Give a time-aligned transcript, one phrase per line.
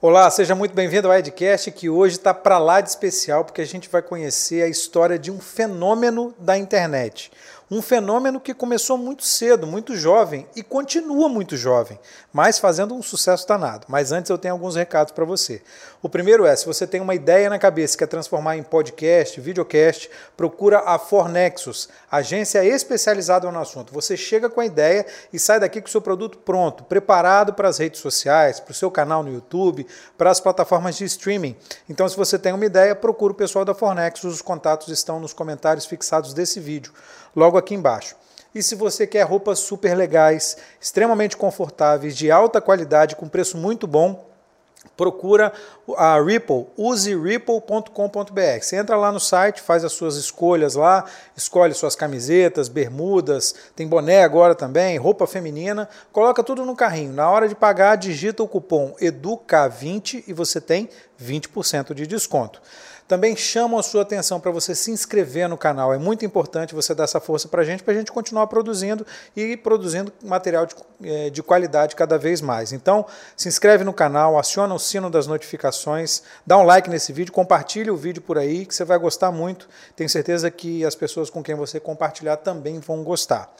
[0.00, 3.66] Olá, seja muito bem-vindo ao Edcast, que hoje está para lá de especial, porque a
[3.66, 7.32] gente vai conhecer a história de um fenômeno da internet.
[7.70, 12.00] Um fenômeno que começou muito cedo, muito jovem e continua muito jovem,
[12.32, 13.84] mas fazendo um sucesso danado.
[13.88, 15.60] Mas antes eu tenho alguns recados para você.
[16.02, 19.38] O primeiro é, se você tem uma ideia na cabeça e quer transformar em podcast,
[19.38, 23.92] videocast, procura a Fornexus, agência especializada no assunto.
[23.92, 27.68] Você chega com a ideia e sai daqui com o seu produto pronto, preparado para
[27.68, 31.54] as redes sociais, para o seu canal no YouTube, para as plataformas de streaming.
[31.86, 35.34] Então, se você tem uma ideia, procura o pessoal da Fornexus, os contatos estão nos
[35.34, 36.94] comentários fixados desse vídeo
[37.38, 38.16] logo aqui embaixo.
[38.54, 43.86] E se você quer roupas super legais, extremamente confortáveis, de alta qualidade, com preço muito
[43.86, 44.26] bom,
[44.96, 45.52] procura
[45.96, 48.60] a Ripple, use ripple.com.br.
[48.60, 51.04] Você entra lá no site, faz as suas escolhas lá,
[51.36, 57.12] escolhe suas camisetas, bermudas, tem boné agora também, roupa feminina, coloca tudo no carrinho.
[57.12, 60.88] Na hora de pagar, digita o cupom EDUCA20 e você tem
[61.22, 62.60] 20% de desconto
[63.08, 65.94] também chamam a sua atenção para você se inscrever no canal.
[65.94, 69.06] É muito importante você dar essa força para a gente, para a gente continuar produzindo
[69.34, 72.70] e produzindo material de, eh, de qualidade cada vez mais.
[72.70, 77.32] Então, se inscreve no canal, aciona o sino das notificações, dá um like nesse vídeo,
[77.32, 79.66] compartilhe o vídeo por aí, que você vai gostar muito.
[79.96, 83.50] Tenho certeza que as pessoas com quem você compartilhar também vão gostar.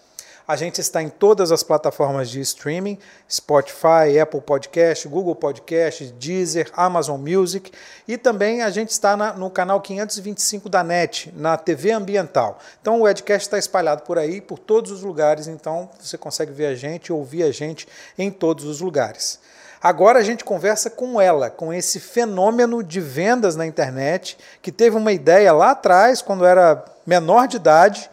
[0.48, 2.98] A gente está em todas as plataformas de streaming:
[3.30, 7.70] Spotify, Apple Podcast, Google Podcast, Deezer, Amazon Music
[8.08, 12.58] e também a gente está na, no canal 525 da NET, na TV ambiental.
[12.80, 16.69] Então o Edcast está espalhado por aí, por todos os lugares, então você consegue ver
[16.69, 19.38] a gente, ouvir a gente em todos os lugares.
[19.82, 24.96] Agora a gente conversa com ela, com esse fenômeno de vendas na internet, que teve
[24.96, 28.10] uma ideia lá atrás, quando era menor de idade,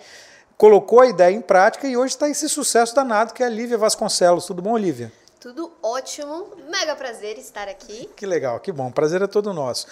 [0.57, 3.77] colocou a ideia em prática e hoje está esse sucesso danado que é a Lívia
[3.77, 4.45] Vasconcelos.
[4.45, 5.11] Tudo bom, Lívia?
[5.39, 6.47] Tudo ótimo.
[6.69, 8.09] Mega prazer estar aqui.
[8.15, 8.91] Que legal, que bom.
[8.91, 9.85] Prazer é todo nosso.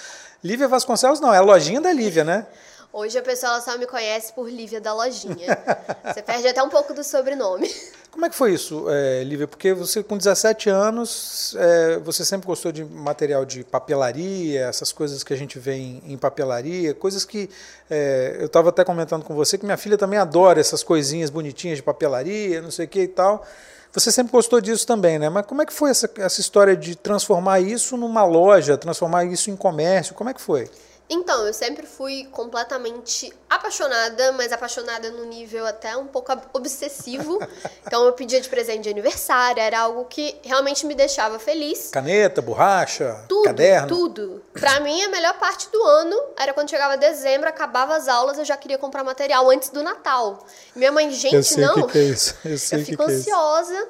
[0.44, 2.48] Lívia Vasconcelos não, é a lojinha da Lívia, né?
[2.96, 5.58] Hoje a pessoa só me conhece por Lívia da Lojinha.
[6.06, 7.68] Você perde até um pouco do sobrenome.
[8.12, 9.48] Como é que foi isso, é, Lívia?
[9.48, 15.24] Porque você, com 17 anos, é, você sempre gostou de material de papelaria, essas coisas
[15.24, 17.50] que a gente vê em, em papelaria, coisas que
[17.90, 21.78] é, eu estava até comentando com você que minha filha também adora essas coisinhas bonitinhas
[21.78, 23.44] de papelaria, não sei o que e tal.
[23.92, 25.30] Você sempre gostou disso também, né?
[25.30, 29.50] Mas como é que foi essa, essa história de transformar isso numa loja, transformar isso
[29.50, 30.14] em comércio?
[30.14, 30.70] Como é que foi?
[31.10, 37.40] Então, eu sempre fui completamente apaixonada, mas apaixonada no nível até um pouco obsessivo.
[37.86, 41.90] Então, eu pedia de presente de aniversário, era algo que realmente me deixava feliz.
[41.92, 43.88] Caneta, borracha, tudo, caderno?
[43.88, 44.44] Tudo.
[44.54, 48.46] Pra mim, a melhor parte do ano era quando chegava dezembro, acabava as aulas, eu
[48.46, 50.44] já queria comprar material antes do Natal.
[50.76, 51.74] Minha mãe, gente, eu sei não.
[51.74, 52.36] Que que é isso.
[52.44, 53.76] Eu, sei eu fico que ansiosa.
[53.76, 53.88] É isso.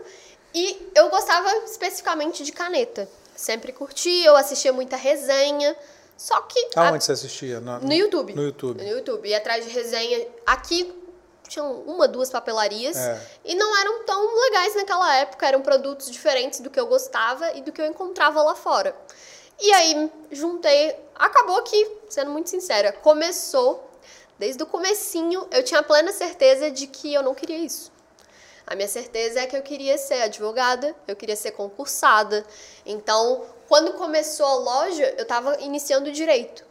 [0.54, 3.08] E eu gostava especificamente de caneta.
[3.36, 5.76] Sempre curti, eu assistia muita resenha.
[6.18, 6.70] Só que.
[6.76, 7.00] Aonde a...
[7.02, 7.60] você assistia?
[7.60, 8.34] No, no YouTube.
[8.34, 8.82] No YouTube.
[8.82, 9.28] No YouTube.
[9.28, 10.28] E atrás de resenha.
[10.46, 10.94] Aqui
[11.48, 12.98] tinham uma, duas papelarias.
[12.98, 13.22] É.
[13.46, 15.48] E não eram tão legais naquela época.
[15.48, 18.96] Eram produtos diferentes do que eu gostava e do que eu encontrava lá fora.
[19.60, 20.96] E aí, juntei.
[21.16, 23.90] Acabou que, sendo muito sincera, começou.
[24.38, 27.92] Desde o comecinho, eu tinha plena certeza de que eu não queria isso.
[28.66, 32.46] A minha certeza é que eu queria ser advogada, eu queria ser concursada.
[32.86, 36.64] Então, quando começou a loja, eu estava iniciando direito.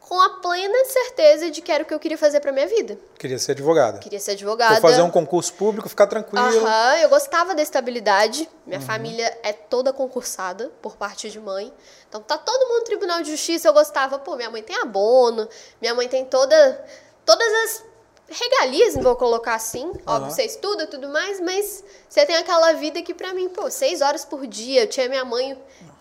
[0.00, 2.98] Com a plena certeza de que era o que eu queria fazer para minha vida.
[3.18, 3.98] Queria ser advogada.
[3.98, 4.80] Queria ser advogada.
[4.80, 6.42] Vou fazer um concurso público, ficar tranquilo.
[6.42, 8.48] Aham, eu gostava da estabilidade.
[8.64, 8.86] Minha uhum.
[8.86, 11.70] família é toda concursada por parte de mãe.
[12.08, 15.46] Então tá todo mundo no Tribunal de Justiça, eu gostava, pô, minha mãe tem abono,
[15.78, 16.86] minha mãe tem toda
[17.26, 17.84] todas as
[18.28, 19.84] regalias, vou colocar assim.
[19.84, 20.00] Uhum.
[20.06, 23.70] Óbvio, você estuda e tudo mais, mas você tem aquela vida que pra mim, pô,
[23.70, 25.56] seis horas por dia, eu tinha minha mãe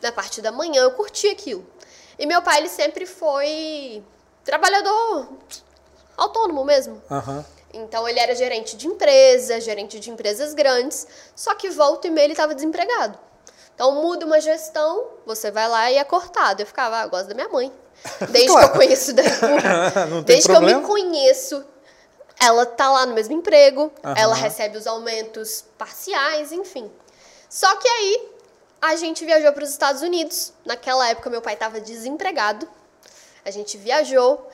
[0.05, 1.65] na parte da manhã, eu curti aquilo.
[2.17, 4.03] E meu pai, ele sempre foi
[4.43, 5.27] trabalhador
[6.15, 7.01] autônomo mesmo.
[7.09, 7.43] Uhum.
[7.73, 11.05] Então ele era gerente de empresa, gerente de empresas grandes,
[11.35, 13.17] só que volta e meia ele estava desempregado.
[13.73, 16.61] Então muda uma gestão, você vai lá e é cortado.
[16.61, 17.71] Eu ficava, ah, eu gosto da minha mãe.
[18.29, 18.69] Desde claro.
[18.69, 19.23] que eu conheço da...
[20.23, 20.79] Desde problema.
[20.79, 21.65] que eu me conheço,
[22.39, 24.13] ela tá lá no mesmo emprego, uhum.
[24.15, 26.89] ela recebe os aumentos parciais, enfim.
[27.49, 28.34] Só que aí
[28.87, 30.53] a gente viajou para os Estados Unidos.
[30.65, 32.67] Naquela época meu pai estava desempregado.
[33.43, 34.49] A gente viajou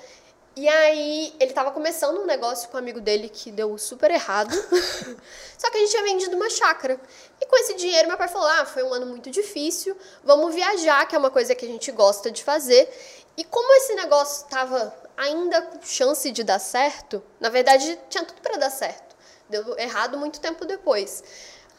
[0.54, 4.54] e aí ele estava começando um negócio com um amigo dele que deu super errado.
[5.58, 7.00] Só que a gente tinha vendido uma chácara.
[7.40, 11.08] E com esse dinheiro meu pai falou: "Ah, foi um ano muito difícil, vamos viajar,
[11.08, 12.90] que é uma coisa que a gente gosta de fazer".
[13.38, 18.42] E como esse negócio estava ainda com chance de dar certo, na verdade tinha tudo
[18.42, 19.16] para dar certo.
[19.50, 21.24] Deu errado muito tempo depois.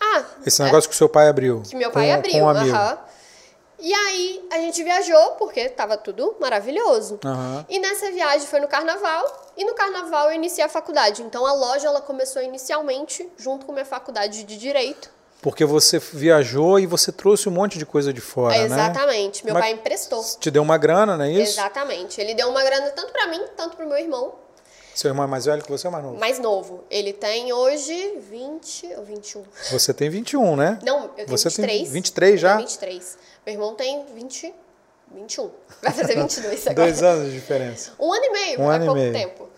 [0.02, 1.62] Ah, esse negócio é, que o seu pai abriu.
[1.62, 2.76] Que meu pai com, abriu, com um amigo.
[2.76, 2.96] Uhum.
[3.78, 7.18] E aí a gente viajou, porque tava tudo maravilhoso.
[7.24, 7.66] Aham.
[7.68, 11.22] E nessa viagem foi no carnaval, e no carnaval eu iniciei a faculdade.
[11.22, 15.10] Então a loja ela começou inicialmente junto com minha faculdade de direito.
[15.40, 18.64] Porque você viajou e você trouxe um monte de coisa de fora, né?
[18.64, 19.44] Exatamente.
[19.44, 20.24] Meu Mas- pai emprestou.
[20.38, 21.58] Te deu uma grana, não é isso?
[21.58, 22.20] Exatamente.
[22.20, 24.32] Ele deu uma grana tanto pra mim, tanto pro meu irmão,
[24.94, 26.18] Seu irmão é mais velho que você ou mais novo?
[26.18, 26.84] mais novo.
[26.90, 29.44] Ele tem hoje 20 ou 21.
[29.70, 30.78] Você tem 21, né?
[30.82, 31.82] Não, eu tenho Você 23.
[31.82, 32.50] tem 23 já?
[32.50, 33.18] Eu tenho 23.
[33.46, 34.54] Meu irmão tem 20,
[35.14, 35.50] 21.
[35.82, 36.74] Vai fazer 22 agora.
[36.86, 37.92] Dois anos de diferença.
[37.98, 39.12] Um ano e meio, Um é ano e pouco meio.
[39.12, 39.48] tempo.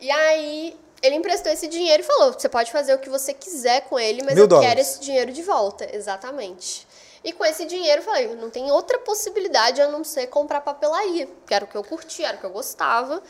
[0.00, 3.82] E aí, ele emprestou esse dinheiro e falou: você pode fazer o que você quiser
[3.82, 4.68] com ele, mas Mil eu dólares.
[4.68, 5.88] quero esse dinheiro de volta.
[5.94, 6.86] Exatamente.
[7.22, 11.28] E com esse dinheiro, eu falei: não tem outra possibilidade a não ser comprar papelaria,
[11.46, 13.22] que era o que eu curtia, era o que eu gostava.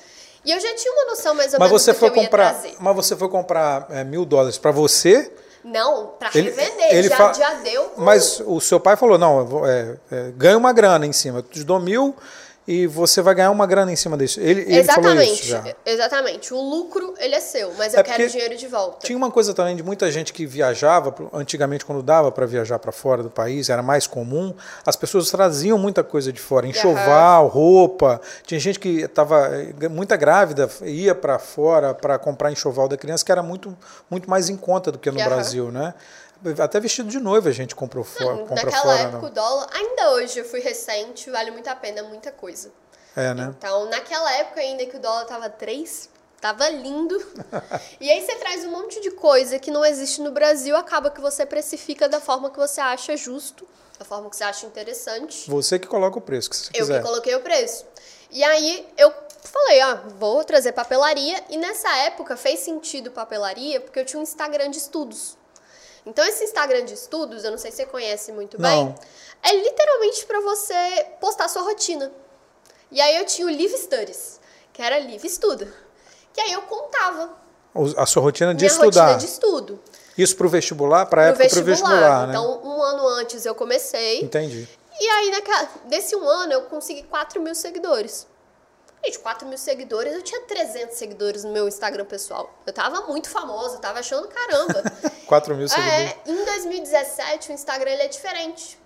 [0.44, 2.94] E eu já tinha uma noção mais ou Mas menos você do foi comprar, mas
[2.96, 5.32] você foi comprar é, mil dólares para você,
[5.64, 6.94] Não, pra Ele- revender.
[6.94, 7.92] ele já, fa- já deu.
[7.96, 11.64] mas o seu pai falou não, é, é, ganha uma grana em cima, eu te
[11.64, 12.14] dou mil
[12.66, 14.40] e você vai ganhar uma grana em cima disso.
[14.40, 15.64] Ele, ele falou Exatamente, isso já.
[15.84, 16.54] exatamente.
[16.54, 19.06] O lucro, ele é seu, mas É eu quero o dinheiro de volta.
[19.06, 22.90] Tinha uma coisa também de muita gente que viajava, antigamente quando dava para viajar para
[22.90, 24.54] fora do país, era mais comum,
[24.86, 28.20] as pessoas traziam muita coisa de fora, enxoval, roupa.
[28.46, 29.50] Tinha gente que estava
[29.90, 33.76] muita grávida, ia para fora para comprar enxoval da criança, que era muito,
[34.10, 35.28] muito mais em conta do que no Aham.
[35.28, 35.92] Brasil, né?
[36.62, 38.98] Até vestido de noiva a gente comprou fora, compra Naquela fora.
[39.00, 39.28] época, não.
[39.28, 42.70] o dólar, ainda hoje, eu fui recente, vale muito a pena, muita coisa.
[43.16, 43.54] É, né?
[43.56, 46.10] Então, naquela época ainda que o dólar tava 3,
[46.40, 47.16] tava lindo.
[48.00, 51.20] e aí você traz um monte de coisa que não existe no Brasil, acaba que
[51.20, 53.66] você precifica da forma que você acha justo,
[53.98, 55.48] da forma que você acha interessante.
[55.48, 56.98] Você que coloca o preço que você Eu quiser.
[57.00, 57.86] que coloquei o preço.
[58.30, 59.12] E aí eu
[59.42, 61.42] falei, ó, vou trazer papelaria.
[61.48, 65.38] E nessa época fez sentido papelaria porque eu tinha um Instagram de estudos.
[66.06, 68.68] Então esse Instagram de estudos, eu não sei se você conhece muito Não.
[68.86, 68.94] bem,
[69.42, 72.12] é literalmente para você postar sua rotina.
[72.90, 74.38] E aí eu tinha o Live Studies,
[74.72, 75.72] que era Live Estuda.
[76.32, 77.30] Que aí eu contava
[77.96, 79.02] A sua rotina de minha estudar.
[79.06, 79.80] rotina de estudo.
[80.16, 82.32] Isso para o vestibular, para a época para o vestibular, né?
[82.34, 84.20] Então, um ano antes eu comecei.
[84.20, 84.68] Entendi.
[85.00, 88.26] E aí, naquela, desse um ano, eu consegui 4 mil seguidores.
[89.04, 92.52] Gente, 4 mil seguidores, eu tinha 300 seguidores no meu Instagram pessoal.
[92.66, 94.82] Eu tava muito famosa, eu tava achando caramba.
[95.26, 96.10] 4 mil seguidores.
[96.10, 98.78] é, em 2017, o Instagram ele é diferente.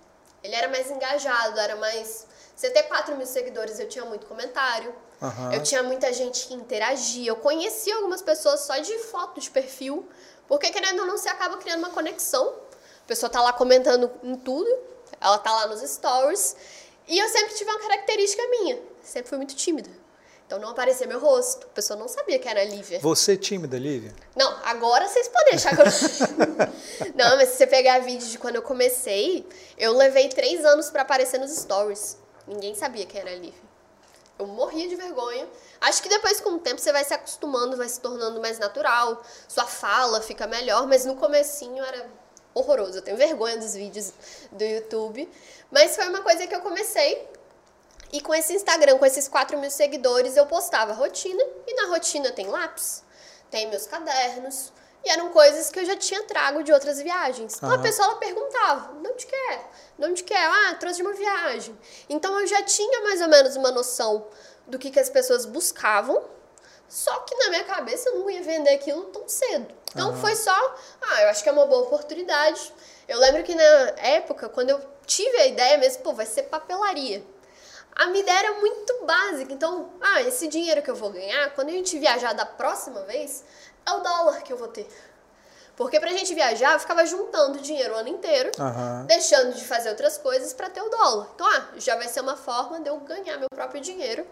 [0.43, 2.27] Ele era mais engajado, era mais.
[2.55, 4.93] Você ter 4 mil seguidores, eu tinha muito comentário.
[5.21, 5.53] Aham.
[5.53, 7.29] Eu tinha muita gente que interagia.
[7.29, 10.07] Eu conhecia algumas pessoas só de foto de perfil.
[10.47, 12.55] Porque, querendo ou não, você acaba criando uma conexão.
[13.03, 14.69] A pessoa tá lá comentando em tudo.
[15.21, 16.55] Ela tá lá nos stories.
[17.07, 18.79] E eu sempre tive uma característica minha.
[19.01, 19.89] Sempre fui muito tímida.
[20.49, 21.67] Então não aparecia meu rosto.
[21.67, 22.99] A pessoa não sabia que era a Lívia.
[23.01, 24.15] Você é tímida, Lívia?
[24.35, 25.85] Não, agora vocês podem achar que eu.
[27.13, 29.47] não, mas se você pegar vídeo de quando eu comecei,
[29.77, 32.17] eu levei três anos pra aparecer nos stories.
[32.47, 33.61] Ninguém sabia quem era a Lívia.
[34.39, 35.47] Eu morria de vergonha.
[35.81, 39.21] Acho que depois, com o tempo, você vai se acostumando, vai se tornando mais natural.
[39.47, 42.09] Sua fala fica melhor, mas no comecinho era
[42.55, 42.97] horroroso.
[42.97, 44.13] Eu tenho vergonha dos vídeos
[44.51, 45.29] do YouTube.
[45.69, 47.29] Mas foi uma coisa que eu comecei.
[48.11, 51.43] E com esse Instagram, com esses 4 mil seguidores, eu postava rotina.
[51.67, 53.03] E na rotina tem lápis,
[53.51, 54.71] tem meus cadernos.
[55.03, 57.55] E eram coisas que eu já tinha trago de outras viagens.
[57.55, 57.83] Então a Aham.
[57.83, 59.61] pessoa ela perguntava, de onde que é?
[59.97, 60.45] De onde que é?
[60.45, 61.77] Ah, trouxe de uma viagem.
[62.09, 64.27] Então eu já tinha mais ou menos uma noção
[64.67, 66.21] do que, que as pessoas buscavam.
[66.87, 69.67] Só que na minha cabeça eu não ia vender aquilo tão cedo.
[69.91, 72.73] Então foi só, ah, eu acho que é uma boa oportunidade.
[73.07, 73.63] Eu lembro que na
[73.97, 77.23] época, quando eu tive a ideia mesmo, pô, vai ser papelaria.
[77.95, 79.53] A minha ideia era muito básica.
[79.53, 83.43] Então, ah, esse dinheiro que eu vou ganhar, quando a gente viajar da próxima vez,
[83.85, 84.87] é o dólar que eu vou ter.
[85.75, 89.05] Porque pra gente viajar, eu ficava juntando dinheiro o ano inteiro, Aham.
[89.07, 91.29] deixando de fazer outras coisas pra ter o dólar.
[91.33, 94.27] Então, ah, já vai ser uma forma de eu ganhar meu próprio dinheiro.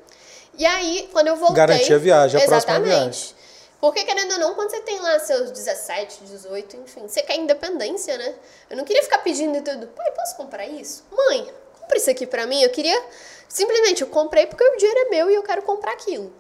[0.57, 1.55] E aí, quando eu voltei...
[1.55, 3.35] Garantir a viagem, a próxima Exatamente.
[3.79, 8.17] Porque, querendo ou não, quando você tem lá seus 17, 18, enfim, você quer independência,
[8.17, 8.35] né?
[8.69, 9.87] Eu não queria ficar pedindo tudo.
[9.87, 11.05] Pai, posso comprar isso?
[11.11, 11.49] Mãe,
[11.79, 12.61] compra isso aqui pra mim.
[12.61, 13.01] Eu queria...
[13.47, 16.31] Simplesmente, eu comprei porque o dinheiro é meu e eu quero comprar aquilo.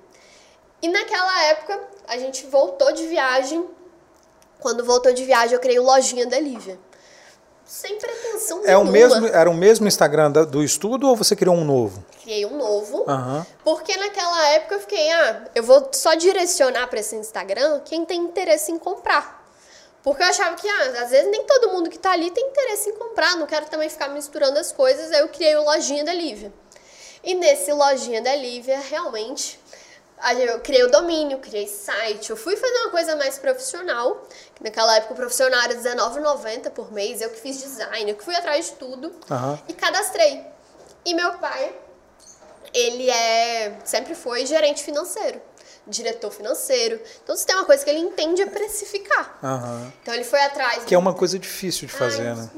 [0.81, 3.67] E naquela época, a gente voltou de viagem.
[4.59, 6.79] Quando voltou de viagem, eu criei o Lojinha da Lívia.
[7.65, 8.91] Sem pretensão É o nenhuma.
[8.91, 12.03] mesmo, era o mesmo Instagram do estudo ou você criou um novo?
[12.21, 13.03] Criei um novo.
[13.07, 13.45] Aham.
[13.63, 18.21] Porque naquela época eu fiquei, ah, eu vou só direcionar para esse Instagram quem tem
[18.21, 19.45] interesse em comprar.
[20.01, 22.89] Porque eu achava que, ah, às vezes nem todo mundo que tá ali tem interesse
[22.89, 26.13] em comprar, não quero também ficar misturando as coisas, aí eu criei o Lojinha da
[26.13, 26.53] Lívia.
[27.27, 29.59] E nesse Lojinha da Lívia, realmente,
[30.39, 34.95] eu criei o domínio, criei site, eu fui fazer uma coisa mais profissional, que naquela
[34.95, 38.67] época o profissional era R$19,90 por mês, eu que fiz design, eu que fui atrás
[38.67, 39.59] de tudo, Aham.
[39.67, 40.41] e cadastrei.
[41.03, 41.75] E meu pai,
[42.73, 45.41] ele é sempre foi gerente financeiro,
[45.85, 46.97] diretor financeiro.
[47.25, 49.37] Então, se tem uma coisa que ele entende é precificar.
[49.43, 49.91] Aham.
[50.01, 50.85] Então, ele foi atrás.
[50.85, 52.49] Que é uma coisa difícil de fazer, Ai, né?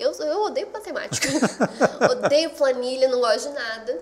[0.00, 1.28] Eu, eu odeio matemática.
[2.10, 3.98] odeio planilha, não gosto de nada.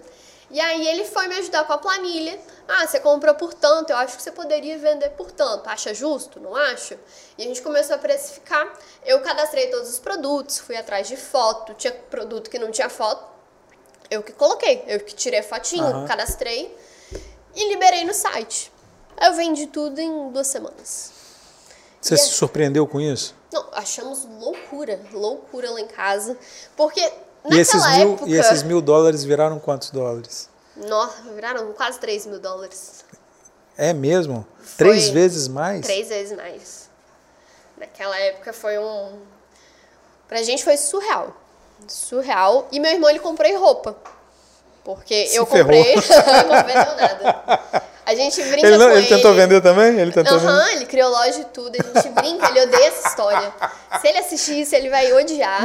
[0.50, 2.38] E aí ele foi me ajudar com a planilha.
[2.66, 5.68] Ah, você comprou por tanto, eu acho que você poderia vender por tanto.
[5.68, 6.40] Acha justo?
[6.40, 6.98] Não acha?
[7.36, 8.66] E a gente começou a precificar.
[9.04, 11.74] Eu cadastrei todos os produtos, fui atrás de foto.
[11.74, 13.22] Tinha produto que não tinha foto.
[14.10, 16.06] Eu que coloquei, eu que tirei a fotinho, Aham.
[16.06, 16.74] cadastrei
[17.54, 18.72] e liberei no site.
[19.20, 21.12] Eu vendi tudo em duas semanas.
[22.00, 23.34] Você E se é- surpreendeu com isso?
[23.52, 26.36] Não, achamos loucura, loucura lá em casa.
[26.76, 27.10] Porque E
[27.44, 28.30] naquela esses, mil, época.
[28.30, 30.48] e esses mil dólares viraram quantos dólares?
[30.76, 33.04] Nossa, viraram quase 3 mil dólares.
[33.76, 34.46] É mesmo?
[34.76, 35.84] Três Foi vezes mais?
[35.86, 36.88] Três vezes mais.
[37.76, 39.18] Naquela época foi um.
[40.28, 41.34] Pra gente foi surreal.
[41.86, 42.68] Surreal.
[42.72, 43.96] E meu irmão ele comprou roupa.
[44.84, 45.72] Porque Se eu ferrou.
[45.72, 45.94] comprei.
[46.48, 47.82] não vendeu nada.
[48.08, 50.00] A gente brinca Ele, não- com ele tentou vender também?
[50.00, 50.76] Ele tentou Aham, vender?
[50.76, 51.76] ele criou loja e tudo.
[51.78, 53.52] A gente brinca, ele odeia essa história.
[54.00, 55.60] Se ele assistir isso, ele vai odiar.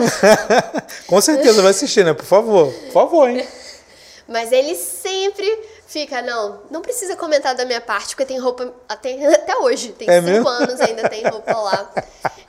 [1.08, 2.14] Com certeza vai assistir, né?
[2.14, 2.70] Por favor.
[2.74, 3.48] Por favor, hein?
[4.28, 5.48] Mas ele sempre
[5.88, 9.94] fica, não, não precisa comentar da minha parte, porque tem roupa até, até hoje.
[9.94, 10.50] Tem É cinco mesmo?
[10.50, 11.92] anos ainda tem roupa lá.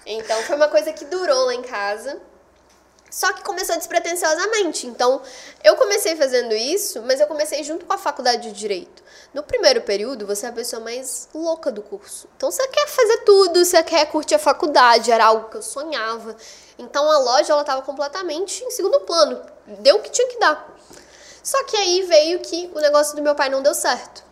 [0.05, 2.17] Então foi uma coisa que durou lá em casa.
[3.15, 4.89] Só que começou despretensiosamente.
[4.89, 5.23] Então,
[5.63, 9.05] eu comecei fazendo isso, mas eu comecei junto com a faculdade de Direito.
[9.33, 12.29] No primeiro período, você é a pessoa mais louca do curso.
[12.37, 16.35] Então, você quer fazer tudo, você quer curtir a faculdade, era algo que eu sonhava.
[16.77, 19.41] Então, a loja, ela estava completamente em segundo plano.
[19.79, 20.77] Deu o que tinha que dar.
[21.41, 24.25] Só que aí veio que o negócio do meu pai não deu certo.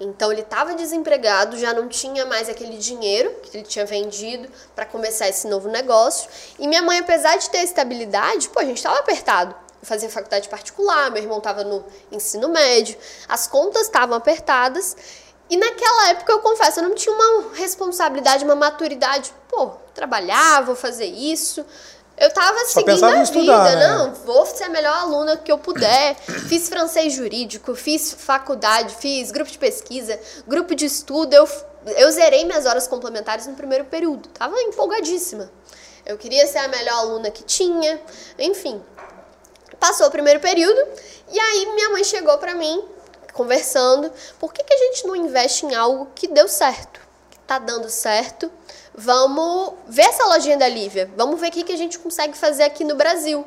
[0.00, 4.86] Então ele estava desempregado, já não tinha mais aquele dinheiro que ele tinha vendido para
[4.86, 6.30] começar esse novo negócio.
[6.58, 9.54] E minha mãe, apesar de ter estabilidade, pô, a gente estava apertado.
[9.82, 12.96] Eu fazia faculdade particular, meu irmão estava no ensino médio,
[13.28, 14.96] as contas estavam apertadas.
[15.50, 19.34] E naquela época, eu confesso, eu não tinha uma responsabilidade, uma maturidade.
[19.48, 21.66] Pô, trabalhar, vou fazer isso.
[22.20, 23.88] Eu tava seguindo pensava em a estudar, vida, né?
[23.88, 26.14] não, vou ser a melhor aluna que eu puder.
[26.50, 31.32] Fiz francês jurídico, fiz faculdade, fiz grupo de pesquisa, grupo de estudo.
[31.32, 31.48] Eu,
[31.96, 34.28] eu zerei minhas horas complementares no primeiro período.
[34.28, 35.50] Tava empolgadíssima.
[36.04, 37.98] Eu queria ser a melhor aluna que tinha,
[38.38, 38.82] enfim.
[39.78, 40.78] Passou o primeiro período
[41.32, 42.84] e aí minha mãe chegou pra mim,
[43.32, 47.00] conversando, por que, que a gente não investe em algo que deu certo?
[47.30, 48.52] Que tá dando certo.
[48.94, 51.10] Vamos ver essa lojinha da Lívia.
[51.16, 53.46] Vamos ver o que, que a gente consegue fazer aqui no Brasil.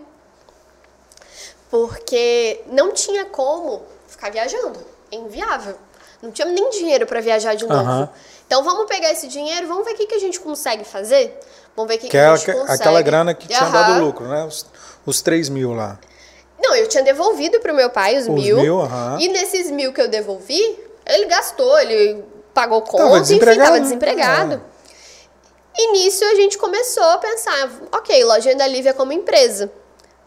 [1.70, 4.80] Porque não tinha como ficar viajando.
[5.12, 5.76] É inviável.
[6.22, 7.82] Não tinha nem dinheiro para viajar de novo.
[7.82, 8.10] Aham.
[8.48, 11.40] Então vamos pegar esse dinheiro, vamos ver o que, que a gente consegue fazer.
[11.76, 12.72] Vamos ver o que, Que que é a a- gente consegue.
[12.74, 14.46] aquela grana que tinha dado lucro, né?
[14.46, 14.66] Os,
[15.06, 15.98] os 3 mil lá.
[16.62, 18.58] Não, eu tinha devolvido pro meu pai os, Os mil.
[18.58, 19.18] mil, aham.
[19.20, 20.62] E nesses mil que eu devolvi,
[21.06, 22.24] ele gastou, ele
[22.54, 23.84] pagou conta, Tava enfim, desempregado, tava né?
[23.84, 24.64] desempregado.
[25.78, 25.82] É.
[25.82, 29.72] E nisso a gente começou a pensar, ok, Lojinha da Lívia como empresa.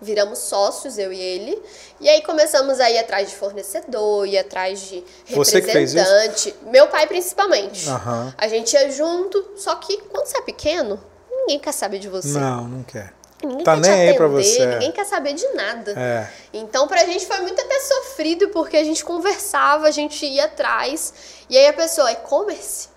[0.01, 1.63] Viramos sócios, eu e ele.
[2.01, 5.99] E aí começamos a ir atrás de fornecedor, ir atrás de Você que fez isso?
[6.05, 6.55] representante.
[6.67, 7.89] Meu pai principalmente.
[7.89, 8.35] Aham.
[8.37, 11.01] A gente ia junto, só que quando você é pequeno,
[11.31, 12.39] ninguém quer saber de você.
[12.39, 13.15] Não, não quer.
[13.43, 14.67] Ninguém Tá quer nem te aí atender, pra você.
[14.67, 15.93] ninguém quer saber de nada.
[15.97, 16.29] É.
[16.53, 21.15] Então, pra gente foi muito até sofrido, porque a gente conversava, a gente ia atrás.
[21.49, 22.89] E aí a pessoa, e-commerce?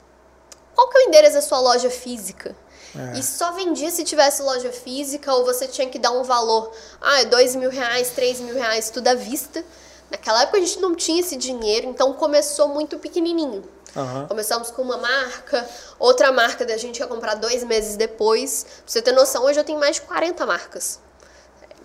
[0.80, 2.56] Qual que é o endereço da sua loja física?
[2.98, 3.20] É.
[3.20, 6.72] E só vendia se tivesse loja física, ou você tinha que dar um valor.
[7.02, 9.62] Ah, é dois mil reais, três mil reais, tudo à vista.
[10.10, 13.62] Naquela época a gente não tinha esse dinheiro, então começou muito pequenininho.
[13.94, 14.26] Aham.
[14.28, 15.70] Começamos com uma marca,
[16.00, 18.64] outra marca da gente ia comprar dois meses depois.
[18.64, 21.02] Pra você ter noção, hoje eu tenho mais de 40 marcas.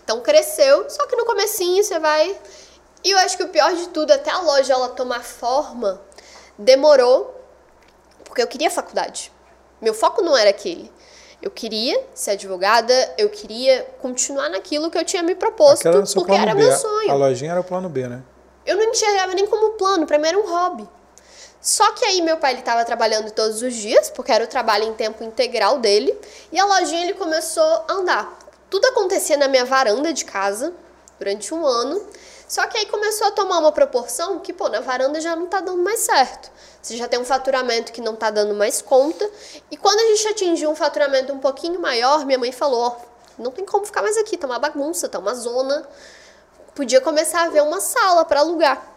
[0.04, 2.38] Então cresceu, só que no comecinho você vai...
[3.02, 6.00] E eu acho que o pior de tudo, até a loja ela tomar forma,
[6.56, 7.33] demorou,
[8.34, 9.30] porque eu queria faculdade.
[9.80, 10.90] Meu foco não era aquele.
[11.40, 16.32] Eu queria ser advogada, eu queria continuar naquilo que eu tinha me proposto, era porque
[16.32, 16.62] era B.
[16.62, 18.22] meu sonho A lojinha era o plano B, né?
[18.66, 20.88] eu não enxergava nem como plano, pra mim era um hobby.
[21.60, 24.84] Só que aí meu pai ele estava trabalhando todos os dias, porque era o trabalho
[24.84, 26.18] em tempo integral dele,
[26.50, 28.38] e a lojinha ele começou a andar.
[28.68, 30.72] Tudo acontecia na minha varanda de casa
[31.18, 32.04] durante um ano.
[32.46, 35.60] Só que aí começou a tomar uma proporção que, pô, na varanda já não tá
[35.60, 36.50] dando mais certo.
[36.80, 39.28] Você já tem um faturamento que não tá dando mais conta.
[39.70, 42.96] E quando a gente atingiu um faturamento um pouquinho maior, minha mãe falou: ó,
[43.38, 45.88] não tem como ficar mais aqui, tá uma bagunça, tá uma zona.
[46.74, 48.94] Podia começar a ver uma sala para alugar.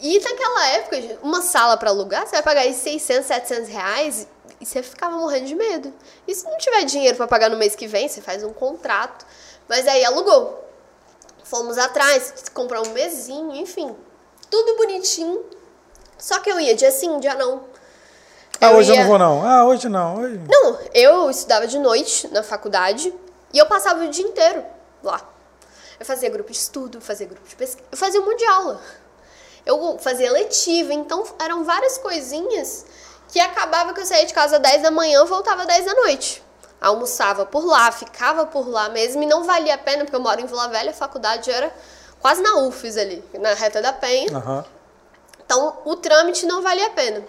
[0.00, 4.26] E naquela época, uma sala para alugar, você vai pagar aí 600, 700 reais
[4.58, 5.92] e você ficava morrendo de medo.
[6.26, 9.26] E se não tiver dinheiro para pagar no mês que vem, você faz um contrato.
[9.68, 10.69] Mas aí alugou.
[11.50, 13.92] Fomos atrás, comprar um mesinho, enfim.
[14.48, 15.44] Tudo bonitinho.
[16.16, 17.64] Só que eu ia dia sim, dia não.
[18.60, 18.98] Ah, hoje ia...
[18.98, 19.44] eu não vou não.
[19.44, 20.16] Ah, hoje não.
[20.20, 20.40] Hoje...
[20.48, 23.12] Não, eu estudava de noite na faculdade
[23.52, 24.64] e eu passava o dia inteiro
[25.02, 25.20] lá.
[25.98, 28.80] Eu fazia grupo de estudo, fazia grupo de pesquisa, eu fazia um monte de aula.
[29.66, 32.86] Eu fazia letiva, então eram várias coisinhas
[33.26, 35.94] que acabava que eu saía de casa às 10 da manhã, voltava às 10 da
[35.94, 36.44] noite.
[36.80, 40.40] Almoçava por lá, ficava por lá mesmo e não valia a pena, porque eu moro
[40.40, 41.72] em Vila Velha, a faculdade era
[42.20, 44.32] quase na UFES ali, na reta da Penha.
[44.32, 44.64] Uhum.
[45.44, 47.22] Então o trâmite não valia a pena.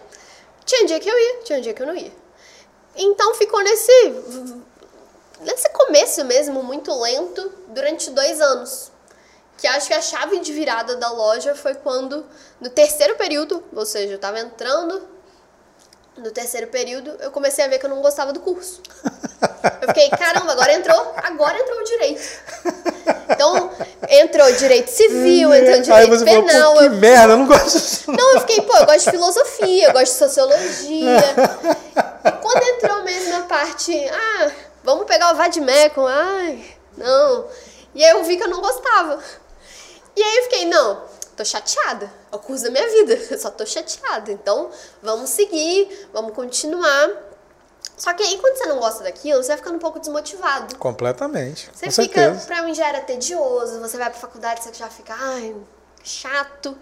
[0.63, 2.13] Tinha dia que eu ia, tinha dia que eu não ia.
[2.95, 3.91] Então ficou nesse
[5.41, 8.91] nesse começo mesmo, muito lento, durante dois anos.
[9.57, 12.25] Que acho que a chave de virada da loja foi quando,
[12.59, 15.01] no terceiro período, ou seja, eu estava entrando
[16.21, 18.81] no terceiro período, eu comecei a ver que eu não gostava do curso.
[19.81, 22.21] Eu fiquei, caramba, agora entrou, agora entrou o direito.
[23.29, 23.71] Então,
[24.07, 26.75] entrou direito civil, entrou direito penal.
[26.75, 26.91] Falou, que eu...
[26.91, 28.11] merda, eu não gosto disso.
[28.11, 31.19] Não, eu fiquei, pô, eu gosto de filosofia, eu gosto de sociologia.
[32.23, 34.51] E quando entrou mesmo a parte, ah,
[34.83, 36.63] vamos pegar o Vadimecum, ai,
[36.95, 37.47] não.
[37.95, 39.19] E aí eu vi que eu não gostava.
[40.15, 41.01] E aí eu fiquei, não,
[41.35, 42.11] tô chateada.
[42.31, 44.31] É o curso da minha vida, eu só tô chateada.
[44.31, 44.69] Então,
[45.01, 47.09] vamos seguir, vamos continuar.
[47.97, 50.75] Só que aí, quando você não gosta daquilo, você vai ficando um pouco desmotivado.
[50.77, 51.69] Completamente.
[51.71, 52.47] Você com fica, certeza.
[52.47, 55.55] pra mim já era tedioso, você vai pra faculdade, você já fica, ai,
[56.03, 56.75] chato.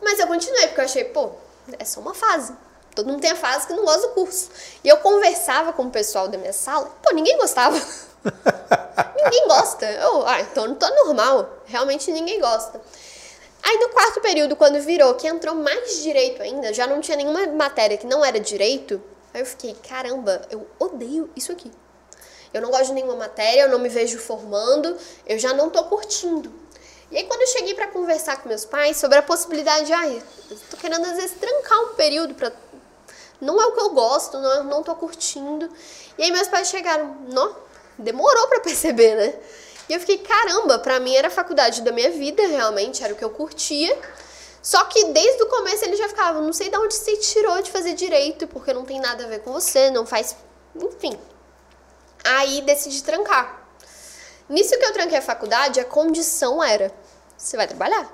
[0.00, 1.32] Mas eu continuei, porque eu achei, pô,
[1.78, 2.54] é só uma fase.
[2.94, 4.50] Todo mundo tem a fase que não gosta do curso.
[4.82, 7.76] E eu conversava com o pessoal da minha sala, pô, ninguém gostava.
[9.16, 9.86] ninguém gosta.
[9.86, 11.48] Eu, ah, então não tô normal.
[11.64, 12.80] Realmente ninguém gosta.
[13.62, 17.46] Aí no quarto período, quando virou, que entrou mais direito ainda, já não tinha nenhuma
[17.48, 19.02] matéria que não era direito,
[19.34, 21.70] aí eu fiquei, caramba, eu odeio isso aqui.
[22.52, 24.96] Eu não gosto de nenhuma matéria, eu não me vejo formando,
[25.26, 26.52] eu já não tô curtindo.
[27.10, 30.22] E aí quando eu cheguei para conversar com meus pais sobre a possibilidade de, ai,
[30.50, 32.52] eu tô querendo às vezes trancar um período para
[33.40, 35.70] não é o que eu gosto, não, não tô curtindo.
[36.16, 37.54] E aí meus pais chegaram, não,
[37.96, 39.34] demorou para perceber, né?
[39.88, 43.16] E eu fiquei, caramba, pra mim era a faculdade da minha vida, realmente, era o
[43.16, 43.96] que eu curtia.
[44.62, 47.70] Só que desde o começo ele já ficava, não sei de onde você tirou de
[47.70, 50.36] fazer direito, porque não tem nada a ver com você, não faz.
[50.76, 51.18] Enfim.
[52.24, 53.66] Aí decidi trancar.
[54.48, 56.92] Nisso que eu tranquei a faculdade, a condição era:
[57.36, 58.10] você vai trabalhar.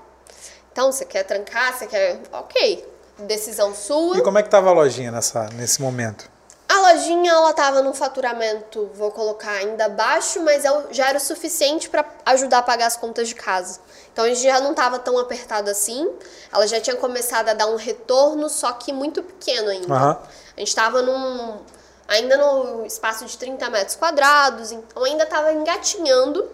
[0.73, 2.21] Então, você quer trancar, você quer.
[2.33, 2.87] Ok,
[3.19, 4.19] decisão sua.
[4.19, 6.29] E como é que tava a lojinha nessa, nesse momento?
[6.75, 11.89] A lojinha ela tava num faturamento, vou colocar ainda baixo, mas já era o suficiente
[11.89, 13.79] para ajudar a pagar as contas de casa.
[14.13, 16.11] Então a gente já não estava tão apertado assim.
[16.53, 19.95] Ela já tinha começado a dar um retorno, só que muito pequeno ainda.
[19.95, 20.11] Uhum.
[20.11, 21.61] A gente estava num
[22.09, 26.51] ainda no espaço de 30 metros quadrados, então ainda estava engatinhando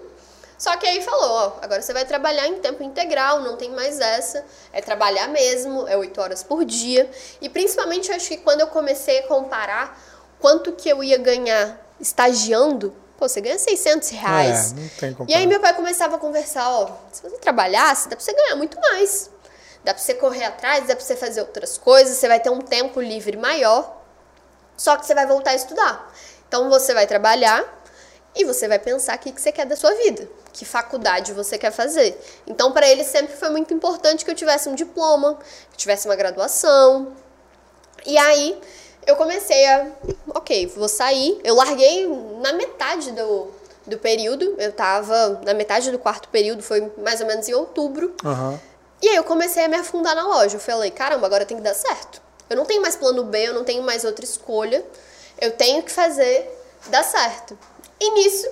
[0.61, 3.99] só que aí falou, ó, agora você vai trabalhar em tempo integral, não tem mais
[3.99, 7.11] essa, é trabalhar mesmo, é oito horas por dia.
[7.41, 9.99] E principalmente eu acho que quando eu comecei a comparar
[10.41, 14.73] quanto que eu ia ganhar estagiando, pô, você ganha 600 reais.
[14.73, 18.17] É, não tem e aí meu pai começava a conversar, ó, se você trabalhasse, dá
[18.17, 19.31] pra você ganhar muito mais.
[19.85, 22.61] Dá pra você correr atrás, dá pra você fazer outras coisas, você vai ter um
[22.61, 24.03] tempo livre maior,
[24.77, 26.13] só que você vai voltar a estudar.
[26.47, 27.65] Então você vai trabalhar,
[28.35, 31.59] e você vai pensar o que, que você quer da sua vida, que faculdade você
[31.59, 32.19] quer fazer.
[32.47, 36.07] Então, para ele sempre foi muito importante que eu tivesse um diploma, que eu tivesse
[36.07, 37.13] uma graduação.
[38.07, 38.61] E aí
[39.07, 39.87] eu comecei a,
[40.29, 41.41] ok, vou sair.
[41.43, 42.07] Eu larguei
[42.41, 43.49] na metade do,
[43.87, 48.15] do período, eu tava na metade do quarto período, foi mais ou menos em outubro.
[48.25, 48.59] Uhum.
[49.03, 50.57] E aí eu comecei a me afundar na loja.
[50.57, 52.21] Eu falei, caramba, agora tem que dar certo.
[52.49, 54.85] Eu não tenho mais plano B, eu não tenho mais outra escolha.
[55.41, 56.49] Eu tenho que fazer
[56.89, 57.59] dar certo.
[57.99, 58.49] E nisso,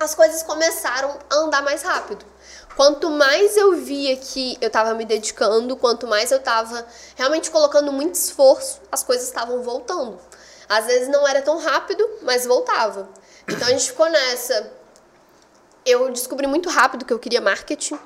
[0.00, 2.24] as coisas começaram a andar mais rápido.
[2.82, 7.92] Quanto mais eu via que eu estava me dedicando, quanto mais eu estava realmente colocando
[7.92, 10.18] muito esforço, as coisas estavam voltando.
[10.68, 13.08] Às vezes não era tão rápido, mas voltava.
[13.46, 14.72] Então a gente ficou nessa.
[15.86, 17.96] Eu descobri muito rápido que eu queria marketing,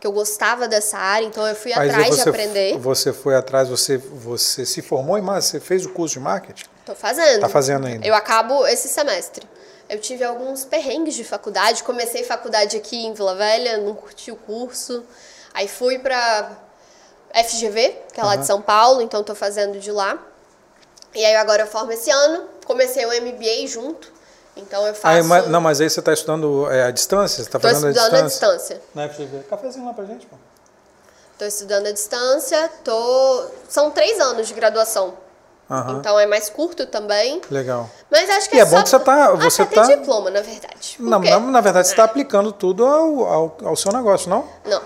[0.00, 2.78] que eu gostava dessa área, então eu fui Mas atrás de aprender.
[2.78, 6.64] Você foi atrás, você, você se formou em marketing, você fez o curso de marketing?
[6.86, 7.40] Tô fazendo.
[7.40, 8.06] Tá fazendo ainda.
[8.06, 9.46] Eu acabo esse semestre.
[9.88, 11.82] Eu tive alguns perrengues de faculdade.
[11.82, 15.04] Comecei faculdade aqui em Vila Velha, não curti o curso.
[15.52, 16.50] Aí fui para
[17.34, 18.40] FGV, que é lá uhum.
[18.40, 20.18] de São Paulo, então estou fazendo de lá.
[21.14, 22.48] E aí agora eu formo esse ano.
[22.64, 24.12] Comecei o MBA junto.
[24.56, 25.24] Então eu faço.
[25.28, 27.36] mas, não, mas aí você está estudando é, à distância?
[27.36, 28.48] Você está fazendo estudando à distância?
[28.48, 28.82] à distância.
[28.94, 29.44] Na FGV.
[29.50, 30.36] Cafézinho lá pra gente, pô.
[31.32, 32.70] Estou estudando à distância.
[32.84, 33.46] Tô...
[33.68, 35.14] São três anos de graduação.
[35.68, 35.98] Uhum.
[35.98, 37.40] Então é mais curto também.
[37.50, 37.88] Legal.
[38.10, 39.32] Mas acho que e é, é bom que você tá.
[39.32, 39.82] Você até tá...
[39.82, 40.96] diploma, na verdade.
[40.96, 41.02] Quê?
[41.02, 44.46] na, na verdade, você está aplicando tudo ao, ao, ao seu negócio, não?
[44.64, 44.82] Não.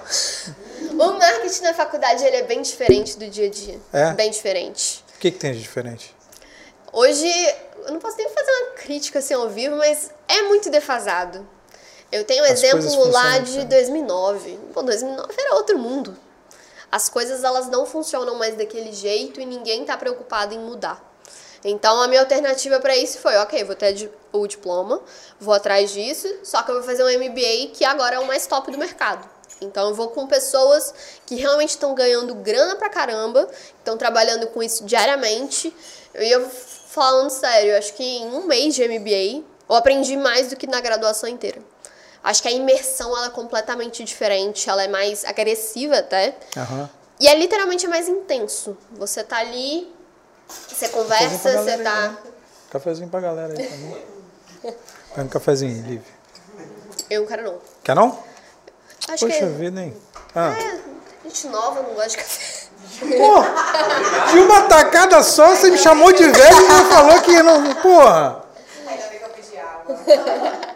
[0.92, 3.80] O marketing na faculdade ele é bem diferente do dia a dia.
[3.92, 4.12] É?
[4.12, 5.04] Bem diferente.
[5.16, 6.14] O que, que tem de diferente?
[6.92, 7.28] Hoje,
[7.86, 11.46] eu não posso nem fazer uma crítica assim ao vivo, mas é muito defasado.
[12.10, 13.68] Eu tenho um As exemplo lá de diferente.
[13.68, 14.58] 2009.
[14.72, 16.16] Pô, 2009 era outro mundo.
[16.90, 21.04] As coisas elas não funcionam mais daquele jeito e ninguém tá preocupado em mudar.
[21.64, 25.00] Então a minha alternativa para isso foi, ok, vou ter o diploma,
[25.40, 28.46] vou atrás disso, só que eu vou fazer um MBA que agora é o mais
[28.46, 29.28] top do mercado.
[29.60, 30.94] Então eu vou com pessoas
[31.26, 33.48] que realmente estão ganhando grana pra caramba,
[33.78, 35.74] estão trabalhando com isso diariamente.
[36.14, 40.56] E eu falando sério, acho que em um mês de MBA eu aprendi mais do
[40.56, 41.60] que na graduação inteira.
[42.22, 46.36] Acho que a imersão ela é completamente diferente, ela é mais agressiva até.
[46.56, 46.90] Aham.
[47.20, 48.76] E é literalmente mais intenso.
[48.92, 49.92] Você tá ali,
[50.68, 52.08] você conversa, você aí, tá.
[52.08, 52.18] né?
[52.70, 54.04] Cafezinho pra galera aí também.
[55.14, 56.02] Pega um cafezinho, Liv.
[57.10, 57.58] Eu não quero não.
[57.82, 58.22] Quer não?
[59.08, 59.96] Acho Poxa que vida, hein?
[60.34, 60.52] Ah.
[60.52, 62.68] é gente nova, não gosta de café.
[63.00, 67.74] Pô, de uma tacada só, você me chamou de velho e me falou que não.
[67.76, 68.44] Porra!
[68.86, 70.67] Ainda bem que eu pedi água.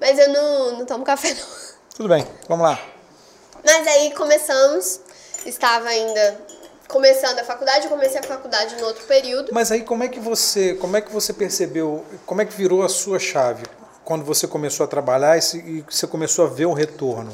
[0.00, 1.46] Mas eu não, não tomo café não.
[1.96, 2.78] Tudo bem, vamos lá.
[3.64, 5.00] Mas aí começamos,
[5.46, 6.40] estava ainda
[6.88, 9.50] começando a faculdade, eu comecei a faculdade no outro período.
[9.52, 12.82] Mas aí como é que você, como é que você percebeu, como é que virou
[12.82, 13.64] a sua chave
[14.04, 17.32] quando você começou a trabalhar e e você começou a ver o retorno?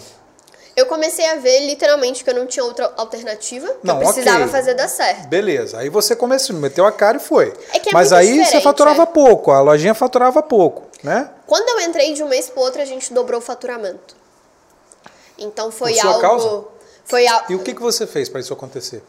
[0.77, 4.39] Eu comecei a ver literalmente que eu não tinha outra alternativa, que Não, eu precisava
[4.45, 4.49] ok.
[4.49, 5.27] fazer dar certo.
[5.29, 7.53] Beleza, aí você começou, meteu a cara e foi.
[7.73, 9.07] É que é Mas aí você faturava é.
[9.07, 11.29] pouco, a lojinha faturava pouco, né?
[11.47, 14.15] Quando eu entrei de um mês pro outro, a gente dobrou o faturamento.
[15.39, 16.21] Então foi Por sua algo.
[16.21, 16.65] causa?
[17.05, 19.03] Foi al- E o que, que você fez para isso acontecer?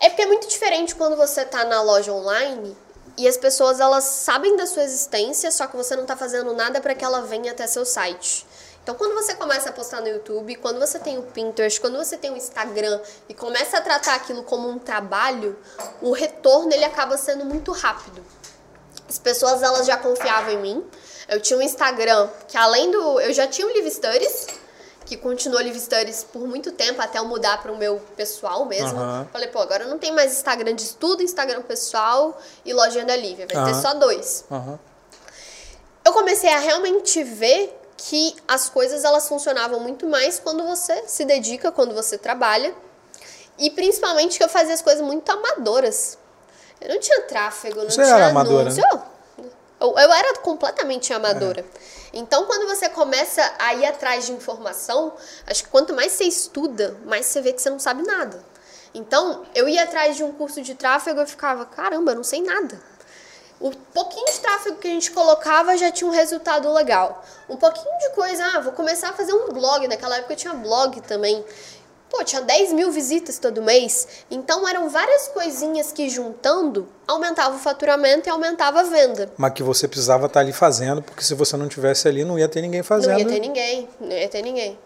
[0.00, 2.76] É porque é muito diferente quando você tá na loja online
[3.16, 6.80] e as pessoas elas sabem da sua existência, só que você não tá fazendo nada
[6.80, 8.46] para que ela venha até seu site.
[8.88, 12.16] Então, quando você começa a postar no YouTube, quando você tem o Pinterest, quando você
[12.16, 12.98] tem o Instagram
[13.28, 15.58] e começa a tratar aquilo como um trabalho,
[16.00, 18.24] o retorno ele acaba sendo muito rápido.
[19.06, 20.86] As pessoas elas já confiavam em mim.
[21.28, 24.46] Eu tinha um Instagram que além do, eu já tinha o Live Studies,
[25.04, 28.98] que continuou Live Studies por muito tempo até eu mudar para o meu pessoal mesmo.
[28.98, 29.28] Aham.
[29.30, 33.46] Falei, pô, agora não tem mais Instagram de estudo, Instagram pessoal e lojinha da Lívia,
[33.52, 33.82] vai ter Aham.
[33.82, 34.46] só dois.
[34.50, 34.80] Aham.
[36.06, 41.24] Eu comecei a realmente ver que as coisas elas funcionavam muito mais quando você se
[41.24, 42.72] dedica, quando você trabalha.
[43.58, 46.16] E principalmente que eu fazia as coisas muito amadoras.
[46.80, 48.82] Eu não tinha tráfego, não Você tinha era amadora, anúncio.
[48.82, 49.02] né?
[49.80, 51.64] Eu, eu era completamente amadora.
[52.12, 55.12] Então, quando você começa a ir atrás de informação,
[55.46, 58.42] acho que quanto mais você estuda, mais você vê que você não sabe nada.
[58.94, 62.42] Então, eu ia atrás de um curso de tráfego e ficava, caramba, eu não sei
[62.42, 62.80] nada.
[63.60, 67.24] O pouquinho de tráfego que a gente colocava já tinha um resultado legal.
[67.48, 69.88] Um pouquinho de coisa, ah, vou começar a fazer um blog.
[69.88, 71.44] Naquela época eu tinha blog também.
[72.08, 74.24] Pô, tinha 10 mil visitas todo mês.
[74.30, 79.30] Então eram várias coisinhas que juntando aumentava o faturamento e aumentava a venda.
[79.36, 82.48] Mas que você precisava estar ali fazendo, porque se você não tivesse ali, não ia
[82.48, 83.12] ter ninguém fazendo.
[83.12, 84.78] Não ia ter ninguém, não ia ter ninguém.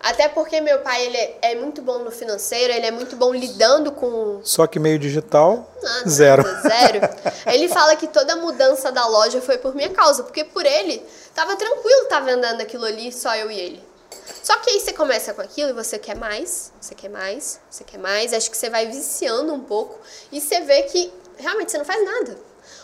[0.00, 3.32] Até porque meu pai, ele é- é muito bom no financeiro, ele é muito bom
[3.34, 6.42] lidando com Só que meio digital, Nada, zero.
[6.44, 7.00] nada, zero.
[7.46, 11.04] Ele fala que toda a mudança da loja foi por minha causa, porque por ele
[11.34, 13.88] tava tranquilo estar vendendo aquilo ali, só eu e ele.
[14.42, 17.82] Só que aí você começa com aquilo e você quer mais, você quer mais, você
[17.82, 19.98] quer mais, acho que você vai viciando um pouco
[20.30, 22.38] e você vê que realmente você não faz nada.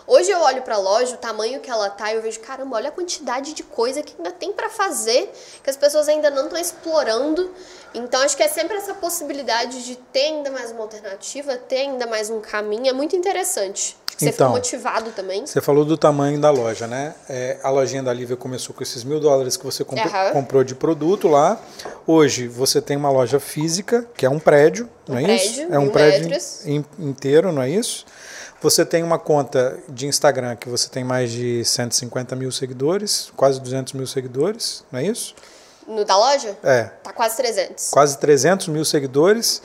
[0.07, 2.89] Hoje eu olho pra loja, o tamanho que ela tá, e eu vejo, caramba, olha
[2.91, 6.59] a quantidade de coisa que ainda tem pra fazer, que as pessoas ainda não estão
[6.59, 7.51] explorando.
[7.95, 12.07] Então acho que é sempre essa possibilidade de ter ainda mais uma alternativa, ter ainda
[12.07, 13.97] mais um caminho, é muito interessante.
[14.07, 15.45] Acho que você fica Então, motivado também.
[15.47, 17.15] Você falou do tamanho da loja, né?
[17.29, 20.33] É, a lojinha da Lívia começou com esses mil dólares que você comprou, Aham.
[20.33, 21.59] comprou de produto lá.
[22.07, 25.55] Hoje você tem uma loja física, que é um prédio, não é isso?
[25.55, 26.67] prédio, É um prédio metros.
[26.67, 28.05] in- inteiro, não é isso?
[28.65, 33.61] Você tem uma conta de Instagram que você tem mais de 150 mil seguidores, quase
[33.61, 35.35] 200 mil seguidores, não é isso?
[35.87, 36.57] No da loja?
[36.63, 37.91] É, Tá quase 300.
[37.91, 39.61] quase 300 mil seguidores.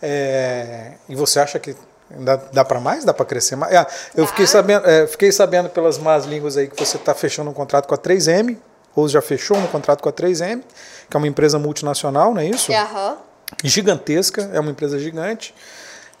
[0.00, 1.74] É, e você acha que
[2.08, 3.04] dá, dá para mais?
[3.04, 3.74] Dá para crescer mais?
[3.74, 4.30] Ah, eu Dá.
[4.30, 7.88] fiquei sabendo, é, fiquei sabendo pelas más línguas aí que você está fechando um contrato
[7.88, 8.56] com a 3M,
[8.94, 10.62] ou já fechou um contrato com a 3M,
[11.10, 12.70] que é uma empresa multinacional, não é isso?
[12.70, 13.16] É, aham.
[13.64, 15.52] Gigantesca, é uma empresa gigante.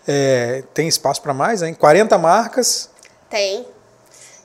[0.06, 1.74] É, tem espaço para mais, hein?
[1.74, 2.90] 40 marcas.
[3.30, 3.66] Tem.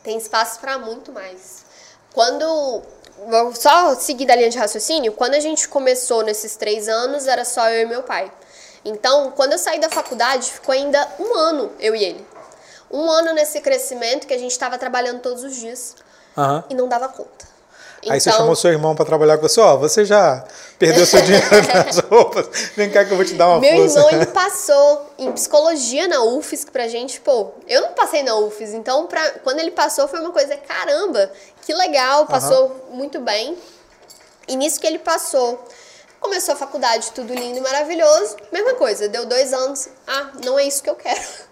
[0.04, 1.66] Tem espaço para muito mais.
[2.14, 2.82] Quando.
[3.54, 5.12] Só seguir da linha de raciocínio.
[5.12, 8.32] Quando a gente começou nesses três anos, era só eu e meu pai.
[8.86, 12.26] Então, quando eu saí da faculdade, ficou ainda um ano eu e ele.
[12.90, 15.96] Um ano nesse crescimento que a gente estava trabalhando todos os dias
[16.38, 16.64] Aham.
[16.70, 17.49] e não dava conta.
[18.08, 20.44] Aí você Então- chamou seu irmão pra trabalhar com você, ó, você já
[20.78, 23.98] perdeu seu dinheiro nas roupas, vem cá que eu vou te dar uma Meu força.
[24.00, 26.24] irmão, ele passou em psicologia na
[26.66, 30.20] que pra gente, pô, eu não passei na UFES, então pra, quando ele passou foi
[30.22, 31.30] uma coisa, caramba,
[31.66, 33.58] que legal, passou muito bem.
[34.48, 35.64] E nisso que ele passou,
[36.22, 40.64] começou a faculdade, tudo lindo e maravilhoso, mesma coisa, deu dois anos, ah, não é
[40.64, 41.20] isso que eu quero.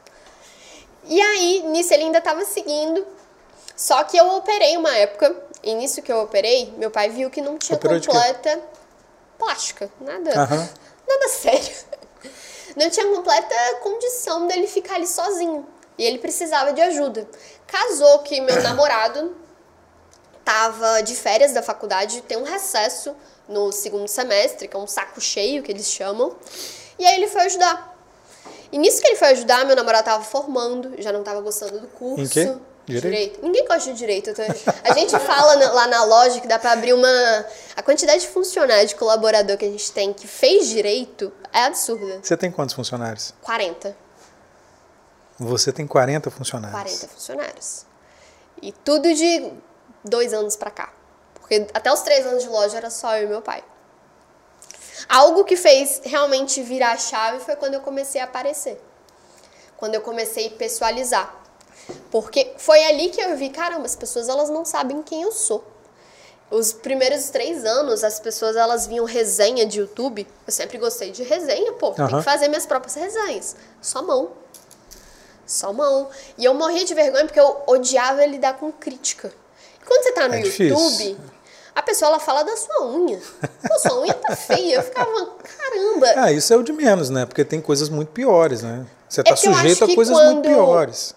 [1.09, 3.05] E aí, nisso ele ainda tava seguindo,
[3.77, 5.33] só que eu operei uma época,
[5.63, 8.61] e nisso que eu operei, meu pai viu que não tinha Operou completa
[9.37, 11.75] plástica, nada, nada sério.
[12.75, 15.67] Não tinha completa condição dele ficar ali sozinho.
[15.97, 17.27] E ele precisava de ajuda.
[17.65, 19.35] Casou que meu namorado
[20.45, 23.15] tava de férias da faculdade, tem um recesso
[23.49, 26.35] no segundo semestre, que é um saco cheio que eles chamam.
[26.99, 27.97] E aí ele foi ajudar.
[28.71, 31.87] E nisso que ele foi ajudar, meu namorado tava formando, já não tava gostando do
[31.87, 32.23] curso.
[32.23, 32.57] Em quê?
[32.87, 33.41] Direito?
[33.43, 34.33] Ninguém gosta de direito.
[34.33, 37.45] tô- A gente fala na- lá na loja que dá pra abrir uma.
[37.75, 42.19] A quantidade de funcionário, de colaborador que a gente tem que fez direito é absurda.
[42.23, 43.33] Você tem quantos funcionários?
[43.41, 43.95] 40.
[45.39, 46.81] Você tem 40 funcionários.
[46.81, 47.85] 40 funcionários.
[48.61, 49.51] E tudo de
[50.03, 50.91] dois anos pra cá.
[51.35, 53.63] Porque até os três anos de loja era só eu e meu pai.
[55.07, 58.81] Algo que fez realmente virar a chave foi quando eu comecei a aparecer.
[59.77, 61.33] Quando eu comecei a pessoalizar.
[62.11, 65.63] Porque foi ali que eu vi, caramba, as pessoas elas não sabem quem eu sou.
[66.49, 70.25] Os primeiros três anos, as pessoas elas viam resenha de YouTube.
[70.45, 71.91] Eu sempre gostei de resenha, pô.
[71.91, 72.19] Tem Aham.
[72.19, 73.55] que fazer minhas próprias resenhas.
[73.81, 74.31] Só mão.
[75.45, 76.09] Só mão.
[76.37, 79.31] E eu morria de vergonha porque eu odiava lidar com crítica.
[79.81, 80.39] E quando você tá no É.
[80.41, 81.17] YouTube,
[81.75, 83.21] a pessoa ela fala da sua unha.
[83.67, 84.75] Pô, sua unha tá feia.
[84.75, 85.09] Eu ficava,
[85.59, 86.07] caramba.
[86.15, 87.25] Ah, isso é o de menos, né?
[87.25, 88.85] Porque tem coisas muito piores, né?
[89.09, 91.15] Você tá É que eu sujeito a coisas muito quando- piores.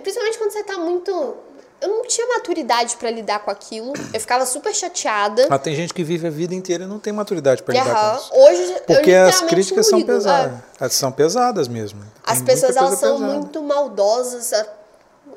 [0.00, 1.36] Principalmente quando você tá muito.
[1.80, 3.92] Eu não tinha maturidade pra lidar com aquilo.
[4.12, 5.46] Eu ficava super chateada.
[5.50, 8.10] Mas tem gente que vive a vida inteira e não tem maturidade para lidar Aham.
[8.12, 8.30] com isso.
[8.34, 10.58] Hoje eu Porque as críticas são pesadas.
[10.80, 10.88] É.
[10.88, 12.00] São pesadas mesmo.
[12.00, 13.34] Tem As muita pessoas elas são pesada.
[13.34, 14.52] muito maldosas.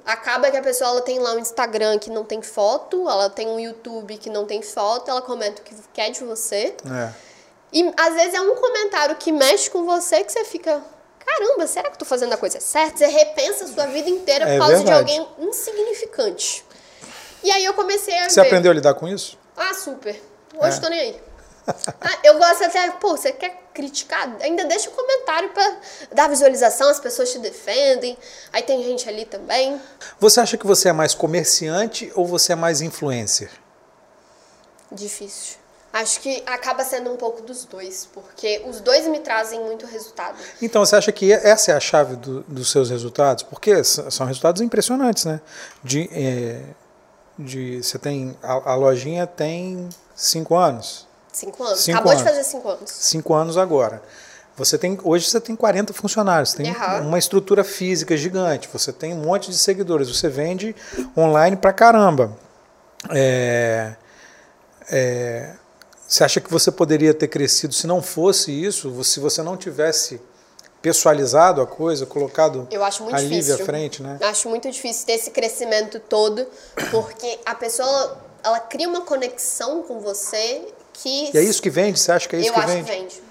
[0.06, 3.48] Acaba que a pessoa ela tem lá um Instagram que não tem foto, ela tem
[3.50, 6.74] um YouTube que não tem foto, ela comenta o que quer de você.
[6.90, 7.12] É.
[7.74, 10.82] E às vezes é um comentário que mexe com você que você fica,
[11.28, 12.98] caramba, será que eu tô fazendo a coisa certa?
[13.00, 15.06] Você repensa a sua vida inteira por É causa verdade.
[15.06, 16.66] de alguém insignificante.
[17.44, 18.48] E aí eu comecei a Você ver.
[18.48, 19.38] aprendeu a lidar com isso?
[19.56, 20.20] Ah, super.
[20.58, 20.82] Hoje É.
[20.82, 21.22] tô nem aí.
[22.00, 24.38] Ah, eu gosto até, pô, você quer criticar?
[24.42, 25.78] Ainda deixa um comentário pra
[26.14, 28.18] dar visualização, as pessoas te defendem.
[28.54, 29.80] Aí tem gente ali também.
[30.20, 33.52] Você acha que você é mais comerciante ou você é mais influencer?
[34.92, 35.58] Difícil.
[36.02, 40.38] Acho que acaba sendo um pouco dos dois, porque os dois me trazem muito resultado.
[40.62, 43.44] Então, você acha que essa é a chave do- dos seus resultados?
[43.44, 45.40] Porque são resultados impressionantes, né?
[45.84, 46.62] De, é,
[47.38, 51.80] de, você tem a, a lojinha tem cinco anos, Cinco anos.
[51.82, 52.24] Cinco Acabou anos.
[52.24, 52.92] de fazer cinco anos.
[52.92, 54.02] cinco anos agora.
[54.56, 56.66] Você tem hoje você tem 40 funcionários, tem
[57.04, 60.76] uma estrutura física gigante, você tem um monte de seguidores, você vende
[61.16, 62.36] online pra caramba.
[63.12, 63.94] É,
[64.90, 65.54] é,
[66.08, 69.04] você acha que você poderia ter crescido se não fosse isso?
[69.04, 70.22] Se você não tivesse
[70.82, 73.64] pessoalizado a coisa, colocado Eu acho muito a Lívia difícil.
[73.64, 74.18] à frente, né?
[74.22, 76.48] Acho muito difícil ter esse crescimento todo,
[76.92, 80.62] porque a pessoa ela, cria uma conexão com você
[80.94, 82.00] que E é isso que vende?
[82.00, 82.90] Você acha que é isso eu que acho vende?
[82.92, 83.22] que vende.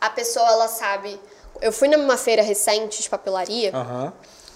[0.00, 1.20] A pessoa ela sabe.
[1.60, 3.70] Eu fui numa feira recente de papelaria.
[3.74, 4.12] Aham.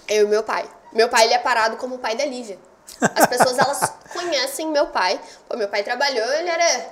[0.09, 0.69] Eu e meu pai.
[0.93, 2.59] Meu pai ele é parado como o pai da Lívia.
[3.01, 5.21] As pessoas elas conhecem meu pai.
[5.49, 6.91] Pô, meu pai trabalhou, ele era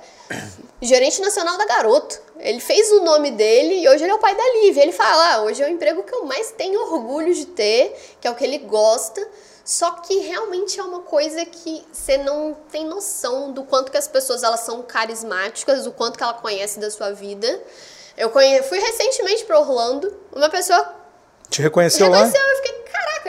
[0.81, 2.19] gerente nacional da Garoto.
[2.39, 4.83] Ele fez o nome dele e hoje ele é o pai da Lívia.
[4.83, 8.27] Ele fala: ah, hoje é o emprego que eu mais tenho orgulho de ter, que
[8.27, 9.25] é o que ele gosta.
[9.65, 14.07] Só que realmente é uma coisa que você não tem noção do quanto que as
[14.09, 17.61] pessoas elas são carismáticas, do quanto que ela conhece da sua vida.
[18.17, 18.61] Eu conhe...
[18.63, 20.93] fui recentemente para Orlando, uma pessoa
[21.49, 22.17] Te reconheceu lá?
[22.17, 22.72] reconheceu, eu fiquei,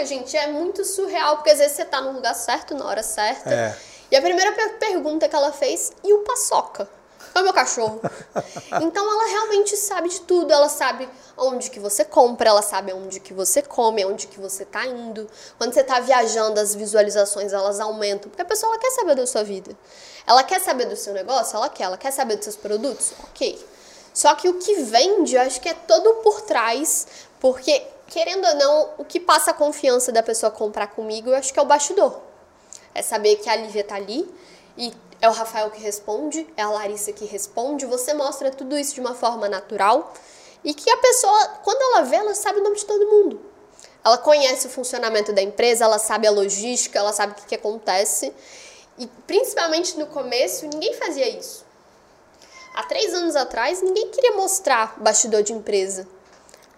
[0.05, 3.53] gente, é muito surreal, porque às vezes você tá no lugar certo, na hora certa.
[3.53, 3.77] É.
[4.11, 6.89] E a primeira per- pergunta que ela fez, e o paçoca?
[7.35, 8.01] É o meu cachorro.
[8.83, 13.19] então ela realmente sabe de tudo, ela sabe onde que você compra, ela sabe onde
[13.19, 15.29] que você come, onde que você tá indo.
[15.59, 19.27] Quando você tá viajando, as visualizações elas aumentam, porque a pessoa ela quer saber da
[19.27, 19.77] sua vida.
[20.27, 21.57] Ela quer saber do seu negócio?
[21.57, 21.85] Ela quer.
[21.85, 23.13] Ela quer saber dos seus produtos?
[23.25, 23.63] Ok.
[24.13, 27.07] Só que o que vende, eu acho que é todo por trás,
[27.41, 31.53] porque, querendo ou não, o que passa a confiança da pessoa comprar comigo, eu acho
[31.53, 32.21] que é o bastidor.
[32.95, 34.33] É saber que a Lívia tá ali
[34.77, 37.87] e é o Rafael que responde, é a Larissa que responde.
[37.87, 40.12] Você mostra tudo isso de uma forma natural
[40.62, 43.40] e que a pessoa, quando ela vê, ela sabe o nome de todo mundo.
[44.05, 47.55] Ela conhece o funcionamento da empresa, ela sabe a logística, ela sabe o que, que
[47.55, 48.35] acontece.
[48.99, 51.64] E principalmente no começo, ninguém fazia isso.
[52.75, 56.07] Há três anos atrás, ninguém queria mostrar bastidor de empresa.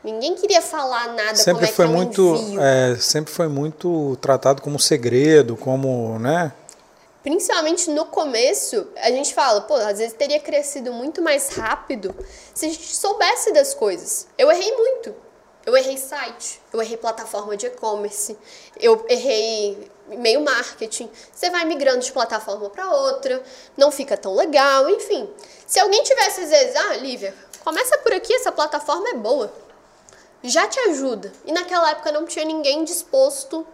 [0.07, 4.79] Ninguém queria falar nada Sempre como é foi muito, é, sempre foi muito tratado como
[4.79, 6.53] segredo, como, né?
[7.25, 12.15] Principalmente no começo, a gente fala, pô, às vezes teria crescido muito mais rápido
[12.55, 14.29] se a gente soubesse das coisas.
[14.39, 15.13] Eu errei muito.
[15.65, 18.39] Eu errei site, eu errei plataforma de e-commerce,
[18.79, 21.11] eu errei e-mail marketing.
[21.35, 23.43] Você vai migrando de plataforma para outra,
[23.77, 25.29] não fica tão legal, enfim.
[25.67, 29.66] Se alguém tivesse às vezes, ah, Lívia, começa por aqui, essa plataforma é boa.
[30.43, 31.33] Já te ajuda.
[31.45, 33.67] E naquela época não tinha ninguém disposto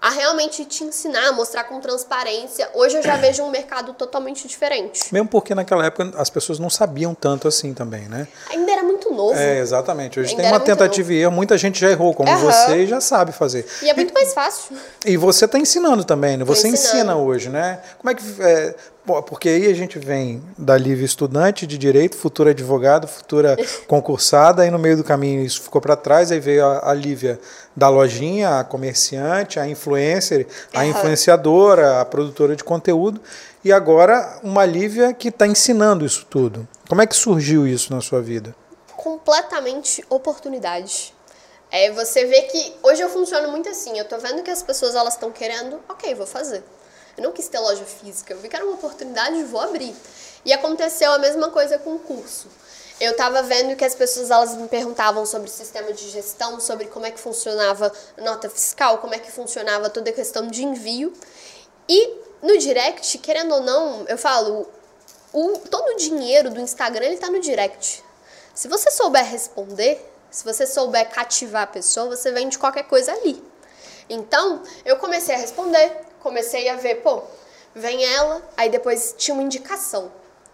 [0.00, 2.70] a realmente te ensinar, a mostrar com transparência.
[2.72, 5.12] Hoje eu já vejo um mercado totalmente diferente.
[5.12, 8.26] Mesmo porque naquela época as pessoas não sabiam tanto assim também, né?
[8.48, 9.38] Ainda era muito novo.
[9.38, 10.18] É, exatamente.
[10.18, 12.38] Hoje Ainda tem uma tentativa e erro, muita gente já errou, como Aham.
[12.38, 13.66] você, e já sabe fazer.
[13.82, 14.76] E é muito mais fácil.
[15.04, 16.44] E você está ensinando também, né?
[16.44, 17.80] Você ensina hoje, né?
[17.98, 18.24] Como é que.
[18.42, 18.74] É,
[19.04, 24.62] pô, porque aí a gente vem da Lívia estudante de direito, futura advogada, futura concursada,
[24.62, 27.40] aí no meio do caminho isso ficou para trás, aí veio a, a Lívia
[27.76, 33.20] da lojinha, a comerciante, a influencer, a influenciadora, a produtora de conteúdo,
[33.64, 36.66] e agora uma Lívia que está ensinando isso tudo.
[36.88, 38.54] Como é que surgiu isso na sua vida?
[39.00, 41.14] completamente oportunidade.
[41.70, 44.94] É, você vê que hoje eu funciono muito assim, eu tô vendo que as pessoas
[44.94, 46.62] elas estão querendo, ok, vou fazer.
[47.16, 49.94] Eu não quis ter loja física, eu vi que era uma oportunidade, vou abrir.
[50.44, 52.48] E aconteceu a mesma coisa com o curso.
[53.00, 57.06] Eu tava vendo que as pessoas elas me perguntavam sobre sistema de gestão, sobre como
[57.06, 61.12] é que funcionava nota fiscal, como é que funcionava toda a questão de envio.
[61.88, 64.68] E no direct, querendo ou não, eu falo,
[65.32, 68.04] o, todo o dinheiro do Instagram ele tá no direct.
[68.54, 73.42] Se você souber responder, se você souber cativar a pessoa, você vende qualquer coisa ali.
[74.08, 75.90] Então, eu comecei a responder,
[76.22, 77.22] comecei a ver, pô,
[77.74, 80.10] vem ela, aí depois tinha uma indicação.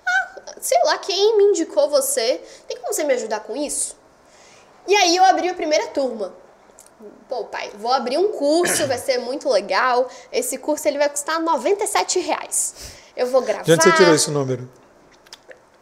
[0.06, 2.40] Ah, sei lá, quem me indicou você?
[2.68, 3.96] Tem como você me ajudar com isso?
[4.86, 6.32] E aí eu abri a primeira turma.
[7.28, 10.08] Pô, pai, vou abrir um curso, vai ser muito legal.
[10.32, 12.74] Esse curso ele vai custar 97 reais.
[13.16, 13.62] Eu vou gravar.
[13.64, 14.70] De onde você tirou esse número?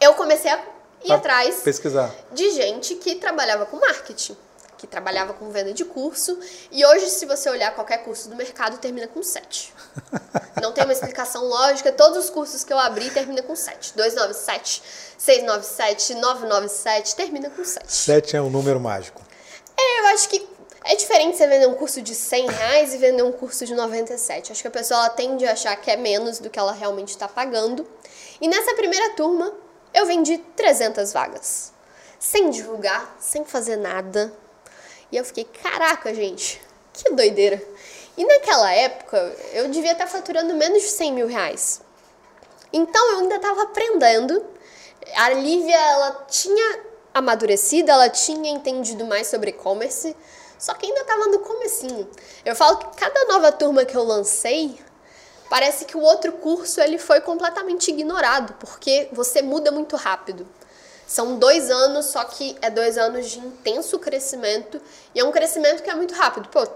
[0.00, 0.56] Eu comecei a
[1.02, 2.10] ir Pra atrás Pesquisar.
[2.32, 4.36] de gente que trabalhava com marketing,
[4.84, 6.38] que trabalhava com venda de curso.
[6.70, 9.72] E hoje, se você olhar qualquer curso do mercado, termina com 7.
[10.60, 11.90] Não tem uma explicação lógica.
[11.90, 13.94] Todos os cursos que eu abri termina com 7.
[13.96, 14.82] 297,
[15.16, 17.90] 697, 997, termina com 7.
[17.90, 19.22] Sete é um número mágico.
[19.76, 20.46] É, eu acho que
[20.84, 24.52] é diferente você vender um curso de 100 reais e vender um curso de 97.
[24.52, 27.26] Acho que a pessoa tende a achar que é menos do que ela realmente está
[27.26, 27.86] pagando.
[28.38, 29.50] E nessa primeira turma,
[29.94, 31.72] eu vendi 300 vagas.
[32.18, 34.32] Sem divulgar, sem fazer nada.
[35.14, 36.60] E eu fiquei, caraca, gente,
[36.92, 37.62] que doideira.
[38.16, 39.16] E naquela época,
[39.52, 41.82] eu devia estar faturando menos de 100 mil reais.
[42.72, 44.44] Então eu ainda estava aprendendo.
[45.14, 46.80] A Lívia, ela tinha
[47.14, 50.16] amadurecido, ela tinha entendido mais sobre e-commerce,
[50.58, 52.10] só que ainda estava no comecinho.
[52.44, 54.76] Eu falo que cada nova turma que eu lancei,
[55.48, 60.44] parece que o outro curso ele foi completamente ignorado, porque você muda muito rápido.
[61.06, 64.80] São dois anos, só que é dois anos de intenso crescimento
[65.14, 66.48] e é um crescimento que é muito rápido.
[66.48, 66.66] Pô,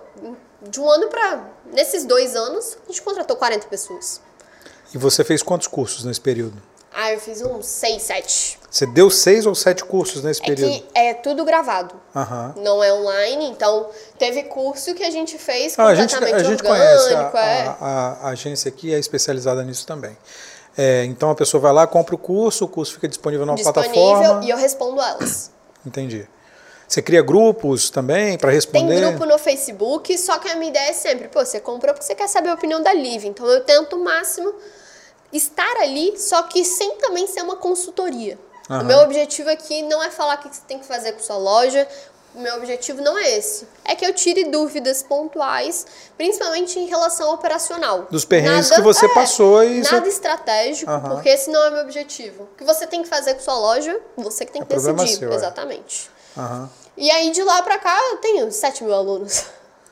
[0.62, 4.20] de um ano para nesses dois anos a gente contratou 40 pessoas.
[4.94, 6.60] E você fez quantos cursos nesse período?
[6.92, 8.58] Ah, eu fiz uns seis, sete.
[8.70, 10.72] Você deu seis ou sete cursos nesse É período?
[10.72, 11.94] que é tudo gravado.
[12.16, 12.54] Aham.
[12.56, 13.88] Não é online, então
[14.18, 17.36] teve curso que a gente fez Ah, a gente, completamente a gente conhece, orgânico.
[17.36, 17.66] a, é.
[17.80, 20.16] a- a agência aqui é especializada nisso também.
[20.80, 23.92] É, então a pessoa vai lá, compra o curso, o curso fica disponível numa disponível
[23.92, 24.44] plataforma.
[24.44, 25.50] e eu respondo elas.
[25.84, 26.28] Entendi.
[26.86, 29.00] Você cria grupos também para Tem responder?
[29.10, 32.14] grupo no Facebook, só que a minha ideia é sempre, pô, você comprou porque você
[32.14, 33.24] quer saber a opinião da Liv.
[33.26, 34.54] Então eu tento o máximo
[35.32, 38.38] estar ali, só que sem também ser uma consultoria.
[38.70, 38.82] Aham.
[38.82, 41.36] O meu objetivo aqui não é falar o que você tem que fazer com sua
[41.36, 41.86] loja.
[42.34, 43.66] O meu objetivo não é esse.
[43.84, 48.06] É que eu tire dúvidas pontuais, principalmente em relação ao operacional.
[48.10, 51.08] Dos perrengues que você passou e Nada você- estratégico, Aham.
[51.14, 52.44] porque esse não é o meu objetivo.
[52.44, 54.98] O que você tem que fazer com sua loja, você que tem É que problema
[55.02, 55.18] decidir.
[55.20, 55.35] seu, é.
[55.35, 56.10] Exatamente.
[56.37, 56.70] Aham.
[56.96, 59.44] E aí, de lá pra cá, eu tenho 7 mil alunos.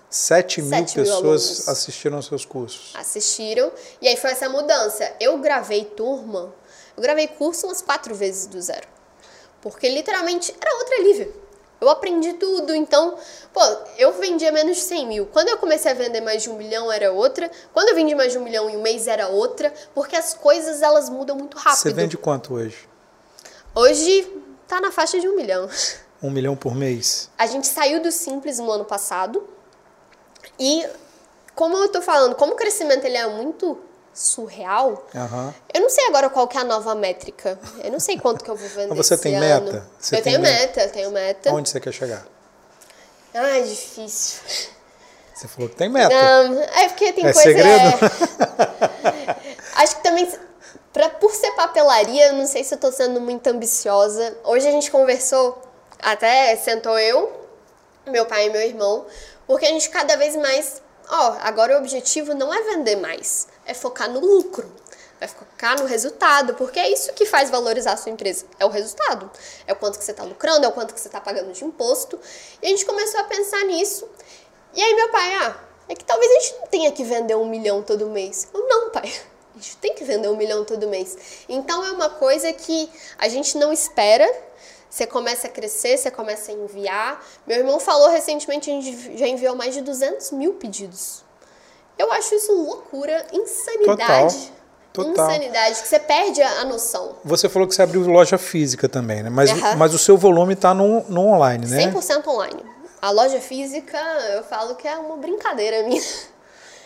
[0.09, 1.69] Sete mil Sete mil pessoas alunos.
[1.69, 2.93] assistiram aos seus cursos.
[2.95, 3.73] Assistiram.
[4.01, 5.11] E aí foi essa mudança.
[5.21, 6.55] Eu gravei turma,
[6.97, 8.87] eu gravei curso umas quatro vezes do zero.
[9.61, 11.29] Porque literalmente era outra Lívia.
[11.81, 13.19] Eu aprendi tudo, então,
[13.53, 13.61] pô,
[13.99, 15.27] eu vendia menos de 100 mil.
[15.27, 17.51] Quando eu comecei a vender mais de um milhão, era outra.
[17.73, 19.73] Quando eu vendi mais de um milhão em um mês, era outra.
[19.95, 21.81] Porque as coisas, elas mudam muito rápido.
[21.81, 22.89] Você vende quanto hoje?
[23.75, 24.27] Hoje,
[24.67, 25.69] tá na faixa de um milhão.
[26.23, 27.31] Um milhão por mês?
[27.37, 29.47] A gente saiu do simples no ano passado.
[30.59, 30.87] E
[31.55, 33.79] como eu tô falando, como o crescimento ele é muito
[34.17, 35.07] surreal.
[35.15, 35.55] Aham.
[35.75, 37.59] Eu não sei agora qual que é a nova métrica.
[37.85, 39.67] Eu não sei quanto que eu vou vender Mas você tem ano.
[39.67, 39.87] meta?
[40.01, 40.59] Você eu tem tenho meta?
[40.61, 41.53] meta, eu tenho meta.
[41.53, 42.27] Onde você quer chegar?
[43.35, 44.41] Ai, difícil.
[45.35, 46.15] Você falou que tem meta.
[46.15, 47.43] Não, é porque tem É coisa.
[47.43, 47.85] segredo?
[47.89, 49.37] é-
[49.83, 50.33] Acho que também,
[50.95, 54.35] pra, por ser papelaria, eu não sei se eu tô sendo muito ambiciosa.
[54.45, 55.61] Hoje a gente conversou,
[56.03, 57.31] até sentou eu,
[58.07, 59.05] meu pai e meu irmão,
[59.47, 60.81] porque a gente cada vez mais.
[61.09, 64.71] Ó, agora o objetivo não é vender mais, é focar no lucro.
[65.19, 68.45] Vai focar no resultado, porque é isso que faz valorizar a sua empresa.
[68.59, 69.31] É o resultado.
[69.67, 71.65] É o quanto que você está lucrando, é o quanto que você está pagando de
[71.65, 72.19] imposto.
[72.63, 74.07] E a gente começou a pensar nisso.
[74.75, 75.57] E aí meu pai, ah,
[75.89, 78.49] é que talvez a gente não tenha que vender um milhão todo mês.
[78.53, 79.11] Eu, não, pai.
[79.57, 81.17] A gente tem que vender um milhão todo mês.
[81.49, 84.31] Então é uma coisa que a gente não espera.
[84.91, 87.27] Você começa a crescer, você começa a enviar.
[87.47, 91.25] Meu irmão falou recentemente, a gente já enviou mais de 200 mil pedidos.
[91.99, 94.53] Eu acho isso loucura, insanidade.
[94.93, 95.13] Total.
[95.13, 97.17] Insanidade, que você perde a noção.
[97.23, 99.29] Você falou que você abriu loja física também, né?
[99.29, 99.77] Mas, Aham.
[99.77, 101.93] mas o seu volume está no, no online, né?
[101.93, 102.63] 100% online.
[103.03, 103.99] A loja física,
[104.35, 106.03] eu falo que é uma brincadeira minha.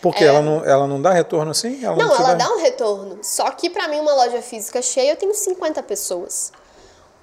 [0.01, 1.85] Porque ela, não, ela não dá retorno assim?
[1.85, 1.97] Ela É.
[1.97, 3.19] Não, te ela dá um retorno.
[3.21, 6.51] Só que pra mim, uma loja física cheia, eu tenho 50 pessoas.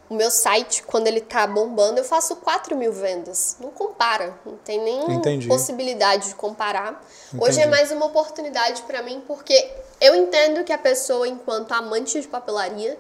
[0.09, 3.57] O meu site, quando ele tá bombando, eu faço 4 mil vendas.
[3.61, 4.39] Não compara.
[4.45, 5.47] Não tem nem Entendi.
[5.47, 7.05] possibilidade de comparar.
[7.39, 7.69] Hoje é Entendi.
[7.77, 12.97] mais uma oportunidade pra mim, porque eu entendo que a pessoa, enquanto amante de papelaria,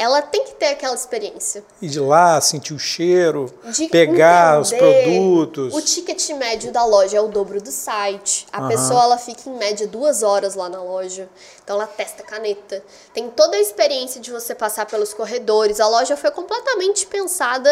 [0.00, 1.62] ela tem que ter aquela experiência.
[1.82, 5.74] Ir de lá, sentir o cheiro, de pegar os produtos.
[5.74, 8.46] O ticket médio da loja é o dobro do site.
[8.50, 8.68] A Aham.
[8.68, 11.28] pessoa ela fica em média duas horas lá na loja.
[11.62, 12.82] Então ela testa caneta.
[13.12, 15.80] Tem toda a experiência de você passar pelos corredores.
[15.80, 17.70] A loja foi completamente pensada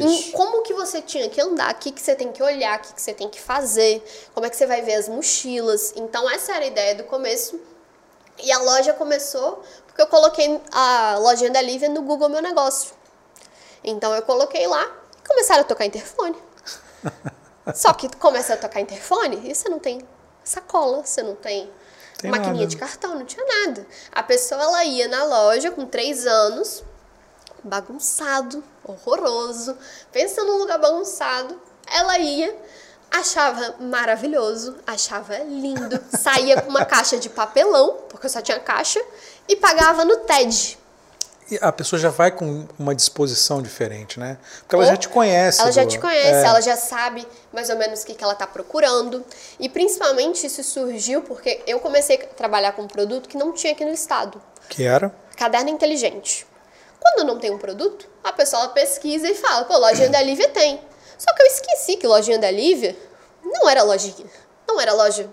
[0.00, 2.82] em como que você tinha que andar, o que, que você tem que olhar, o
[2.82, 4.00] que, que você tem que fazer,
[4.32, 5.92] como é que você vai ver as mochilas.
[5.96, 7.58] Então essa era a ideia do começo.
[8.42, 9.62] E a loja começou
[9.94, 12.92] porque eu coloquei a lojinha da Lívia no Google Meu Negócio.
[13.84, 14.84] Então eu coloquei lá
[15.22, 16.36] e começaram a tocar interfone.
[17.72, 20.04] Só que começa a tocar interfone e você não tem
[20.42, 21.70] sacola, você não tem,
[22.18, 22.66] Tem maquininha nada.
[22.66, 23.86] de cartão, não tinha nada.
[24.10, 26.82] A pessoa ela ia na loja com três anos,
[27.62, 29.78] bagunçado, horroroso,
[30.10, 32.54] pensa num lugar bagunçado, ela ia,
[33.12, 39.00] achava maravilhoso, achava lindo, saía com uma caixa de papelão, porque eu só tinha caixa,
[39.48, 40.78] e pagava no TED.
[41.50, 44.38] E a pessoa já vai com uma disposição diferente, né?
[44.60, 45.60] Porque ela já te conhece.
[45.60, 46.48] Ela já do- te conhece, é.
[46.48, 49.22] ela já sabe mais ou menos o que, que ela tá procurando.
[49.60, 53.74] E principalmente isso surgiu porque eu comecei a trabalhar com um produto que não tinha
[53.74, 54.40] aqui no estado.
[54.70, 55.14] Que era?
[55.36, 56.46] Caderno inteligente.
[56.98, 60.80] Quando não tem um produto, a pessoa pesquisa e fala, pô, lojinha da Lívia tem.
[61.18, 62.96] Só que eu esqueci que lojinha da Lívia
[63.44, 64.26] não era lojinha,
[64.66, 65.28] não era loja.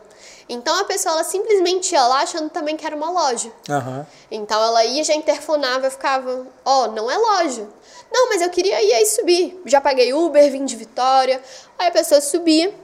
[0.51, 3.49] Então a pessoa ela simplesmente ia lá achando também que era uma loja.
[3.69, 4.05] Aham.
[4.29, 7.69] Então ela ia, já interfonava, eu ficava, ó, não é loja.
[8.11, 9.61] Não, mas eu queria ir aí subir.
[9.65, 11.41] Já paguei Uber, vim de Vitória.
[11.79, 12.75] Aí a pessoa subia.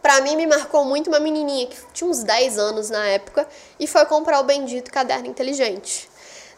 [0.00, 3.48] Pra mim me marcou muito uma menininha que tinha uns 10 anos na época
[3.80, 6.08] e foi comprar o bendito caderno inteligente.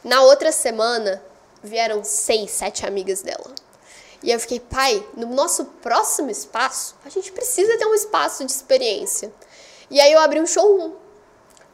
[0.05, 1.23] Na outra semana
[1.63, 3.55] vieram seis, sete amigas dela.
[4.23, 8.53] E eu fiquei, pai, no nosso próximo espaço, a gente precisa ter um espaço de
[8.53, 9.33] experiência.
[9.91, 10.93] E aí eu abri um showroom.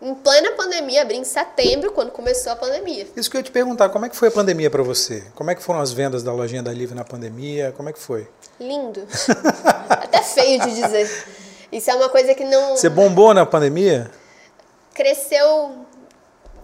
[0.00, 3.06] Em plena pandemia, abri em setembro, quando começou a pandemia.
[3.14, 5.24] Isso que eu ia te perguntar, como é que foi a pandemia para você?
[5.34, 7.72] Como é que foram as vendas da lojinha da Live na pandemia?
[7.76, 8.28] Como é que foi?
[8.58, 9.06] Lindo.
[9.88, 11.08] Até feio de dizer.
[11.70, 14.10] Isso é uma coisa que não Você bombou na pandemia?
[14.92, 15.86] cresceu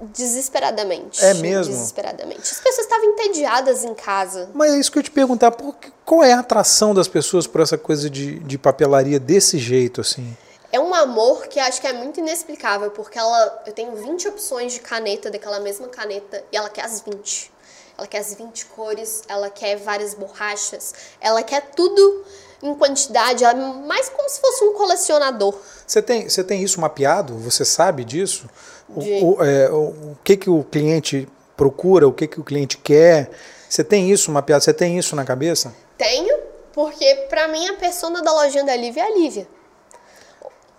[0.00, 1.24] desesperadamente.
[1.24, 1.72] É mesmo?
[1.72, 2.40] Desesperadamente.
[2.42, 4.50] As pessoas estavam entediadas em casa.
[4.54, 5.56] Mas é isso que eu ia te perguntar,
[6.04, 10.36] qual é a atração das pessoas por essa coisa de, de papelaria desse jeito, assim?
[10.70, 14.72] É um amor que acho que é muito inexplicável, porque ela, eu tenho 20 opções
[14.74, 17.50] de caneta, daquela mesma caneta, e ela quer as 20.
[17.96, 22.24] Ela quer as 20 cores, ela quer várias borrachas, ela quer tudo
[22.62, 25.54] em quantidade, ela é mais como se fosse um colecionador.
[25.86, 27.34] Você tem, você tem isso mapeado?
[27.38, 28.48] Você sabe disso?
[28.88, 29.76] O, De- o, é, o,
[30.12, 33.30] o que, que o cliente procura, o que, que o cliente quer?
[33.68, 34.62] Você tem isso mapeado?
[34.62, 35.74] Você tem isso na cabeça?
[35.96, 36.38] Tenho,
[36.72, 39.48] porque pra mim a persona da lojinha da Lívia é a Lívia.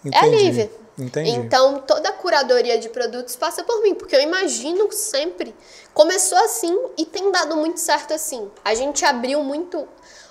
[0.06, 0.36] É Entendi.
[0.44, 0.72] Lívia.
[0.98, 1.32] Entendi.
[1.32, 5.56] Então, toda a curadoria de produtos passa por mim, porque eu imagino sempre.
[5.94, 8.50] Começou assim e tem dado muito certo assim.
[8.64, 9.88] A gente abriu muito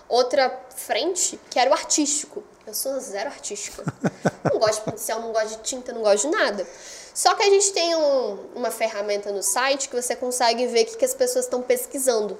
[0.08, 2.42] outra frente, que era o artístico.
[2.66, 3.82] Eu sou zero artística.
[4.50, 6.66] não gosto de pincel, não gosto de tinta, não gosto de nada.
[7.14, 10.86] Só que a gente tem um- uma ferramenta no site que você consegue ver o
[10.86, 12.38] que, que as pessoas estão pesquisando.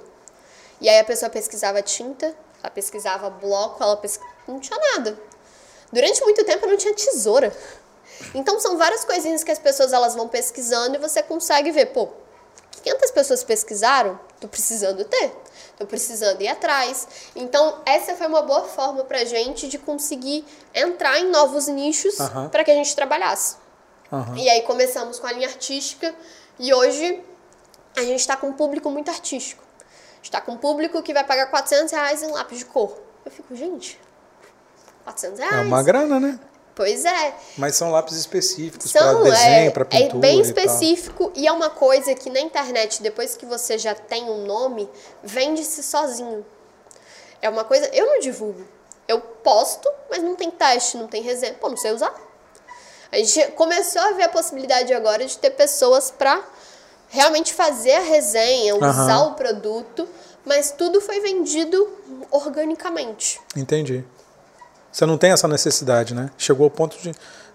[0.79, 4.23] E aí a pessoa pesquisava tinta, ela pesquisava bloco, ela pesqui...
[4.47, 5.19] não tinha nada.
[5.91, 7.55] Durante muito tempo eu não tinha tesoura.
[8.33, 12.09] Então são várias coisinhas que as pessoas elas vão pesquisando e você consegue ver, pô,
[12.83, 15.31] 500 pessoas pesquisaram, tô precisando ter,
[15.77, 17.07] tô precisando ir atrás.
[17.35, 22.15] Então essa foi uma boa forma pra gente de conseguir entrar em novos nichos
[22.51, 23.55] para que a gente trabalhasse.
[24.35, 26.13] E aí começamos com a linha artística
[26.57, 27.23] e hoje
[27.95, 29.63] a gente está com um público muito artístico.
[30.21, 32.97] está com um público que vai pagar 400 reais em lápis de cor.
[33.25, 33.99] Eu fico, gente,
[35.03, 35.55] 400 reais?
[35.55, 36.39] É uma grana, né?
[36.75, 37.35] Pois é.
[37.57, 40.45] Mas são lápis específicos para São, desenho, é, para é pintura bem e tal.
[40.49, 44.89] específico e é uma coisa que na internet, depois que você já tem um nome,
[45.21, 46.45] vende-se sozinho.
[47.41, 48.65] É uma coisa, eu não divulgo.
[49.09, 51.53] Eu posto, mas não tem teste, não tem resenha.
[51.55, 52.13] Pô, não sei usar.
[53.11, 56.41] A gente começou a ver a possibilidade agora de ter pessoas para
[57.09, 59.27] realmente fazer a resenha, usar Aham.
[59.31, 60.07] o produto,
[60.45, 61.89] mas tudo foi vendido
[62.31, 63.41] organicamente.
[63.55, 64.05] Entendi.
[64.91, 66.29] Você não tem essa necessidade, né?
[66.37, 67.11] Chegou ao ponto de,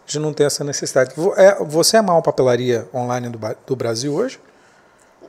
[0.07, 1.15] de não ter essa necessidade.
[1.37, 4.41] É- Você é a maior papelaria online do, do Brasil hoje?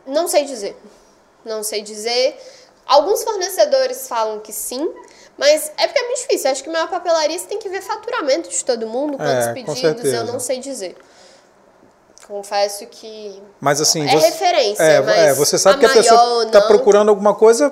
[0.05, 0.77] Não sei dizer.
[1.43, 2.37] Não sei dizer.
[2.85, 4.87] Alguns fornecedores falam que sim,
[5.37, 6.51] mas é porque é muito difícil.
[6.51, 9.53] Acho que maior papelaria você tem que ver faturamento de todo mundo, quantos É, com
[9.73, 10.95] pedidos, eu não sei dizer.
[12.27, 16.01] Confesso que Mas assim, É você, referência, é, mas é, você sabe a que a
[16.01, 17.71] pessoa está procurando alguma coisa,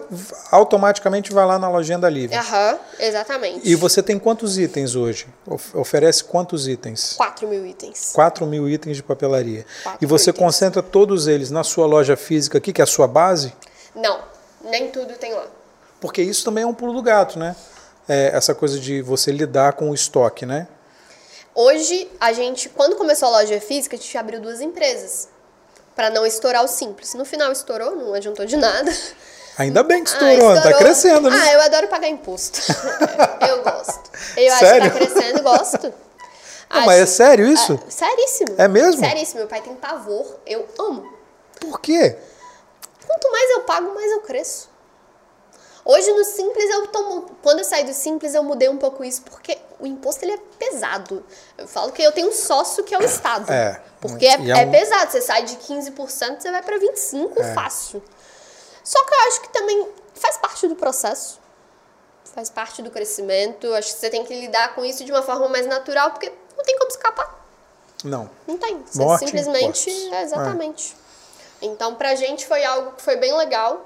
[0.52, 2.36] automaticamente vai lá na lojinha da Livre.
[2.38, 3.62] Aham, exatamente.
[3.68, 5.26] E você tem quantos itens hoje?
[5.48, 7.16] Of- Oferece quantos itens?
[7.18, 8.12] 4 mil itens.
[8.14, 9.66] 4 mil itens de papelaria.
[10.00, 10.46] E você itens.
[10.46, 13.54] concentra todos eles na sua loja física aqui, que é a sua base?
[13.96, 14.20] Não,
[14.66, 15.46] nem tudo tem lá.
[16.00, 17.56] Porque isso também é um pulo do gato, né?
[18.08, 20.68] É, essa coisa de você lidar com o estoque, né?
[21.56, 25.28] Hoje, a gente, quando começou a loja física, a gente abriu duas empresas.
[25.96, 27.14] Pra não estourar o simples.
[27.14, 28.92] No final estourou, não adiantou de nada.
[29.60, 30.80] Ainda bem que Ah, estourou, tá estourou.
[30.80, 31.38] crescendo, né?
[31.40, 32.60] Ah, eu adoro pagar imposto.
[33.48, 34.10] eu gosto.
[34.36, 34.84] Eu Sério?
[34.88, 35.94] acho que tá crescendo, gosto.
[36.72, 37.80] Não, mas é sério isso?
[37.86, 38.56] Ah, seríssimo.
[38.58, 39.06] É mesmo?
[39.06, 39.42] Seríssimo.
[39.42, 40.26] Meu pai tem pavor.
[40.48, 41.08] Eu amo.
[41.60, 42.18] Por quê?
[43.06, 44.70] Quanto mais eu pago, mais eu cresço.
[45.86, 47.36] Hoje no Simples eu tomo.
[47.42, 50.38] Quando eu saí do Simples, eu mudei um pouco isso, porque o imposto ele é
[50.58, 51.26] pesado.
[51.58, 53.52] Eu falo que eu tenho um sócio que é o Estado.
[53.52, 53.82] É.
[54.00, 55.12] Porque é, é é um- pesado.
[55.12, 57.54] Você sai de 15%, você vai para 25% É.
[57.54, 58.02] fácil.
[58.84, 61.40] Só que eu acho que também faz parte do processo.
[62.34, 63.74] Faz parte do crescimento.
[63.74, 66.64] Acho que você tem que lidar com isso de uma forma mais natural, porque não
[66.64, 67.46] tem como escapar.
[68.04, 68.30] Não.
[68.48, 68.82] Não tem.
[68.86, 69.90] Você Morte, simplesmente.
[70.14, 70.96] É, exatamente.
[71.62, 73.86] Então, pra gente foi algo que foi bem legal.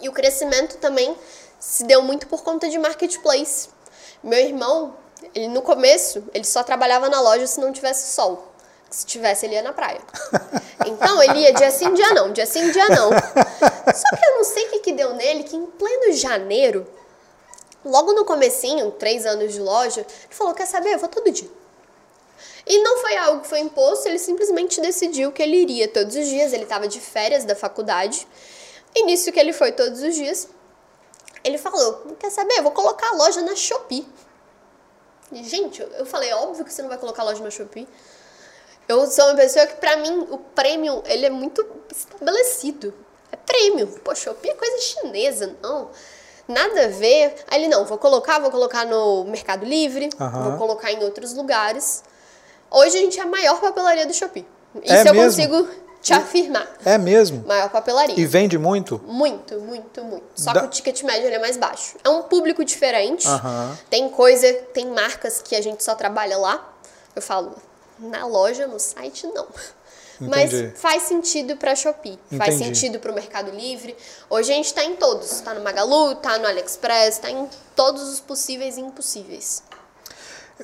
[0.00, 1.16] E o crescimento também
[1.58, 3.68] se deu muito por conta de marketplace.
[4.22, 4.94] Meu irmão,
[5.34, 8.52] ele no começo, ele só trabalhava na loja se não tivesse sol.
[8.90, 10.00] Se tivesse, ele ia na praia.
[10.88, 13.10] Então, ele ia dia sim, dia não, dia sim, dia não.
[13.10, 16.86] Só que eu não sei o que, que deu nele, que em pleno janeiro,
[17.84, 21.50] logo no comecinho, três anos de loja, ele falou, quer saber, eu vou todo dia.
[22.66, 26.26] E não foi algo que foi imposto, ele simplesmente decidiu que ele iria todos os
[26.26, 26.52] dias.
[26.52, 28.26] Ele estava de férias da faculdade.
[28.94, 30.48] E nisso que ele foi todos os dias,
[31.44, 32.58] ele falou: Quer saber?
[32.58, 34.06] Eu vou colocar a loja na Shopee.
[35.32, 37.86] E, gente, eu- falei: Óbvio que você não vai colocar a loja na Shopee.
[38.88, 42.94] Eu sou uma pessoa que, pra mim, o prêmio ele é muito estabelecido.
[43.32, 43.88] É prêmio.
[44.04, 45.90] Pô, Shopee é coisa chinesa, não.
[46.46, 47.34] Nada a ver.
[47.48, 50.50] Aí ele, não, vou colocar, vou colocar no Mercado Livre, Aham.
[50.50, 52.04] vou colocar em outros lugares.
[52.70, 54.46] Hoje a gente é a maior papelaria do Shopee.
[54.82, 55.22] Isso É eu mesmo?
[55.24, 55.68] consigo
[56.06, 56.68] te afirmar.
[56.84, 57.44] É mesmo?
[57.46, 58.14] Maior papelaria.
[58.18, 59.00] E vende muito?
[59.06, 60.24] Muito, muito, muito.
[60.36, 61.96] Só Da- que o ticket médio é mais baixo.
[62.04, 63.26] É um público diferente.
[63.90, 66.72] Tem coisa, tem marcas que a gente só trabalha lá.
[67.14, 67.54] Eu falo,
[67.98, 69.46] na loja, no site, não.
[70.20, 70.30] Entendi.
[70.70, 72.78] Mas faz sentido para Shopee, faz Entendi.
[72.78, 73.94] sentido para o Mercado Livre.
[74.30, 78.02] Hoje a gente está em todos, está no Magalu, está no AliExpress, está em todos
[78.08, 79.62] os possíveis e impossíveis.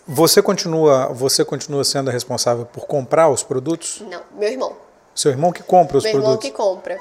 [0.06, 4.00] Você continua, você continua sendo a responsável por comprar os produtos?
[4.00, 4.74] Não, meu irmão.
[5.14, 6.48] Seu irmão que compra os meu irmão produtos?
[6.50, 6.94] que compra.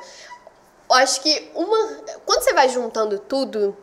[0.90, 1.98] Eu acho que uma.
[2.26, 3.76] Quando você vai juntando tudo,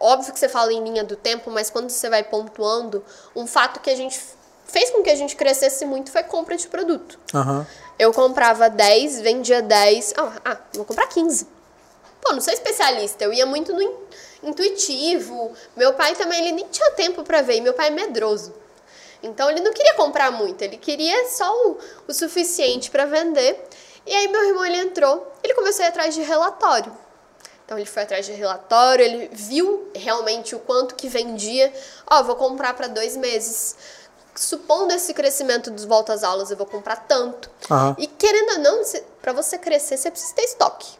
[0.00, 3.78] óbvio que você fala em linha do tempo, mas quando você vai pontuando, um fato
[3.80, 4.20] que a gente
[4.66, 7.18] fez com que a gente crescesse muito foi compra de produto.
[7.32, 7.64] Aham.
[7.98, 10.14] Eu comprava 10, vendia 10.
[10.16, 11.46] Ah, ah, vou comprar 15.
[12.20, 13.94] Pô, não sou especialista, eu ia muito no in-
[14.42, 15.52] intuitivo.
[15.76, 18.52] Meu pai também, ele nem tinha tempo pra ver, e meu pai é medroso.
[19.22, 21.78] Então ele não queria comprar muito, ele queria só o,
[22.08, 23.64] o suficiente pra vender.
[24.06, 26.96] E aí meu irmão ele entrou, ele começou a ir atrás de relatório.
[27.64, 31.72] Então ele foi atrás de relatório, ele viu realmente o quanto que vendia.
[32.06, 33.76] Ó, vou comprar para dois meses.
[34.36, 37.50] Supondo esse crescimento dos volta às aulas, eu vou comprar tanto.
[37.68, 37.96] Aham.
[37.98, 38.82] E querendo ou não,
[39.20, 40.96] para você crescer, você precisa ter estoque.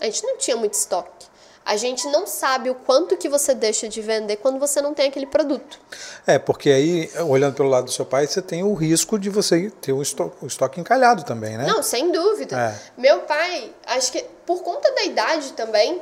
[0.00, 1.26] A gente não tinha muito estoque.
[1.66, 5.08] A gente não sabe o quanto que você deixa de vender quando você não tem
[5.08, 5.80] aquele produto.
[6.24, 9.68] É, porque aí, olhando pelo lado do seu pai, você tem o risco de você
[9.80, 11.66] ter o estoque, o estoque encalhado também, né?
[11.66, 12.56] Não, sem dúvida.
[12.56, 13.00] É.
[13.00, 16.00] Meu pai, acho que por conta da idade também,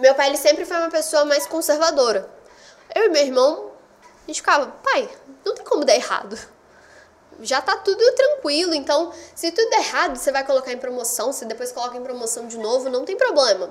[0.00, 2.28] meu pai ele sempre foi uma pessoa mais conservadora.
[2.92, 3.70] Eu e meu irmão,
[4.02, 5.08] a gente ficava, pai,
[5.44, 6.36] não tem como dar errado.
[7.40, 11.44] Já tá tudo tranquilo, então se tudo der errado, você vai colocar em promoção, se
[11.44, 13.70] depois coloca em promoção de novo, não tem problema.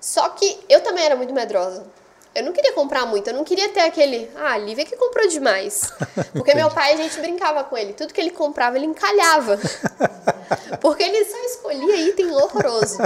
[0.00, 1.86] Só que eu também era muito medrosa.
[2.34, 5.26] Eu não queria comprar muito, eu não queria ter aquele, ah, a Lívia que comprou
[5.26, 5.92] demais.
[6.32, 9.58] Porque meu pai, a gente brincava com ele, tudo que ele comprava, ele encalhava.
[10.80, 12.98] Porque ele só escolhia item horroroso.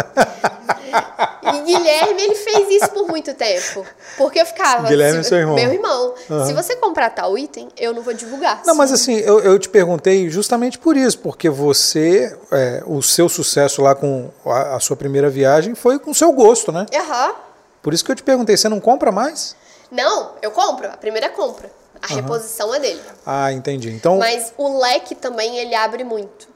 [1.54, 3.84] E Guilherme, ele fez isso por muito tempo.
[4.16, 4.88] Porque eu ficava.
[4.88, 5.54] Guilherme é se- seu irmão.
[5.54, 6.14] Meu irmão.
[6.30, 6.46] Aham.
[6.46, 8.62] Se você comprar tal item, eu não vou divulgar.
[8.64, 13.28] Não, mas assim, eu, eu te perguntei justamente por isso, porque você, é, o seu
[13.28, 16.86] sucesso lá com a, a sua primeira viagem foi com o seu gosto, né?
[16.94, 17.34] Aham.
[17.82, 19.56] Por isso que eu te perguntei, você não compra mais?
[19.90, 20.86] Não, eu compro.
[20.86, 21.70] A primeira compra.
[22.00, 23.00] A reposição é dele.
[23.24, 23.90] Ah, entendi.
[23.90, 26.48] Então, Mas o leque também, ele abre muito.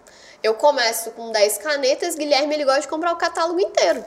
[0.46, 4.04] Eu começo com 10 canetas, Guilherme, ele gosta de comprar o catálogo inteiro.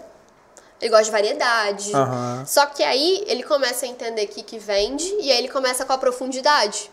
[0.80, 1.94] Ele gosta de variedade.
[1.94, 2.46] Aham.
[2.48, 5.84] Só que aí ele começa a entender o que, que vende e aí ele começa
[5.84, 6.90] com a profundidade.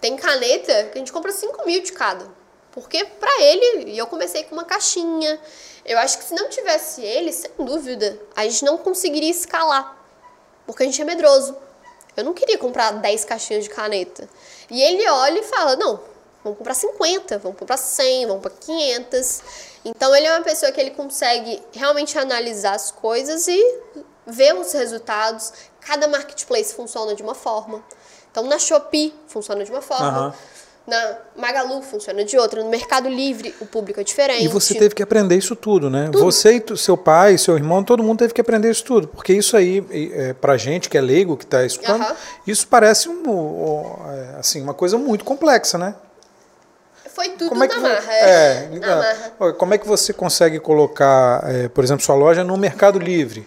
[0.00, 2.26] Tem caneta que a gente compra 5 mil de cada.
[2.72, 5.38] Porque pra ele, e eu comecei com uma caixinha.
[5.84, 9.98] Eu acho que se não tivesse ele, sem dúvida, a gente não conseguiria escalar.
[10.66, 11.54] Porque a gente é medroso.
[12.16, 14.26] Eu não queria comprar 10 caixinhas de caneta.
[14.70, 16.00] E ele olha e fala: não,
[16.42, 19.42] vamos comprar 50, vamos comprar 100, vamos para 500.
[19.84, 23.80] Então ele é uma pessoa que ele consegue realmente analisar as coisas e
[24.26, 25.52] ver os resultados.
[25.80, 27.82] Cada marketplace funciona de uma forma.
[28.30, 30.06] Então na Shopee funciona de uma forma.
[30.08, 30.34] Aham.
[30.86, 32.64] Na Magalu funciona de outra.
[32.64, 34.46] No Mercado Livre o público é diferente.
[34.46, 36.10] e você teve que aprender isso tudo, né?
[36.14, 39.06] Você e seu pai, seu irmão, todo mundo teve que aprender isso tudo.
[39.06, 39.84] Porque isso aí,
[40.14, 42.06] é, pra gente que é leigo, que tá escutando,
[42.46, 45.94] isso parece um, um, é, assim, uma coisa muito complexa, né?
[47.18, 48.14] Foi tudo Como é na que, marra.
[48.14, 49.52] é, na marra.
[49.54, 53.44] Como é que você consegue colocar, é, por exemplo, sua loja no Mercado Livre?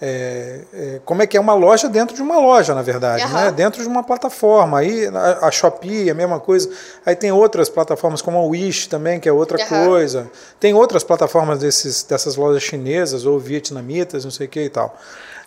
[0.00, 3.44] É, é, como é que é uma loja dentro de uma loja, na verdade, Aham.
[3.44, 3.52] né?
[3.52, 4.80] dentro de uma plataforma.
[4.80, 6.68] Aí a, a Shopee é a mesma coisa.
[7.06, 9.86] Aí tem outras plataformas como a Wish também, que é outra Aham.
[9.86, 10.28] coisa.
[10.58, 14.96] Tem outras plataformas desses, dessas lojas chinesas ou vietnamitas, não sei o que e tal.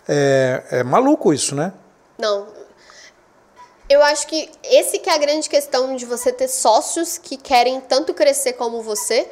[0.07, 1.73] É, é maluco isso, né?
[2.17, 2.54] Não.
[3.87, 7.79] Eu acho que esse que é a grande questão de você ter sócios que querem
[7.81, 9.29] tanto crescer como você.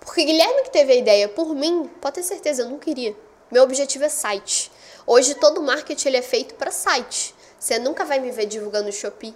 [0.00, 3.16] Porque Guilherme que teve a ideia, por mim, pode ter certeza, eu não queria.
[3.50, 4.70] Meu objetivo é site.
[5.06, 7.34] Hoje todo marketing ele é feito para site.
[7.58, 9.34] Você nunca vai me ver divulgando Shopee,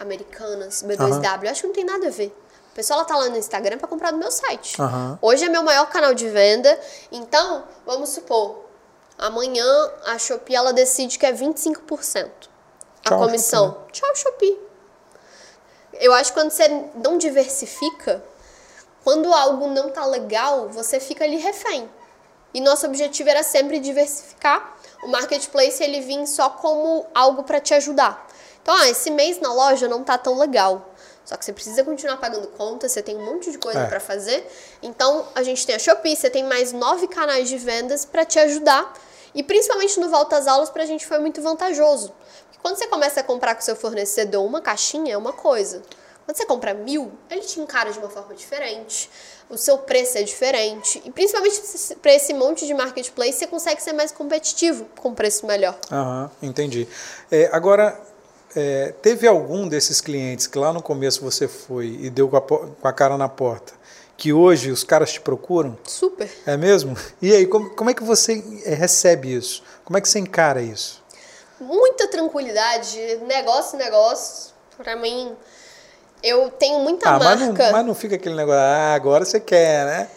[0.00, 1.50] Americanas, B2W.
[1.50, 2.34] Acho que não tem nada a ver.
[2.72, 4.80] A pessoa ela tá lá no Instagram para comprar do meu site.
[4.80, 5.18] Aham.
[5.20, 6.80] Hoje é meu maior canal de venda.
[7.12, 8.64] Então, vamos supor,
[9.18, 9.66] amanhã
[10.06, 12.51] a Shopee ela decide que é 25%
[13.04, 13.78] a Tchau, comissão.
[13.92, 14.58] Tchau, Shopee.
[15.94, 18.22] Eu acho que quando você não diversifica,
[19.04, 21.88] quando algo não tá legal, você fica ali refém.
[22.54, 24.76] E nosso objetivo era sempre diversificar.
[25.02, 28.26] O marketplace ele vinha só como algo para te ajudar.
[28.62, 30.90] Então, ah, esse mês na loja não tá tão legal.
[31.24, 33.86] Só que você precisa continuar pagando conta, você tem um monte de coisa É.
[33.86, 34.46] para fazer.
[34.82, 38.38] Então, a gente tem a Shopee, você tem mais nove canais de vendas para te
[38.38, 38.92] ajudar.
[39.34, 42.12] E principalmente no Volta às Aulas, pra gente foi muito vantajoso.
[42.62, 45.82] Quando você começa a comprar com seu fornecedor uma caixinha, é uma coisa.
[46.24, 49.10] Quando você compra mil, ele te encara de uma forma diferente,
[49.50, 51.02] o seu preço é diferente.
[51.04, 51.60] E principalmente
[52.00, 55.76] para esse monte de marketplace, você consegue ser mais competitivo com preço melhor.
[55.90, 56.86] Aham, entendi.
[57.30, 58.00] É, agora,
[58.54, 62.40] é, teve algum desses clientes que lá no começo você foi e deu com a,
[62.40, 63.72] com a cara na porta,
[64.16, 65.76] que hoje os caras te procuram?
[65.82, 66.30] Super.
[66.46, 66.96] É mesmo?
[67.20, 69.64] E aí, como, como é que você é, recebe isso?
[69.84, 71.01] Como é que você encara isso?
[71.62, 74.52] Muita tranquilidade, negócio, negócio.
[74.76, 75.36] Pra mim,
[76.22, 77.64] eu tenho muita ah, mas marca.
[77.64, 80.08] não, mas não fica aquele negócio, ah, agora você quer, né?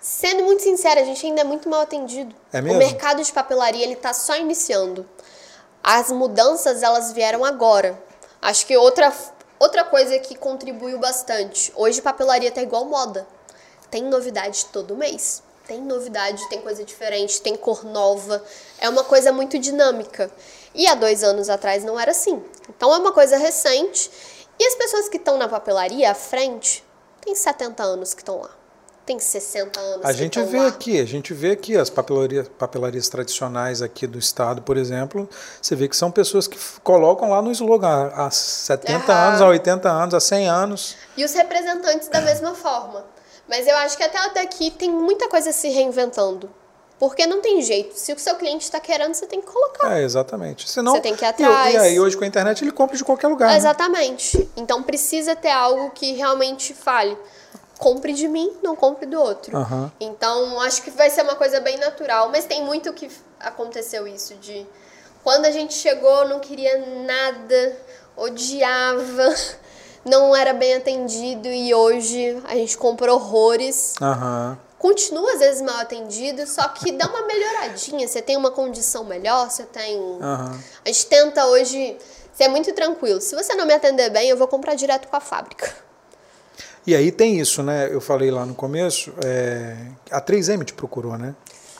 [0.00, 2.34] Sendo muito sincera, a gente ainda é muito mal atendido.
[2.52, 2.76] É mesmo?
[2.76, 5.08] O mercado de papelaria ele tá só iniciando.
[5.82, 7.98] As mudanças elas vieram agora.
[8.40, 9.12] Acho que outra
[9.60, 11.72] outra coisa que contribuiu bastante.
[11.76, 13.26] Hoje papelaria tá igual moda.
[13.90, 15.42] Tem novidade todo mês.
[15.72, 18.44] Tem novidade, tem coisa diferente, tem cor nova.
[18.78, 20.30] É uma coisa muito dinâmica.
[20.74, 22.42] E há dois anos atrás não era assim.
[22.68, 24.10] Então é uma coisa recente.
[24.58, 26.84] E as pessoas que estão na papelaria à frente,
[27.22, 28.50] tem 70 anos que estão lá.
[29.06, 30.66] Tem 60 anos A gente vê lá.
[30.66, 35.26] aqui, a gente vê aqui as papelarias, papelarias tradicionais aqui do estado, por exemplo,
[35.60, 39.28] você vê que são pessoas que colocam lá no slogan há 70 Aham.
[39.28, 40.96] anos, há 80 anos, há 100 anos.
[41.16, 43.11] E os representantes da mesma forma.
[43.48, 46.48] Mas eu acho que até daqui tem muita coisa se reinventando.
[46.98, 47.96] Porque não tem jeito.
[47.98, 49.98] Se o seu cliente está querendo, você tem que colocar.
[49.98, 50.70] É, exatamente.
[50.70, 51.74] Senão, Você tem que ir e- atrás.
[51.74, 53.48] E, aí, hoje com a internet, ele compra de qualquer lugar.
[53.50, 53.56] né?
[53.56, 54.48] Exatamente.
[54.56, 57.18] Então precisa ter algo que realmente fale.
[57.78, 59.56] Compre de mim, não compre do outro.
[59.56, 59.90] Aham.
[59.98, 62.28] Então, acho que vai ser uma coisa bem natural.
[62.28, 64.64] Mas tem muito que aconteceu isso de
[65.24, 67.76] quando a gente chegou, não queria nada,
[68.16, 69.34] odiava,
[70.04, 73.94] não era bem atendido e hoje a gente compra horrores.
[74.00, 74.58] Aham.
[74.78, 78.08] Continua às vezes mal atendido, só que dá uma melhoradinha.
[78.08, 79.96] Você tem uma condição melhor, você tem.
[80.20, 80.58] Aham.
[80.84, 81.96] A gente tenta hoje
[82.32, 83.20] ser muito tranquilo.
[83.20, 85.72] Se você não me atender bem, eu vou comprar direto com a fábrica.
[86.84, 87.88] E aí tem isso, né?
[87.92, 89.76] Eu falei lá no começo, é,
[90.10, 91.34] a 3M te procurou, né?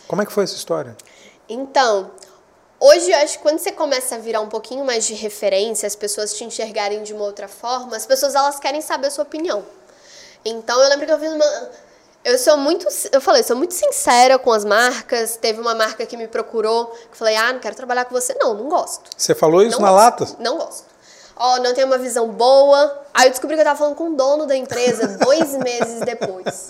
[0.06, 0.96] Como é que foi essa história?
[1.48, 2.12] Então,
[2.87, 5.97] hoje eu acho que quando você começa a virar um pouquinho mais de referência, as
[5.97, 9.64] pessoas te enxergarem de uma outra forma, as pessoas elas querem saber a sua opinião.
[10.45, 11.70] Então eu lembro que eu fiz uma.
[12.24, 12.87] Eu sou muito.
[13.11, 15.37] Eu falei, sou muito sincera com as marcas.
[15.37, 18.35] Teve uma marca que me procurou, que eu falei, ah, não quero trabalhar com você.
[18.35, 19.11] Não, não gosto.
[19.16, 20.20] Você falou isso Não na gosto.
[20.24, 20.37] lata?
[20.43, 20.91] Não gosto.
[21.45, 23.03] Ó, não tenho uma visão boa.
[23.12, 26.68] Aí eu descobri que eu tava falando com o dono da empresa dois meses depois.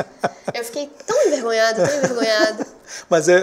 [0.54, 2.66] Eu fiquei tão envergonhada, tão envergonhada.
[3.10, 3.42] Mas é, é,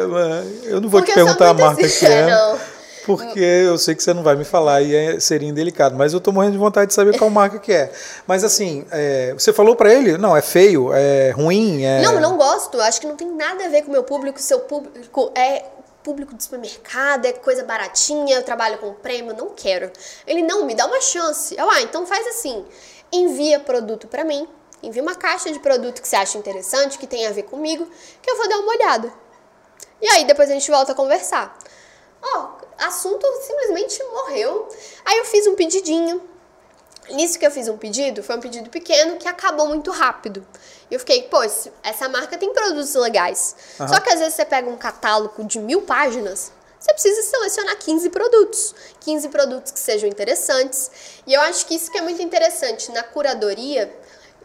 [0.64, 2.60] eu não vou Porque te perguntar a marca que é, não.
[3.06, 5.96] porque eu sei que você não vai me falar e é- seria indelicado.
[5.96, 7.92] Mas eu tô morrendo de vontade de saber qual marca que é.
[8.26, 10.18] Mas assim, é, você falou pra ele?
[10.18, 12.02] Não, é feio, é ruim, é...
[12.02, 12.82] Não, não gosto.
[12.82, 14.40] Acho que não tem nada a ver com o meu público.
[14.42, 15.64] Seu público é
[16.10, 19.92] público de supermercado, é coisa baratinha, eu trabalho com prêmio, não quero.
[20.26, 21.56] Ele não me dá uma chance.
[21.56, 22.66] Eu, ah, então faz assim.
[23.12, 24.48] Envia produto pra mim.
[24.82, 27.88] Envia uma caixa de produto que você acha interessante, que tem a ver comigo,
[28.22, 29.14] que eu vou dar uma olhada.
[30.02, 31.56] E aí depois a gente volta a conversar.
[32.24, 32.50] Ó,
[32.80, 34.68] assunto simplesmente morreu.
[35.06, 36.28] Aí eu fiz um pedidinho.
[37.12, 40.46] Nisso que eu fiz um pedido, foi um pedido pequeno que acabou muito rápido.
[40.90, 41.42] E eu fiquei, pô,
[41.84, 43.56] essa marca tem produtos legais.
[43.80, 43.88] Aham.
[43.88, 48.10] Só que às vezes você pega um catálogo de mil páginas, você precisa selecionar 15
[48.10, 48.76] produtos.
[49.02, 50.90] 15 produtos que sejam interessantes.
[51.28, 53.94] E eu acho que isso que é muito interessante na curadoria,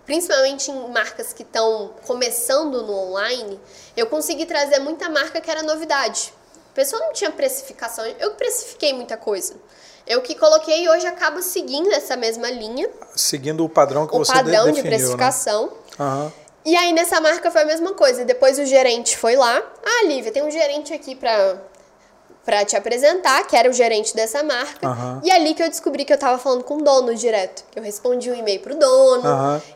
[0.04, 3.60] principalmente em marcas que estão começando no online,
[3.96, 6.34] eu consegui trazer muita marca que era novidade.
[6.72, 9.54] A pessoa não tinha precificação, eu que precifiquei muita coisa.
[10.06, 14.18] Eu que coloquei e hoje acabo seguindo essa mesma linha, Seguindo o padrão que o
[14.18, 14.96] você padrão de de definiu, né?
[14.98, 15.72] precificação.
[15.98, 16.32] Aham.
[16.64, 18.24] E aí nessa marca foi a mesma coisa.
[18.24, 19.62] Depois o gerente foi lá.
[19.84, 21.56] Ah, Lívia, tem um gerente aqui pra,
[22.44, 24.86] pra te apresentar, que era o gerente dessa marca.
[24.86, 25.20] Aham.
[25.24, 27.64] E ali que eu descobri que eu tava falando com o dono direto.
[27.70, 29.22] Que eu respondi um e-mail pro dono,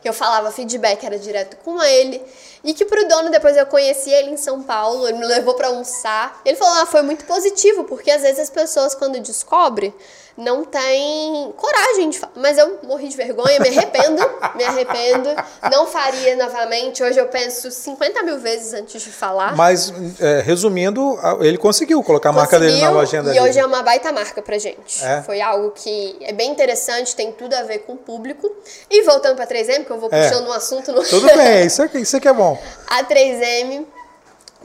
[0.03, 2.23] que eu falava feedback, era direto com ele.
[2.63, 5.69] E que pro dono, depois eu conheci ele em São Paulo, ele me levou pra
[5.69, 6.41] almoçar.
[6.45, 9.95] Ele falou, ah, foi muito positivo, porque às vezes as pessoas, quando descobrem,
[10.39, 12.33] não têm coragem de falar.
[12.37, 14.23] Mas eu morri de vergonha, me arrependo,
[14.55, 15.29] me arrependo.
[15.71, 17.03] Não faria novamente.
[17.03, 19.57] Hoje eu penso 50 mil vezes antes de falar.
[19.57, 23.41] Mas, é, resumindo, ele conseguiu colocar a marca dele na Conseguiu, lojinha E dele.
[23.41, 25.05] hoje é uma baita marca pra gente.
[25.05, 25.23] É?
[25.23, 28.49] Foi algo que é bem interessante, tem tudo a ver com o público.
[28.89, 30.23] E voltando pra 3M, que eu vou É.
[30.29, 31.03] puxando um assunto no.
[31.03, 32.57] Tudo bem, isso aqui, isso aqui é bom.
[32.87, 33.85] A 3M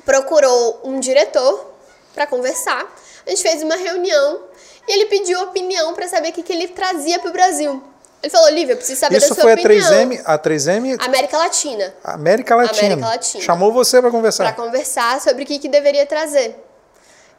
[0.06, 1.66] procurou um diretor
[2.14, 2.86] para conversar.
[3.26, 4.42] A gente fez uma reunião
[4.88, 7.82] e ele pediu opinião para saber o que, que ele trazia para o Brasil.
[8.22, 9.92] Ele falou, Lívia, eu preciso saber Isso da sua foi a opinião.
[9.92, 11.94] 3M, a 3M América Latina.
[12.04, 12.86] América Latina.
[12.94, 13.44] América Latina.
[13.44, 14.56] Chamou você para Para conversar.
[14.56, 16.56] conversar sobre o que, que deveria trazer.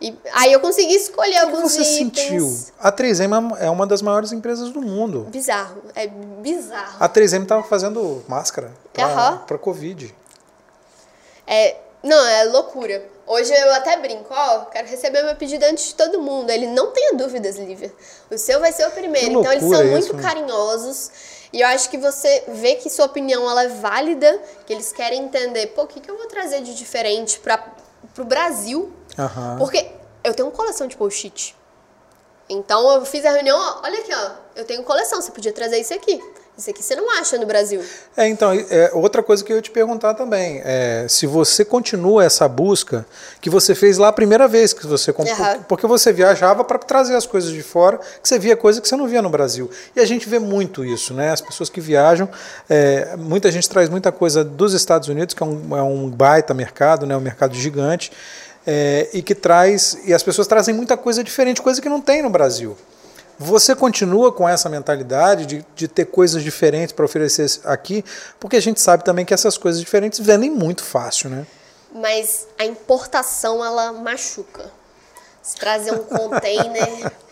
[0.01, 2.19] E aí eu consegui escolher O que alguns você itens.
[2.19, 2.59] sentiu?
[2.79, 5.27] A 3M é uma das maiores empresas do mundo.
[5.31, 5.83] Bizarro.
[5.95, 6.97] É bizarro.
[7.01, 9.59] A 3M estava fazendo máscara para Aham.
[9.59, 10.15] Covid.
[11.47, 13.03] É, não, é loucura.
[13.27, 16.51] Hoje eu até brinco, ó, quero receber meu pedido antes de todo mundo.
[16.51, 17.93] Ele não tenha dúvidas, Lívia.
[18.31, 19.41] O seu vai ser o primeiro.
[19.41, 20.23] Então eles são isso, muito né?
[20.23, 21.11] carinhosos.
[21.53, 25.25] E eu acho que você vê que sua opinião ela é válida, que eles querem
[25.25, 27.59] entender, pô, o que, que eu vou trazer de diferente para
[28.13, 28.93] pro Brasil?
[29.59, 29.91] Porque
[30.23, 31.57] eu tenho uma coleção de post-it.
[32.49, 35.79] Então eu fiz a reunião, ó, olha aqui, ó, eu tenho coleção, você podia trazer
[35.79, 36.21] isso aqui.
[36.57, 37.83] Isso aqui você não acha no Brasil.
[38.17, 42.25] É, então, é, outra coisa que eu ia te perguntar também, é, se você continua
[42.25, 43.05] essa busca
[43.41, 45.65] que você fez lá a primeira vez que você comprou, Aham.
[45.69, 48.95] porque você viajava para trazer as coisas de fora, que você via coisa que você
[48.95, 49.69] não via no Brasil.
[49.97, 51.33] E a gente vê muito isso, né?
[51.33, 52.29] As pessoas que viajam,
[52.71, 56.55] é, muita gente traz muita coisa dos Estados Unidos, que é um, é um baita
[56.55, 57.17] mercado, né?
[57.17, 58.13] Um mercado gigante,
[58.65, 62.23] é, e que traz, e as pessoas trazem muita coisa diferente, coisa que não tem
[62.23, 62.77] no Brasil.
[63.39, 68.05] Você continua com essa mentalidade de, de ter coisas diferentes para oferecer aqui,
[68.39, 71.47] porque a gente sabe também que essas coisas diferentes vendem muito fácil, né?
[71.93, 74.71] Mas a importação, ela machuca.
[75.43, 77.13] Se trazer um container.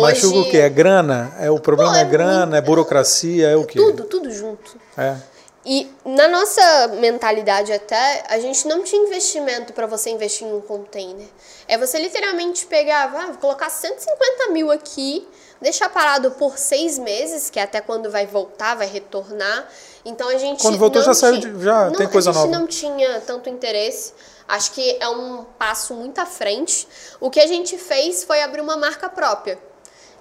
[0.00, 0.56] Machuca o quê?
[0.56, 1.32] É grana?
[1.38, 3.78] É, o problema Não, é, é grana, é burocracia, é o quê?
[3.78, 4.76] Tudo, tudo junto.
[4.98, 5.16] É.
[5.64, 10.60] E na nossa mentalidade até, a gente não tinha investimento para você investir em um
[10.60, 11.28] container.
[11.66, 15.26] É você literalmente pegar, ah, vou colocar 150 mil aqui,
[15.62, 19.66] deixar parado por seis meses, que é até quando vai voltar, vai retornar.
[20.04, 20.60] Então a gente.
[20.60, 22.58] Quando voltou não já saiu, de- já não, tem coisa A gente nova.
[22.58, 24.12] não tinha tanto interesse.
[24.46, 26.86] Acho que é um passo muito à frente.
[27.18, 29.58] O que a gente fez foi abrir uma marca própria.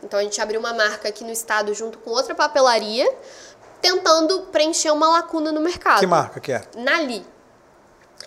[0.01, 3.09] Então a gente abriu uma marca aqui no estado junto com outra papelaria,
[3.81, 5.99] tentando preencher uma lacuna no mercado.
[5.99, 6.61] Que marca que é?
[6.77, 7.25] Nali.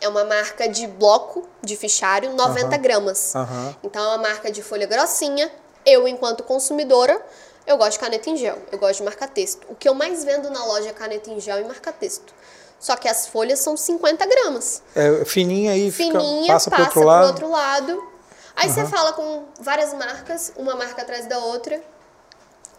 [0.01, 2.79] É uma marca de bloco de fichário, 90 Aham.
[2.79, 3.33] gramas.
[3.83, 5.51] Então é uma marca de folha grossinha.
[5.85, 7.21] Eu, enquanto consumidora,
[7.67, 8.59] eu gosto de caneta em gel.
[8.71, 9.67] Eu gosto de marca-texto.
[9.69, 12.35] O que eu mais vendo na loja é caneta em gel e marca-texto.
[12.79, 14.83] Só que as folhas são 50 gramas.
[14.95, 17.27] É fininha aí, fica, Fininha, passa, passa, pro outro lado.
[17.29, 18.09] outro lado.
[18.55, 21.83] Aí você fala com várias marcas, uma marca atrás da outra.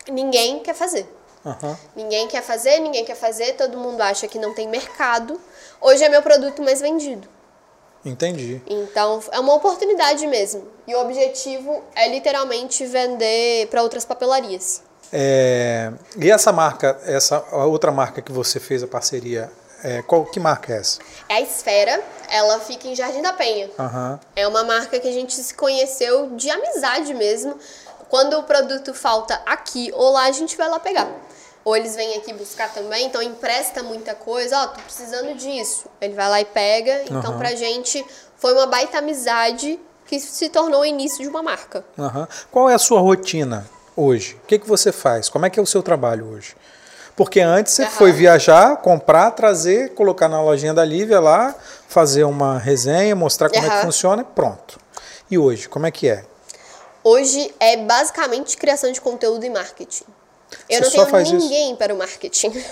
[0.10, 1.08] Ninguém quer fazer.
[1.46, 1.78] Aham.
[1.96, 5.40] Ninguém quer fazer, ninguém quer fazer, todo mundo acha que não tem mercado.
[5.80, 7.28] Hoje é meu produto mais vendido.
[8.04, 8.62] Entendi.
[8.68, 10.68] Então, é uma oportunidade mesmo.
[10.88, 14.82] E o objetivo é literalmente vender para outras papelarias.
[15.12, 19.52] É, e essa marca, essa a outra marca que você fez a parceria,
[19.84, 21.00] é, qual que marca é essa?
[21.30, 23.70] É a Esfera, ela fica em Jardim da Penha.
[23.80, 24.20] Aham.
[24.36, 27.58] É uma marca que a gente se conheceu de amizade mesmo.
[28.10, 31.10] Quando o produto falta aqui ou lá, a gente vai lá pegar.
[31.68, 34.58] Ou eles vêm aqui buscar também, então empresta muita coisa.
[34.58, 35.90] Ó, tô precisando disso.
[36.00, 37.04] Ele vai lá e pega.
[37.04, 37.38] Então, Aham.
[37.38, 38.06] pra gente,
[38.38, 41.84] foi uma baita amizade que se tornou o início de uma marca.
[42.00, 42.26] Aham.
[42.50, 44.40] Qual é a sua rotina hoje?
[44.42, 45.28] O que, que você faz?
[45.28, 46.56] Como é que é o seu trabalho hoje?
[47.18, 47.92] Porque antes você Aham.
[47.92, 51.54] foi viajar, comprar, trazer, colocar na lojinha da Lívia lá,
[51.90, 54.80] fazer uma resenha, mostrar como é que funciona e pronto.
[55.30, 56.24] E hoje, como é que é?
[57.04, 60.06] Hoje é basicamente criação de conteúdo e marketing.
[60.70, 61.38] Eu Você não tenho faz isso?
[61.38, 62.50] ninguém para o marketing.
[62.50, 62.64] Não,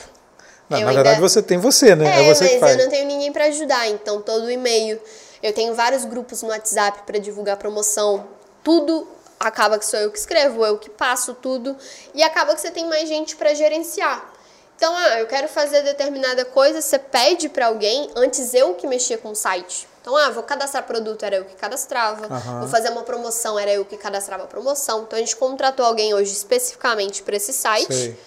[0.69, 2.05] na ainda- verdade você tem você, né?
[2.05, 2.77] É, É, você mas que faz.
[2.77, 4.99] eu não tenho ninguém para ajudar, então todo o e-mail.
[5.43, 8.27] Eu tenho vários grupos no WhatsApp para divulgar promoção.
[8.63, 9.07] Tudo
[9.39, 11.75] acaba que sou eu que escrevo, eu que passo tudo
[12.15, 14.33] e acaba que você tem mais gente para gerenciar.
[14.75, 19.17] Então, ah, eu quero fazer determinada coisa, você pede para alguém, antes eu que mexia
[19.17, 19.87] com o site.
[20.05, 22.27] Então, ah, vou cadastrar produto, era eu que cadastrava.
[22.27, 22.59] Aham.
[22.59, 25.01] Vou fazer uma promoção, era eu que cadastrava a promoção.
[25.01, 27.91] Então, a gente contratou alguém hoje especificamente para esse site.
[27.91, 28.19] Sei.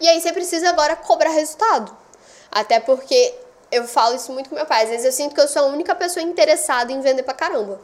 [0.00, 1.94] E aí você precisa agora cobrar resultado.
[2.50, 3.34] Até porque
[3.70, 4.84] eu falo isso muito com meu pai.
[4.84, 7.78] Às vezes eu sinto que eu sou a única pessoa interessada em vender pra caramba.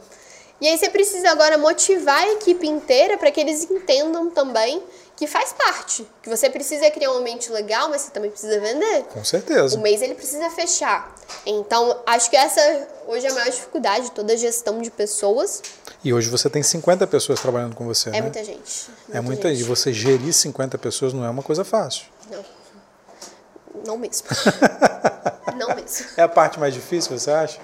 [0.59, 4.81] E aí você precisa agora motivar a equipe inteira para que eles entendam também
[5.15, 6.07] que faz parte.
[6.21, 9.03] Que você precisa criar um ambiente legal, mas você também precisa vender.
[9.13, 9.77] Com certeza.
[9.77, 11.13] O mês ele precisa fechar.
[11.45, 12.61] Então, acho que essa
[13.07, 15.61] hoje é a maior dificuldade, toda a gestão de pessoas.
[16.03, 18.21] E hoje você tem 50 pessoas trabalhando com você, É né?
[18.21, 18.87] muita gente.
[19.11, 19.61] É muita gente.
[19.61, 22.05] E você gerir 50 pessoas não é uma coisa fácil.
[22.29, 22.45] Não.
[23.85, 24.27] Não mesmo.
[25.57, 26.07] Não mesmo.
[26.17, 27.59] É a parte mais difícil, você acha?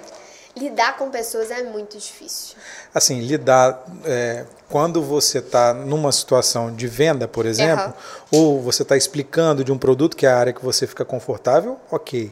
[0.60, 2.54] Lidar com pessoas é muito difícil.
[2.94, 7.94] Assim, lidar é, quando você está numa situação de venda, por exemplo, Aham.
[8.30, 11.80] ou você está explicando de um produto que é a área que você fica confortável,
[11.90, 12.30] ok.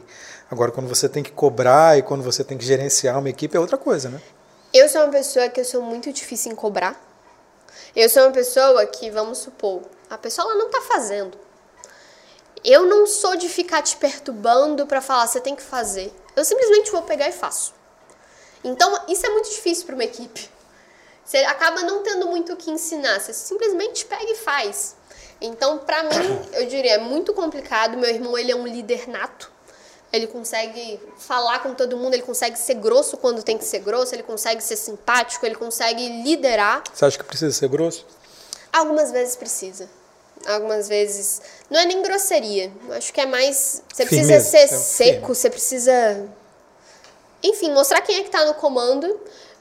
[0.51, 3.59] Agora, quando você tem que cobrar e quando você tem que gerenciar uma equipe, é
[3.59, 4.21] outra coisa, né?
[4.71, 6.95] Eu sou uma pessoa que eu sou muito difícil em cobrar.
[7.95, 11.35] Eu sou uma pessoa que, vamos supor, a pessoa ela não tá fazendo.
[12.63, 16.13] Eu não sou de ficar te perturbando pra falar, você tem que fazer.
[16.35, 17.78] Eu simplesmente vou pegar e faço.
[18.63, 20.49] Então, isso é muito difícil para uma equipe.
[21.25, 24.95] Você acaba não tendo muito o que ensinar, você simplesmente pega e faz.
[25.39, 27.97] Então, pra mim, eu diria, é muito complicado.
[27.97, 29.51] Meu irmão, ele é um líder nato.
[30.11, 34.15] Ele consegue falar com todo mundo, ele consegue ser grosso quando tem que ser grosso,
[34.15, 36.81] ele consegue ser simpático, ele consegue liderar.
[36.91, 38.07] Você acha que precisa ser grosso?
[38.73, 39.87] Algumas vezes precisa.
[40.47, 41.41] Algumas vezes.
[41.69, 42.71] Não é nem grosseria.
[42.91, 43.83] Acho que é mais.
[43.93, 45.27] Você precisa Firmeza, ser é seco, firme.
[45.35, 46.29] você precisa.
[47.43, 49.19] Enfim, mostrar quem é que tá no comando.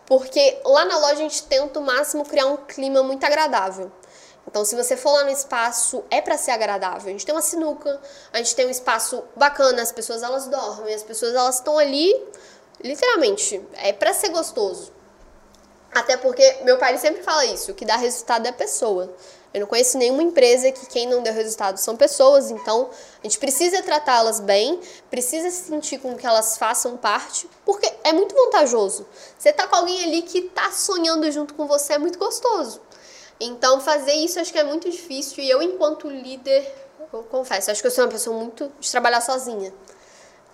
[0.08, 3.92] Porque lá na loja a gente tenta o máximo criar um clima muito agradável.
[4.46, 7.08] Então, se você for lá no espaço, é para ser agradável.
[7.08, 8.00] A gente tem uma sinuca,
[8.32, 12.14] a gente tem um espaço bacana, as pessoas elas dormem, as pessoas elas estão ali,
[12.82, 14.90] literalmente, é para ser gostoso.
[15.94, 19.14] Até porque meu pai sempre fala isso, o que dá resultado é a pessoa.
[19.58, 22.90] Eu não conheço nenhuma empresa que quem não deu resultado são pessoas, então
[23.20, 24.80] a gente precisa tratá-las bem,
[25.10, 29.04] precisa se sentir com que elas façam parte, porque é muito vantajoso.
[29.36, 32.80] Você tá com alguém ali que tá sonhando junto com você é muito gostoso.
[33.40, 36.72] Então fazer isso acho que é muito difícil e eu enquanto líder,
[37.12, 39.74] eu confesso, acho que eu sou uma pessoa muito de trabalhar sozinha,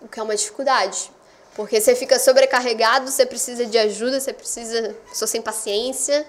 [0.01, 1.13] o que é uma dificuldade.
[1.55, 4.97] Porque você fica sobrecarregado, você precisa de ajuda, você precisa.
[5.13, 6.27] Sou sem paciência.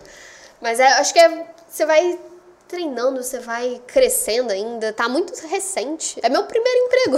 [0.61, 2.19] Mas é, acho que é, você vai
[2.67, 4.93] treinando, você vai crescendo ainda.
[4.93, 6.19] Tá muito recente.
[6.21, 7.17] É meu primeiro emprego.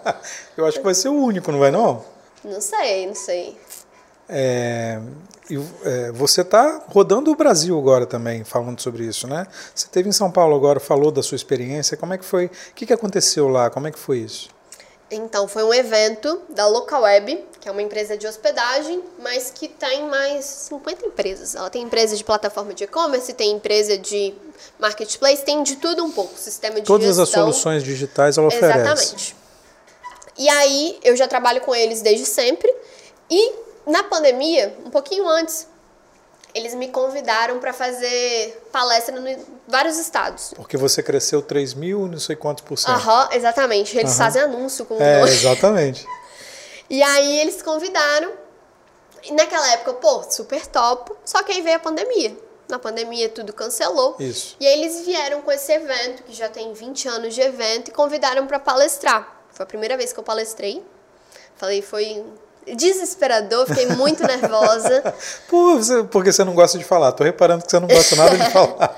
[0.56, 2.04] Eu acho que vai ser o único, não vai não?
[2.44, 3.56] não sei, não sei.
[4.28, 5.00] É,
[5.84, 9.46] é, você está rodando o Brasil agora também, falando sobre isso, né?
[9.74, 11.96] Você esteve em São Paulo agora, falou da sua experiência.
[11.96, 12.46] Como é que foi?
[12.46, 13.70] O que, que aconteceu lá?
[13.70, 14.50] Como é que foi isso?
[15.10, 20.08] Então, foi um evento da Localweb, que é uma empresa de hospedagem, mas que tem
[20.08, 21.54] mais 50 empresas.
[21.54, 24.34] Ela tem empresa de plataforma de e-commerce, tem empresa de
[24.78, 27.22] marketplace, tem de tudo um pouco, sistema de Todas gestão.
[27.24, 28.78] as soluções digitais ela oferece.
[28.78, 29.36] Exatamente.
[30.38, 32.72] E aí, eu já trabalho com eles desde sempre.
[33.30, 33.52] E
[33.86, 35.66] na pandemia, um pouquinho antes,
[36.54, 40.54] eles me convidaram para fazer palestra em vários estados.
[40.56, 42.92] Porque você cresceu 3 mil, não sei quantos por cento.
[42.92, 43.94] Aham, exatamente.
[43.98, 44.18] Eles Aham.
[44.18, 45.30] fazem anúncio com o É, nome.
[45.32, 46.06] exatamente.
[46.88, 48.32] E aí eles convidaram.
[49.24, 51.12] E naquela época, pô, super top.
[51.24, 52.36] Só que aí veio a pandemia.
[52.68, 54.16] Na pandemia tudo cancelou.
[54.18, 54.56] Isso.
[54.60, 57.92] E aí eles vieram com esse evento, que já tem 20 anos de evento, e
[57.92, 59.42] convidaram para palestrar.
[59.50, 60.84] Foi a primeira vez que eu palestrei.
[61.56, 62.24] Falei, foi
[62.74, 65.14] desesperador, fiquei muito nervosa.
[65.48, 67.12] Você- porque você não gosta de falar.
[67.12, 68.96] Tô reparando que você não gosta nada de falar.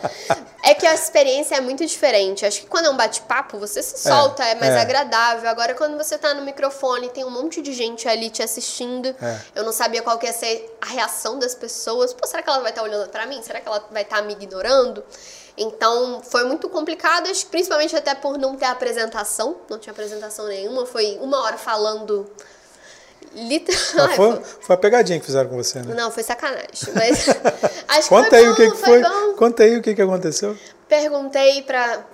[0.63, 2.45] É que a experiência é muito diferente.
[2.45, 4.81] Acho que quando é um bate-papo, você se solta, é, mais é.
[4.81, 5.49] agradável.
[5.49, 9.15] Agora, quando você tá no microfone, tem um monte de gente ali te assistindo.
[9.21, 9.41] É.
[9.55, 12.13] Eu não sabia qual que ia ser a reação das pessoas.
[12.13, 13.41] Pô, será que ela vai estar olhando pra mim?
[13.43, 15.03] Será que ela vai estar me ignorando?
[15.57, 19.57] Então, foi muito complicado, principalmente até por não ter apresentação.
[19.69, 20.85] Não tinha apresentação nenhuma.
[20.87, 22.31] Foi uma hora falando...
[23.35, 23.97] Literalmente.
[23.97, 25.95] Mas foi, foi a pegadinha que fizeram com você, né?
[25.95, 26.69] Não, foi sacanagem.
[26.95, 27.29] Mas
[27.89, 29.35] acho que Conta foi aí bom, o que, que foi foi.
[29.35, 30.57] Conta aí o que, que aconteceu.
[30.89, 32.05] perguntei para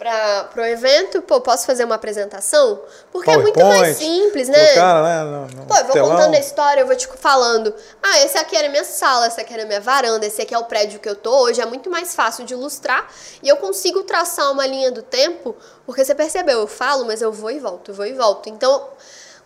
[0.00, 2.80] para pro evento, pô, posso fazer uma apresentação?
[3.12, 4.66] Porque é muito mais PowerPoint, simples, né?
[4.68, 5.24] Colocaram, né?
[5.24, 6.10] No, no Pô, eu vou telão.
[6.12, 7.74] contando a história, eu vou te falando.
[8.02, 10.64] Ah, esse aqui era minha sala, essa aqui era minha varanda, esse aqui é o
[10.64, 11.60] prédio que eu tô hoje.
[11.60, 13.10] É muito mais fácil de ilustrar
[13.42, 15.54] e eu consigo traçar uma linha do tempo,
[15.84, 18.48] porque você percebeu, eu falo, mas eu vou e volto, eu vou e volto.
[18.48, 18.88] Então,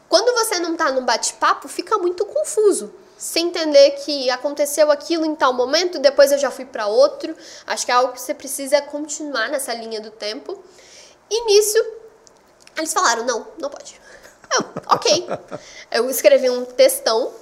[0.08, 2.92] quando você não tá num bate-papo, fica muito confuso.
[3.16, 7.34] Sem entender que aconteceu aquilo em tal momento, depois eu já fui para outro.
[7.66, 10.62] Acho que é algo que você precisa continuar nessa linha do tempo.
[11.30, 11.78] E nisso,
[12.76, 14.00] eles falaram: não, não pode.
[14.52, 15.26] Eu, ok.
[15.90, 17.32] Eu escrevi um textão.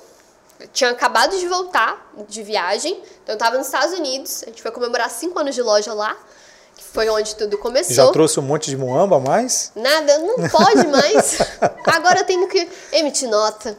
[0.60, 3.02] Eu tinha acabado de voltar de viagem.
[3.22, 4.42] Então eu tava nos Estados Unidos.
[4.44, 6.16] A gente foi comemorar cinco anos de loja lá.
[6.92, 7.94] Foi onde tudo começou.
[7.94, 9.72] Já trouxe um monte de muamba a mais?
[9.74, 11.38] Nada, não pode mais.
[11.86, 13.76] Agora eu tenho que emitir nota.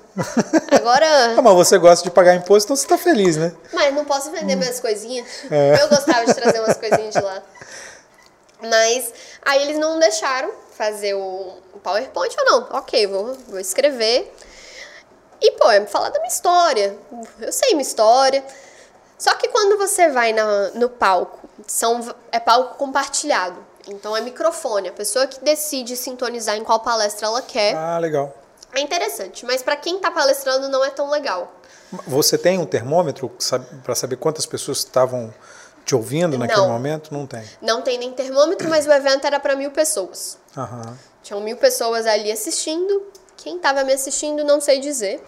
[0.71, 1.35] Agora.
[1.37, 3.53] Ah, mas você gosta de pagar imposto, então você tá feliz, né?
[3.71, 5.27] Mas não posso vender minhas coisinhas.
[5.51, 5.81] É.
[5.81, 7.43] Eu gostava de trazer umas coisinhas de lá.
[8.61, 12.35] Mas aí eles não deixaram fazer o PowerPoint.
[12.37, 14.33] Eu não, ok, vou, vou escrever.
[15.41, 16.97] E, pô, é falar da minha história.
[17.41, 18.43] Eu sei minha história.
[19.23, 23.55] Só que quando você vai na- no palco, são, é palco compartilhado.
[23.87, 24.89] Então é microfone.
[24.89, 27.73] A pessoa que decide sintonizar em qual palestra ela quer.
[27.73, 28.35] Ah, legal.
[28.73, 31.53] É interessante, mas para quem tá palestrando não é tão legal.
[32.05, 33.31] Você tem um termômetro
[33.81, 35.33] para saber quantas pessoas estavam
[35.85, 36.67] te ouvindo naquele Não.
[36.67, 37.13] momento?
[37.13, 37.43] Não tem.
[37.61, 40.37] Não tem nem termômetro, mas o evento era para mil pessoas.
[40.57, 40.97] Aham.
[41.21, 43.03] Tinham mil pessoas ali assistindo.
[43.37, 45.23] Quem estava me assistindo, não sei dizer.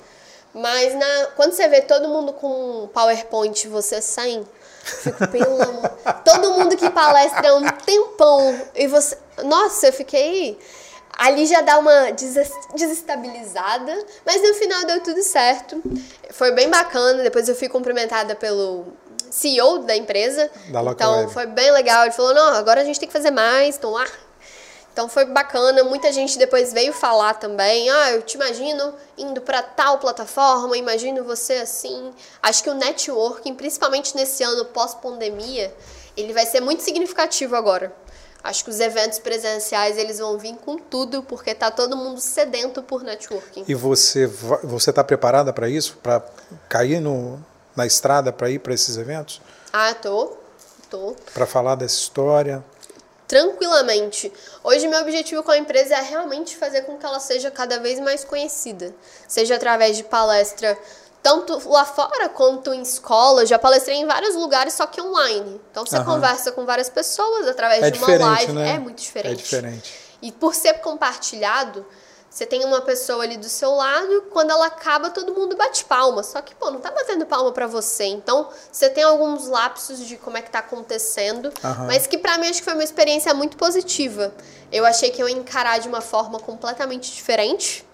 [0.58, 4.46] Mas na, quando você vê todo mundo com um PowerPoint, você sem, eu
[4.86, 5.90] fico, pelo amor.
[6.24, 8.62] Todo mundo que palestra há um tempão.
[8.74, 9.18] E você.
[9.44, 10.58] Nossa, eu fiquei.
[11.18, 14.06] Ali já dá uma des- desestabilizada.
[14.26, 15.82] Mas no final deu tudo certo.
[16.32, 17.22] Foi bem bacana.
[17.24, 18.86] Depois eu fui cumprimentada pelo
[19.30, 20.50] CEO da empresa.
[20.70, 21.34] Da então Web.
[21.34, 22.04] foi bem legal.
[22.04, 23.76] Ele falou: não, agora a gente tem que fazer mais.
[23.76, 24.08] Então, ah,
[24.96, 27.90] então foi bacana, muita gente depois veio falar também.
[27.90, 32.14] Ah, eu te imagino indo para tal plataforma, imagino você assim.
[32.42, 35.76] Acho que o networking, principalmente nesse ano pós-pandemia,
[36.16, 37.94] ele vai ser muito significativo agora.
[38.42, 42.82] Acho que os eventos presenciais eles vão vir com tudo, porque tá todo mundo sedento
[42.82, 43.66] por networking.
[43.68, 44.28] E você
[44.64, 45.98] você está preparada para isso?
[46.02, 46.24] Para
[46.70, 47.38] cair no,
[47.76, 49.42] na estrada para ir para esses eventos?
[49.74, 50.38] Ah, tô.
[50.90, 51.18] Tô.
[51.34, 52.64] Para falar dessa história?
[53.28, 54.32] Tranquilamente.
[54.64, 58.00] Hoje meu objetivo com a empresa é realmente fazer com que ela seja cada vez
[58.00, 58.94] mais conhecida,
[59.28, 60.78] seja através de palestra
[61.22, 63.46] tanto lá fora quanto em escola.
[63.48, 65.60] Já palestrei em vários lugares, só que online.
[65.72, 66.06] Então você Aham.
[66.06, 68.54] conversa com várias pessoas através É de uma live.
[68.54, 68.76] né?
[68.76, 69.34] É muito diferente.
[69.34, 69.94] É diferente.
[70.22, 71.84] E por ser compartilhado,
[72.36, 76.22] você tem uma pessoa ali do seu lado, quando ela acaba, todo mundo bate palma.
[76.22, 78.04] Só que, pô, não tá batendo palma pra você.
[78.04, 81.86] Então, você tem alguns lapsos de como é que tá acontecendo, Aham.
[81.88, 84.34] mas que pra mim acho que foi uma experiência muito positiva.
[84.70, 87.88] Eu achei que eu ia encarar de uma forma completamente diferente.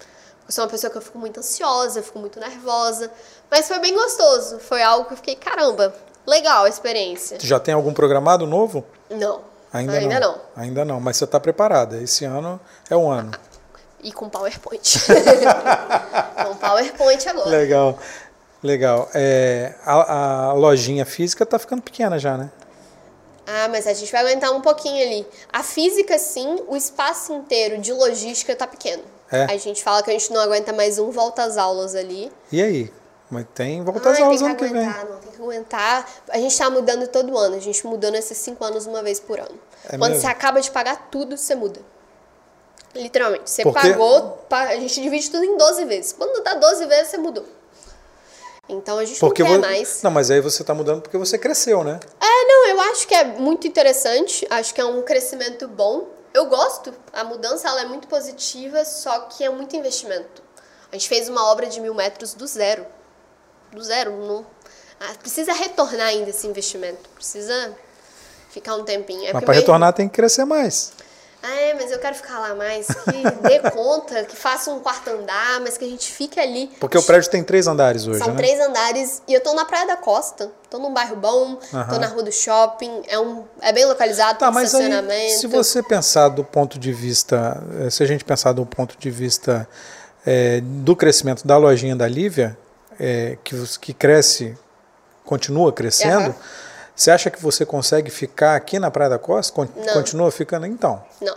[0.47, 3.11] Eu sou uma pessoa que eu fico muito ansiosa, eu fico muito nervosa.
[3.47, 4.57] Mas foi bem gostoso.
[4.57, 5.93] Foi algo que eu fiquei, caramba,
[6.25, 7.37] legal a experiência.
[7.37, 8.83] Tu já tem algum programado novo?
[9.07, 9.41] Não.
[9.71, 10.31] Ainda, Ainda não.
[10.31, 10.41] não.
[10.55, 12.01] Ainda não, mas você está preparada.
[12.01, 13.29] Esse ano é o ano.
[14.03, 14.99] E com PowerPoint.
[16.45, 17.49] com PowerPoint agora.
[17.49, 17.99] Legal,
[18.63, 19.09] legal.
[19.13, 22.51] É, a, a lojinha física está ficando pequena já, né?
[23.45, 25.27] Ah, mas a gente vai aguentar um pouquinho ali.
[25.51, 29.03] A física, sim, o espaço inteiro de logística tá pequeno.
[29.31, 29.45] É.
[29.45, 32.31] A gente fala que a gente não aguenta mais um volta às aulas ali.
[32.51, 32.91] E aí?
[33.29, 34.83] Mas tem volta às Ai, aulas ano que que vem.
[34.83, 36.09] aguentar, não, tem que aguentar.
[36.29, 37.55] A gente tá mudando todo ano.
[37.55, 39.57] A gente mudou nesses cinco anos uma vez por ano.
[39.85, 40.21] É Quando mesmo?
[40.21, 41.79] você acaba de pagar tudo, você muda.
[42.95, 43.49] Literalmente.
[43.49, 46.13] Você Porque- pagou, pa- a gente divide tudo em 12 vezes.
[46.13, 47.45] Quando dá 12 vezes, você mudou.
[48.69, 50.01] Então a gente Porque não quer mais.
[50.01, 51.99] Não, mas aí você está mudando porque você cresceu, né?
[52.21, 56.07] É, não, eu acho que é muito interessante, acho que é um crescimento bom.
[56.33, 60.41] Eu gosto, a mudança ela é muito positiva, só que é muito investimento.
[60.89, 62.85] A gente fez uma obra de mil metros do zero.
[63.71, 64.45] Do zero, não.
[64.99, 67.75] ah, precisa retornar ainda esse investimento, precisa
[68.51, 69.27] ficar um tempinho.
[69.27, 70.93] É mas para meu- retornar tem que crescer mais.
[71.43, 73.11] Ah, é, mas eu quero ficar lá mais, que
[73.47, 76.69] dê conta, que faça um quarto andar, mas que a gente fique ali.
[76.79, 78.35] Porque o prédio tem três andares hoje, São né?
[78.35, 80.51] três andares e eu tô na Praia da Costa.
[80.69, 81.99] Tô num bairro bom, tô Aham.
[81.99, 85.39] na rua do shopping, é, um, é bem localizado, Tá, tem mas aí, estacionamento.
[85.39, 89.09] se você pensar do ponto de vista, eh, se a gente pensar do ponto de
[89.09, 89.67] vista
[90.25, 92.57] eh, do crescimento da lojinha da Lívia,
[92.99, 94.55] eh, que, que cresce,
[95.25, 96.35] continua crescendo, Aham.
[96.95, 99.53] Você acha que você consegue ficar aqui na Praia da Costa?
[99.53, 99.93] Con- Não.
[99.93, 100.65] Continua ficando?
[100.65, 101.03] Então.
[101.21, 101.35] Não.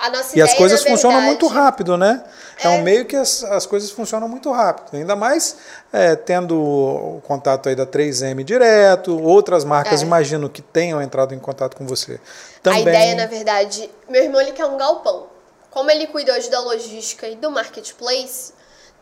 [0.00, 2.22] A E as coisas na funcionam verdade, muito rápido, né?
[2.62, 2.82] É, um É.
[2.82, 4.96] meio que as, as coisas funcionam muito rápido.
[4.96, 5.56] Ainda mais
[5.92, 10.04] é, tendo o contato aí da 3M direto, outras marcas, É.
[10.04, 12.14] imagino que tenham entrado em contato com você.
[12.14, 12.82] A Também.
[12.82, 15.26] ideia, na verdade, meu irmão ele quer um galpão.
[15.68, 18.52] Como ele cuida hoje da logística e do marketplace,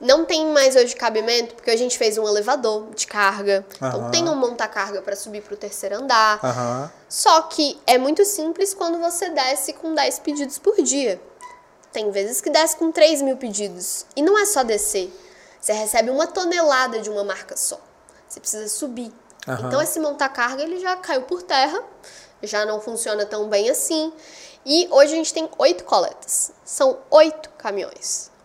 [0.01, 3.65] não tem mais hoje cabimento, porque a gente fez um elevador de carga.
[3.77, 4.11] Então Aham.
[4.11, 6.39] tem um monta-carga para subir para o terceiro andar.
[6.45, 6.91] Aham.
[7.09, 11.21] Só que é muito simples quando você desce com 10 pedidos por dia.
[11.93, 14.05] Tem vezes que desce com 3 mil pedidos.
[14.15, 15.11] E não é só descer.
[15.59, 17.81] Você recebe uma tonelada de uma marca só.
[18.29, 19.11] Você precisa subir.
[19.49, 19.67] Aham.
[19.67, 21.83] Então esse monta-carga ele já caiu por terra.
[22.43, 24.13] Já não funciona tão bem assim.
[24.67, 26.53] E hoje a gente tem oito coletas.
[26.65, 28.36] São oito caminhões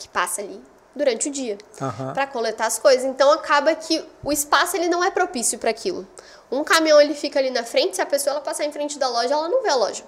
[0.00, 0.60] que passa ali
[0.94, 2.12] durante o dia Aham.
[2.12, 3.04] para coletar as coisas.
[3.04, 6.06] Então acaba que o espaço ele não é propício para aquilo.
[6.50, 9.08] Um caminhão ele fica ali na frente, se a pessoa ela passar em frente da
[9.08, 10.04] loja, ela não vê a loja.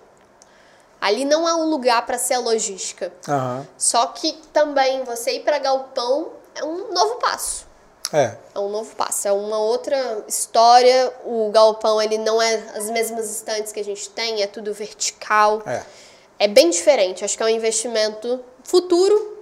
[1.00, 3.12] Ali não é um lugar para ser a logística.
[3.28, 3.66] Aham.
[3.76, 7.66] Só que também você ir para galpão é um novo passo.
[8.12, 8.36] É.
[8.54, 11.12] É um novo passo, é uma outra história.
[11.24, 15.62] O galpão ele não é as mesmas estantes que a gente tem, é tudo vertical.
[15.64, 15.82] É.
[16.38, 17.24] É bem diferente.
[17.24, 19.41] Acho que é um investimento futuro.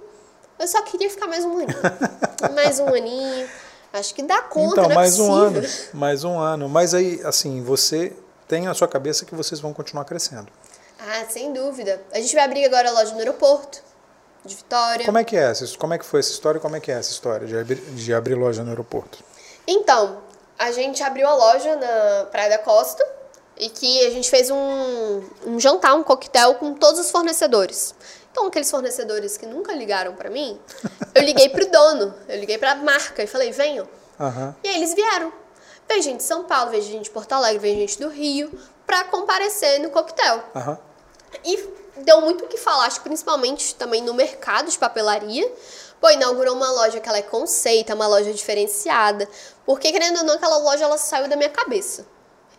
[0.61, 1.67] Eu só queria ficar mais um aninho.
[2.53, 3.49] mais um aninho.
[3.93, 5.61] Acho que dá conta, Então, é mais um ano.
[5.93, 6.69] Mais um ano.
[6.69, 8.13] Mas aí, assim, você
[8.47, 10.47] tem na sua cabeça que vocês vão continuar crescendo.
[10.99, 12.01] Ah, sem dúvida.
[12.13, 13.81] A gente vai abrir agora a loja no aeroporto
[14.45, 15.05] de Vitória.
[15.05, 15.49] Como é que é?
[15.51, 17.75] essa- Como é que foi essa história como é que é essa história de abrir,
[17.81, 19.17] de abrir loja no aeroporto?
[19.67, 20.19] Então,
[20.59, 23.03] a gente abriu a loja na Praia da Costa
[23.57, 27.93] e que a gente fez um, um jantar, um coquetel com todos os fornecedores.
[28.31, 30.59] Então, aqueles fornecedores que nunca ligaram pra mim,
[31.13, 33.87] eu liguei pro dono, eu liguei pra marca e falei, venham.
[34.19, 34.55] Aham.
[34.63, 35.31] E aí eles vieram.
[35.87, 38.51] Veio gente de São Paulo, veio gente de Porto Alegre, veio gente do Rio,
[38.87, 40.43] pra comparecer no coquetel.
[40.55, 40.79] Aham.
[41.43, 45.51] E deu muito o que falar, acho que principalmente também no mercado de papelaria.
[45.99, 49.27] Pô, inaugurou uma loja que ela é conceito, é uma loja diferenciada.
[49.65, 52.07] Porque, querendo ou não, aquela loja ela saiu da minha cabeça.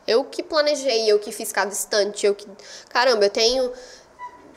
[0.07, 2.47] Eu que planejei, eu que fiz cada estante, eu que.
[2.89, 3.73] Caramba, eu tenho,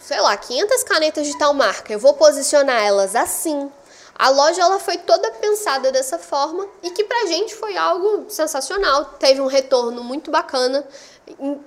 [0.05, 1.91] sei lá, 500 canetas de tal marca.
[1.91, 3.71] Eu vou posicionar elas assim.
[4.17, 9.05] A loja ela foi toda pensada dessa forma e que pra gente foi algo sensacional.
[9.19, 10.87] Teve um retorno muito bacana.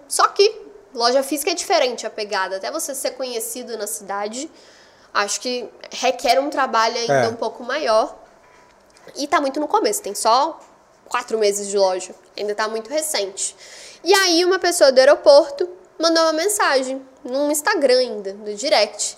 [0.07, 0.63] Só que
[0.95, 2.57] loja física é diferente a pegada.
[2.57, 4.51] Até você ser conhecido na cidade,
[5.13, 7.29] acho que requer um trabalho ainda É.
[7.29, 8.17] um pouco maior.
[9.17, 10.61] E tá muito no começo, tem só
[11.09, 12.15] quatro meses de loja.
[12.37, 13.57] Ainda tá muito recente.
[14.05, 19.17] E aí uma pessoa do aeroporto mandou uma mensagem no Instagram ainda, no direct.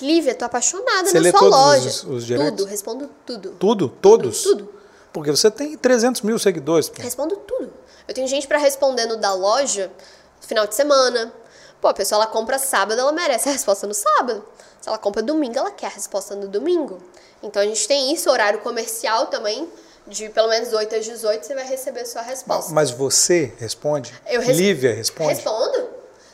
[0.00, 1.88] Lívia, tô apaixonada Você na sua loja.
[1.88, 2.50] os- os directs?
[2.56, 3.50] tudo, respondo tudo.
[3.58, 3.88] Tudo?
[3.88, 4.42] Todos?
[4.42, 4.68] Tudo.
[5.12, 6.88] Porque você tem 300 mil seguidores.
[6.88, 7.02] pô.
[7.02, 7.72] Respondo tudo.
[8.08, 9.92] Eu tenho gente pra responder no da loja
[10.40, 11.32] no final de semana.
[11.80, 14.42] Pô, a pessoa ela compra sábado, ela merece a resposta no sábado.
[14.80, 16.98] Se ela compra domingo, ela quer a resposta no domingo.
[17.42, 19.68] Então a gente tem isso, horário comercial também,
[20.06, 22.72] de pelo menos 8 às 18 você vai receber a sua resposta.
[22.72, 24.12] Mas você responde?
[24.26, 25.34] Eu res- Lívia responde?
[25.34, 25.88] Respondo.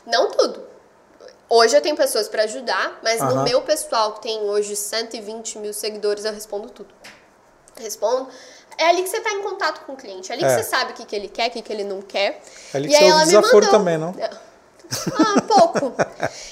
[0.07, 0.68] Não tudo.
[1.49, 3.33] Hoje eu tenho pessoas pra ajudar, mas Aham.
[3.35, 6.93] no meu pessoal, que tem hoje 120 mil seguidores, eu respondo tudo.
[7.75, 8.29] Respondo.
[8.77, 10.47] É ali que você está em contato com o cliente, é ali É.
[10.47, 12.41] que você sabe o que, que ele quer, o que, que ele não quer.
[12.73, 13.71] É ali que você me desaforo mandou.
[13.71, 14.15] também, não?
[15.13, 15.93] Ah, pouco.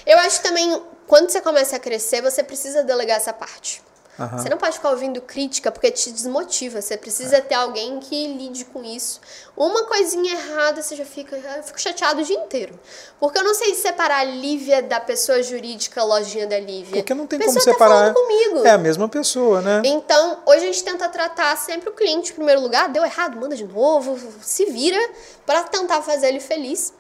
[0.06, 3.82] Eu acho também, quando você começa a crescer, você precisa delegar essa parte.
[4.20, 4.38] Aham.
[4.40, 6.82] Você não pode ficar ouvindo crítica porque te desmotiva.
[6.82, 9.22] Você precisa ter alguém que lide com isso.
[9.56, 11.36] Uma coisinha errada, você já fica.
[11.36, 12.80] Eu fico chateado o dia inteiro.
[13.20, 16.98] Porque eu não sei separar a Lívia da pessoa jurídica, a lojinha da Lívia.
[16.98, 18.08] Porque não tem a como pessoa separar.
[18.08, 18.66] Tá comigo.
[18.66, 19.84] É a mesma pessoa, né?
[19.86, 22.90] Então, hoje a gente tenta tratar sempre o cliente em primeiro lugar.
[22.90, 25.00] Deu errado, manda de novo, se vira
[25.46, 26.92] para tentar fazer ele feliz.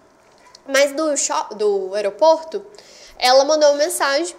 [0.67, 2.63] Mas do, do aeroporto,
[3.17, 4.35] ela mandou uma mensagem.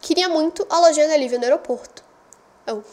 [0.00, 2.02] Queria muito a lojinha da Lívia no aeroporto.
[2.66, 2.84] Eu,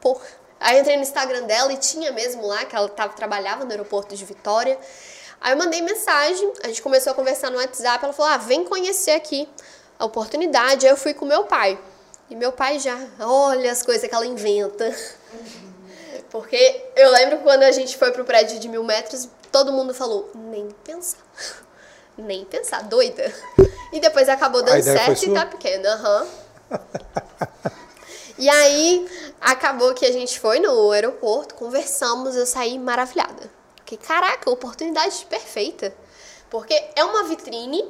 [0.00, 0.26] porra.
[0.58, 3.70] Aí eu entrei no Instagram dela e tinha mesmo lá, que ela tava, trabalhava no
[3.70, 4.78] aeroporto de Vitória.
[5.40, 8.64] Aí eu mandei mensagem, a gente começou a conversar no WhatsApp, ela falou, ah, vem
[8.64, 9.48] conhecer aqui
[9.98, 10.86] a oportunidade.
[10.86, 11.78] Aí eu fui com meu pai.
[12.28, 14.94] E meu pai já, olha as coisas que ela inventa.
[16.30, 20.30] Porque eu lembro quando a gente foi pro prédio de mil metros, todo mundo falou,
[20.34, 21.18] nem pensar.
[22.18, 23.32] Nem pensar, doida.
[23.94, 26.26] E depois acabou dando certo e tá pequena, aham.
[28.38, 29.06] E aí,
[29.38, 33.50] acabou que a gente foi no aeroporto, conversamos, eu saí maravilhada.
[33.76, 35.94] Fiquei, caraca, oportunidade perfeita.
[36.48, 37.84] Porque é uma vitrine,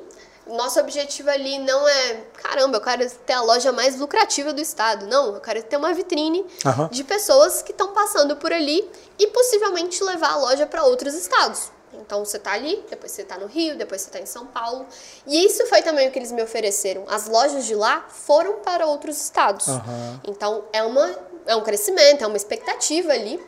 [0.49, 5.07] nosso objetivo ali não é, caramba, eu quero ter a loja mais lucrativa do estado.
[5.07, 6.89] Não, eu quero ter uma vitrine Aham.
[6.91, 11.71] de pessoas que estão passando por ali e possivelmente levar a loja para outros estados.
[11.95, 14.87] Então você tá ali, depois você tá no Rio, depois você tá em São Paulo.
[15.27, 17.05] E isso foi também o que eles me ofereceram.
[17.09, 19.69] As lojas de lá foram para outros estados.
[19.69, 20.21] Aham.
[20.27, 23.45] Então é, uma, é um crescimento, é uma expectativa ali.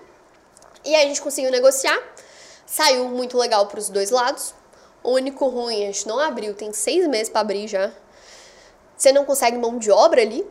[0.85, 2.01] E aí a gente conseguiu negociar.
[2.67, 4.55] Saiu muito legal para os dois lados.
[5.03, 7.93] O único ruim, a gente não abriu, tem seis meses para abrir já.
[8.97, 10.47] Você não consegue mão de obra ali.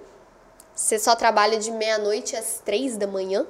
[0.75, 3.45] Você só trabalha de meia-noite às três da manhã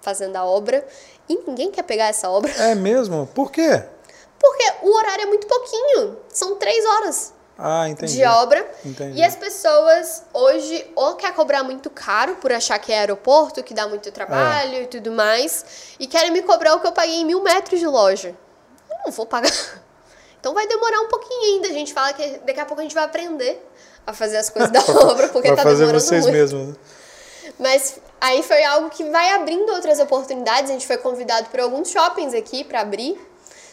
[0.00, 0.86] fazendo a obra.
[1.28, 2.50] E ninguém quer pegar essa obra.
[2.52, 3.28] É mesmo?
[3.34, 3.82] Por quê?
[4.38, 6.16] Porque o horário é muito pouquinho.
[6.32, 8.68] São três horas Ah, de obra.
[8.84, 9.18] Entendi.
[9.18, 13.72] E as pessoas hoje ou quer cobrar muito caro por achar que é aeroporto, que
[13.74, 15.64] dá muito trabalho e tudo mais,
[15.98, 18.34] e querem me cobrar o que eu paguei em mil metros de loja.
[18.90, 19.50] Eu não vou pagar.
[20.38, 21.66] Então vai demorar um pouquinho ainda.
[21.68, 23.60] A gente fala que daqui a pouco a gente vai aprender
[24.06, 24.78] a fazer as coisas da
[25.10, 26.34] obra, porque Pra tá fazer demorando vocês muito.
[26.36, 26.68] mesmos.
[26.68, 26.74] né?
[27.58, 30.70] Mas aí foi algo que vai abrindo outras oportunidades.
[30.70, 33.18] A gente foi convidado por alguns shoppings aqui para abrir.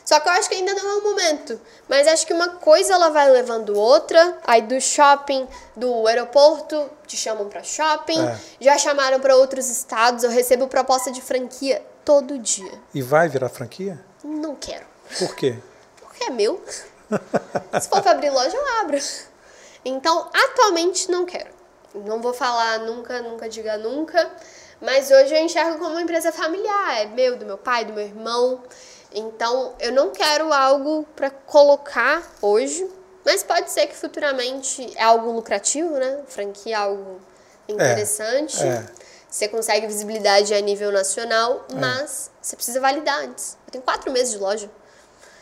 [0.05, 1.59] Só que eu acho que ainda não é o momento.
[1.87, 4.37] Mas acho que uma coisa ela vai levando outra.
[4.45, 8.21] Aí do shopping, do aeroporto, te chamam para shopping.
[8.21, 8.37] É.
[8.59, 10.23] Já chamaram para outros estados.
[10.23, 12.71] Eu recebo proposta de franquia todo dia.
[12.93, 14.03] E vai virar franquia?
[14.23, 14.85] Não quero.
[15.19, 15.57] Por quê?
[16.01, 16.61] Porque é meu.
[17.79, 18.97] Se for para abrir loja, eu abro.
[19.85, 21.52] Então, atualmente não quero.
[21.93, 24.29] Não vou falar nunca, nunca diga nunca.
[24.81, 27.01] Mas hoje eu enxergo como uma empresa familiar.
[27.01, 28.61] É meu, do meu pai, do meu irmão.
[29.13, 32.89] Então, eu não quero algo para colocar hoje.
[33.25, 36.19] Mas pode ser que futuramente é algo lucrativo, né?
[36.27, 37.21] Franquia é algo
[37.67, 38.61] interessante.
[38.63, 38.85] é.
[39.29, 43.57] Você consegue visibilidade a nível nacional, mas você precisa validar antes.
[43.65, 44.69] Eu tenho quatro meses de loja.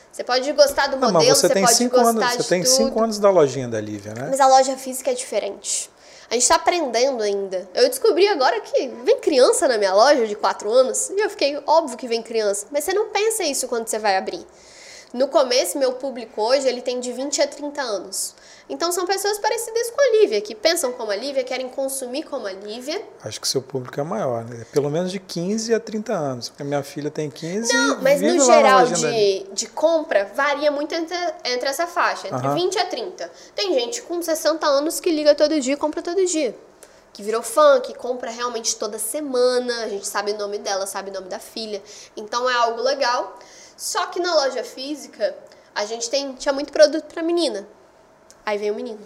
[0.10, 2.38] Você pode gostar do Não, modelo, mas você, você tem pode cinco gostar anos.
[2.38, 2.74] de Você tem tudo.
[2.74, 4.28] cinco anos da lojinha da Lívia, né?
[4.30, 5.91] Mas a loja física é diferente.
[6.32, 7.70] A gente tá aprendendo ainda.
[7.74, 11.62] Eu descobri agora que vem criança na minha loja de 4 anos e eu fiquei,
[11.68, 12.68] óbvio que vem criança.
[12.72, 14.48] Mas você não pensa isso quando você vai abrir.
[15.14, 18.34] No começo, meu público hoje, ele tem de 20 a 30 anos.
[18.70, 22.48] Então são pessoas parecidas com a Lívia, que pensam como a Lívia, querem consumir como
[22.48, 23.02] a Lívia.
[23.24, 24.66] Acho que seu público é maior, né?
[24.72, 26.50] Pelo menos de 15 a 30 anos.
[26.50, 31.16] Porque minha filha tem 15 Não, mas no geral de, de compra varia muito entre,
[31.44, 32.56] entre essa faixa, entre Aham.
[32.56, 33.32] 20 a 30.
[33.56, 36.56] Tem gente com 60 anos que liga todo dia e compra todo dia.
[37.14, 39.84] Que virou fã, que compra realmente toda semana.
[39.84, 41.82] A gente sabe o nome dela, sabe o nome da filha.
[42.16, 43.38] Então é algo legal.
[43.76, 45.36] Só que na loja física,
[45.76, 47.68] a gente tem, tinha muito produto pra menina.
[48.46, 49.06] Aí vem o menino.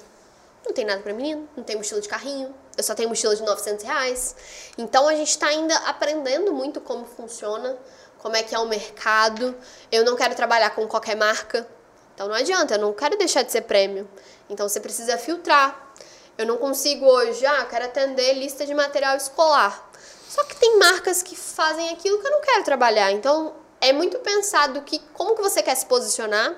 [0.65, 3.43] Não tem nada pra menino, não tem mochila de carrinho, eu só tenho mochila de
[3.43, 4.35] 900 reais.
[4.77, 7.77] Então a gente tá ainda aprendendo muito como funciona,
[8.17, 9.55] como é que é o mercado.
[9.91, 11.67] Eu não quero trabalhar com qualquer marca,
[12.15, 14.09] então não adianta, eu não quero deixar de ser prêmio.
[14.49, 15.93] Então você precisa filtrar.
[16.37, 19.89] Eu não consigo hoje, ah, quero atender lista de material escolar.
[20.27, 23.11] Só que tem marcas que fazem aquilo que eu não quero trabalhar.
[23.11, 26.55] Então é muito pensado que como que você quer se posicionar,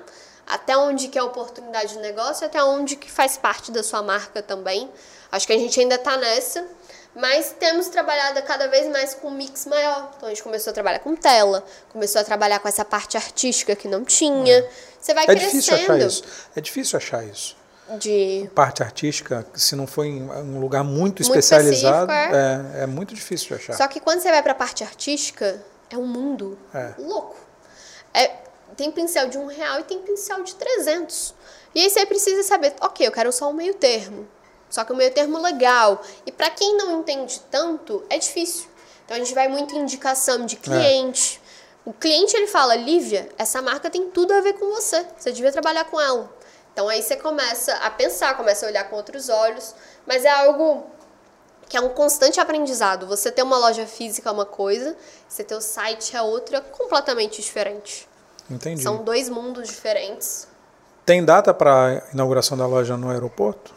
[0.48, 4.42] até onde que é oportunidade de negócio, até onde que faz parte da sua marca
[4.42, 4.90] também.
[5.30, 6.64] Acho que a gente ainda está nessa,
[7.14, 10.10] mas temos trabalhado cada vez mais com um mix maior.
[10.16, 13.76] Então a gente começou a trabalhar com tela, começou a trabalhar com essa parte artística
[13.76, 14.66] que não tinha.
[15.00, 16.24] Você vai É difícil achar crescendo isso.
[16.56, 17.56] É difícil achar isso.
[17.98, 22.36] de Parte artística, se não for em um lugar muito Muito especializado, específico,
[22.76, 23.74] é, é muito difícil de achar.
[23.76, 25.60] Só que quando você vai para a parte artística,
[25.90, 26.92] É um mundo É.
[26.98, 27.34] louco.
[28.12, 28.30] É,
[28.78, 31.34] tem pincel de um real e tem pincel de 300.
[31.74, 34.26] E aí você precisa saber, ok, eu quero só um meio termo.
[34.70, 36.00] Só que o meio termo legal.
[36.24, 38.68] E para quem não entende tanto, é difícil.
[39.04, 41.40] Então a gente vai muito em indicação de cliente.
[41.84, 45.04] O cliente ele fala, Lívia, essa marca tem tudo a ver com você.
[45.18, 46.32] Você devia trabalhar com ela.
[46.72, 49.74] Então aí você começa a pensar, começa a olhar com outros olhos.
[50.06, 50.86] Mas é algo
[51.68, 53.08] que é um constante aprendizado.
[53.08, 54.96] Você ter uma loja física é uma coisa,
[55.28, 58.07] você ter o site é outra completamente diferente.
[58.50, 58.82] Entendi.
[58.82, 60.46] São dois mundos diferentes.
[61.04, 63.72] Tem data para inauguração da loja no aeroporto?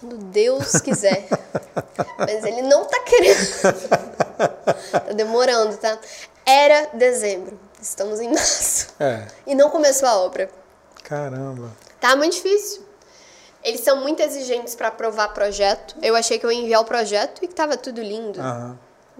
[0.00, 1.28] Quando Deus quiser.
[2.18, 3.62] Mas ele não tá querendo.
[4.90, 5.98] tá demorando, tá?
[6.44, 7.58] Era dezembro.
[7.80, 8.88] Estamos em março.
[8.98, 9.26] É.
[9.46, 10.50] E não começou a obra.
[11.02, 11.70] Caramba.
[12.00, 12.84] Tá muito difícil.
[13.62, 15.96] Eles são muito exigentes para aprovar projeto.
[16.00, 18.40] Eu achei que eu ia enviar o projeto e que tava tudo lindo.
[18.40, 18.78] Aham.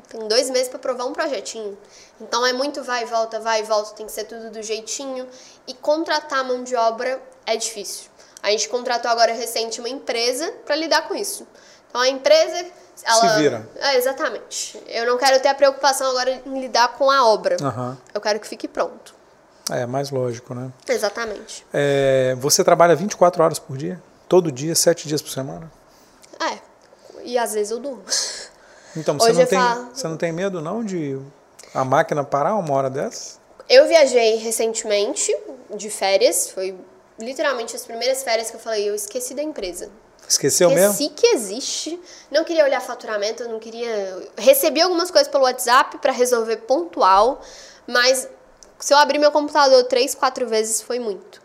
[0.08, 1.76] Tem dois meses para aprovar um projetinho.
[2.20, 5.26] Então é muito vai e volta, vai e volta, tem que ser tudo do jeitinho.
[5.66, 8.08] E contratar mão de obra é difícil.
[8.42, 11.46] A gente contratou agora recente uma empresa para lidar com isso.
[11.88, 12.66] Então a empresa.
[13.04, 13.68] Ela, Se vira.
[13.76, 14.82] É, exatamente.
[14.86, 17.56] Eu não quero ter a preocupação agora em lidar com a obra.
[17.60, 17.98] Aham.
[18.14, 19.14] Eu quero que fique pronto.
[19.70, 20.70] É, mais lógico, né?
[20.88, 21.66] Exatamente.
[21.72, 24.00] É, você trabalha 24 horas por dia?
[24.28, 25.70] Todo dia, 7 dias por semana?
[26.40, 26.58] É.
[27.24, 28.02] E às vezes eu durmo.
[28.96, 31.20] Então, você Hoje não, tem, falo- você não tem medo, não, de
[31.74, 33.38] a máquina parar uma hora dessa?
[33.68, 35.36] Eu viajei recentemente
[35.74, 36.48] de férias.
[36.50, 36.74] Foi
[37.18, 39.90] literalmente as primeiras férias que eu falei, eu esqueci da empresa.
[40.28, 40.92] Esqueceu mesmo?
[40.92, 42.00] Esqueci que existe.
[42.30, 44.28] Não queria olhar faturamento, não queria.
[44.36, 47.40] Recebi algumas coisas pelo WhatsApp para resolver pontual,
[47.86, 48.28] mas
[48.78, 51.40] se eu abrir meu computador três, quatro vezes foi muito.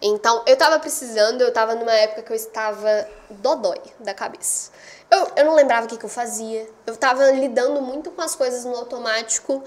[0.00, 4.71] Então, eu tava precisando, eu tava numa época que eu estava dodói da cabeça.
[5.12, 6.66] Eu, eu não lembrava o que, que eu fazia.
[6.86, 9.62] Eu tava lidando muito com as coisas no automático.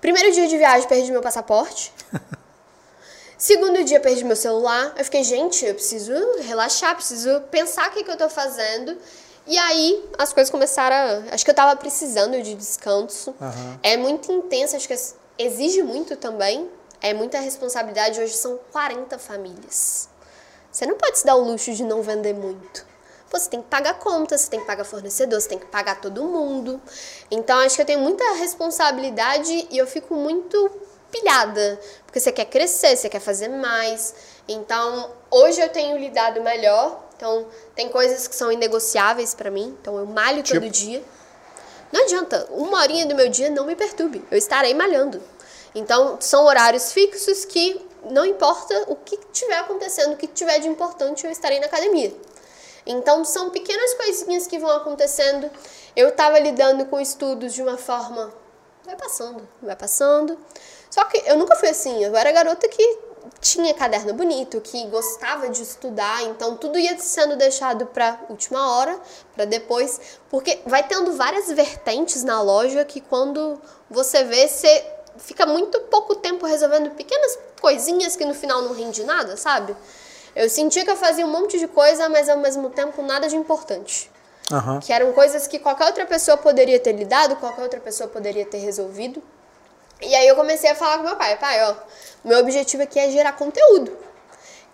[0.00, 1.92] Primeiro dia de viagem, perdi meu passaporte.
[3.36, 4.94] Segundo dia, perdi meu celular.
[4.96, 8.96] Eu fiquei, gente, eu preciso relaxar, preciso pensar o que, que eu tô fazendo.
[9.46, 11.34] E aí, as coisas começaram a...
[11.34, 13.34] Acho que eu tava precisando de descanso.
[13.38, 13.78] Aham.
[13.82, 14.96] É muito intenso, acho que
[15.38, 16.70] exige muito também.
[17.02, 18.18] É muita responsabilidade.
[18.18, 20.08] Hoje são 40 famílias.
[20.72, 22.95] Você não pode se dar o luxo de não vender muito.
[23.30, 26.22] Você tem que pagar contas, você tem que pagar fornecedor, você tem que pagar todo
[26.24, 26.80] mundo.
[27.30, 30.70] Então, acho que eu tenho muita responsabilidade e eu fico muito
[31.10, 31.80] pilhada.
[32.04, 34.14] Porque você quer crescer, você quer fazer mais.
[34.48, 37.04] Então, hoje eu tenho lidado melhor.
[37.16, 39.76] Então, tem coisas que são inegociáveis pra mim.
[39.80, 40.60] Então, eu malho Tipo?
[40.60, 41.02] todo dia.
[41.92, 44.24] Não adianta, uma horinha do meu dia não me perturbe.
[44.30, 45.22] Eu estarei malhando.
[45.74, 50.68] Então, são horários fixos que não importa o que estiver acontecendo, o que tiver de
[50.68, 52.14] importante, eu estarei na academia.
[52.86, 55.50] Então, são pequenas coisinhas que vão acontecendo.
[55.94, 58.32] Eu estava lidando com estudos de uma forma.
[58.84, 60.38] Vai passando, vai passando.
[60.88, 62.02] Só que eu nunca fui assim.
[62.02, 62.98] Eu era garota que
[63.40, 68.98] tinha caderno bonito, que gostava de estudar, então tudo ia sendo deixado para última hora,
[69.34, 70.00] para depois,
[70.30, 73.60] porque vai tendo várias vertentes na loja que quando
[73.90, 79.04] você vê, você fica muito pouco tempo resolvendo pequenas coisinhas que no final não rende
[79.04, 79.76] nada, sabe?
[80.36, 83.34] Eu sentia que eu fazia um monte de coisa, mas ao mesmo tempo nada de
[83.36, 84.10] importante.
[84.52, 84.78] Aham.
[84.78, 88.58] Que eram coisas que qualquer outra pessoa poderia ter lidado, qualquer outra pessoa poderia ter
[88.58, 89.22] resolvido.
[90.00, 91.74] E aí eu comecei a falar com meu pai, pai, ó,
[92.22, 93.96] meu objetivo aqui é gerar conteúdo.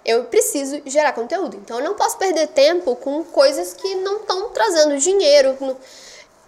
[0.04, 1.56] Eu preciso gerar conteúdo.
[1.56, 5.56] Então eu não posso perder tempo com coisas que não estão trazendo dinheiro.
[5.60, 5.76] No-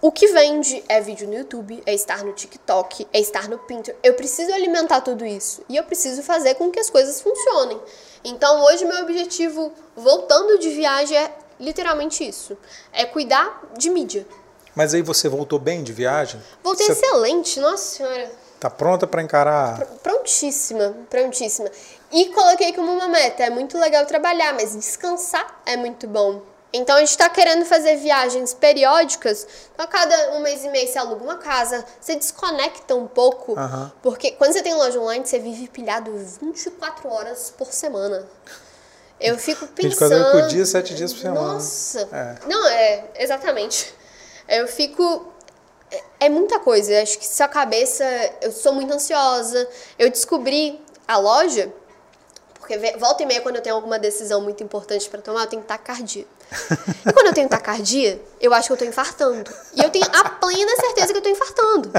[0.05, 3.99] O que vende é vídeo no YouTube, é estar no TikTok, é estar no Pinterest.
[4.03, 5.63] Eu preciso alimentar tudo isso.
[5.67, 7.81] E eu preciso fazer com que as coisas funcionem.
[8.23, 12.55] Então hoje meu objetivo, voltando de viagem, é literalmente isso.
[12.93, 14.27] É cuidar de mídia.
[14.75, 16.39] Mas aí você voltou bem de viagem?
[16.63, 18.31] Voltei Você excelente, nossa senhora.
[18.59, 19.83] tá pronta para encarar?
[20.03, 21.71] Prontíssima, prontíssima.
[22.11, 26.43] E coloquei como uma meta, é muito legal trabalhar, mas descansar é muito bom.
[26.75, 30.87] Então a gente tá querendo fazer viagens periódicas, então a cada um mês e meio
[30.87, 33.91] você aluga uma casa, você desconecta um pouco, Aham.
[34.01, 36.11] porque quando você tem loja online, você vive pilhado
[36.41, 38.27] 24 horas por semana.
[39.19, 40.09] Eu fico pensando...
[40.09, 41.53] 24 horas por dia, 7 dias por semana.
[41.53, 42.09] Nossa!
[42.11, 42.35] É.
[42.47, 43.93] Não, é, exatamente.
[44.47, 45.31] Eu fico.
[45.89, 46.91] é- É muita coisa.
[46.91, 48.03] Eu acho que sua cabeça.
[48.41, 49.67] Eu sou muito ansiosa.
[49.97, 51.71] Eu descobri a loja.
[52.59, 55.61] Porque volta e meia, quando eu tenho alguma decisão muito importante pra tomar, eu tenho
[55.63, 56.25] tacardia.
[57.05, 59.51] E quando eu tenho tacardia, eu acho que eu tô infartando.
[59.73, 61.91] E eu tenho a plena certeza que eu tô infartando.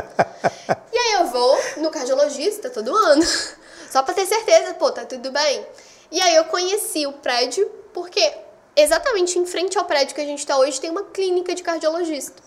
[0.93, 3.23] E aí eu vou no cardiologista todo ano.
[3.91, 5.67] Só pra ter certeza, pô, tá tudo bem.
[6.11, 8.35] E aí eu conheci o prédio, porque
[8.75, 12.43] exatamente em frente ao prédio que a gente tá hoje tem uma clínica de cardiologista.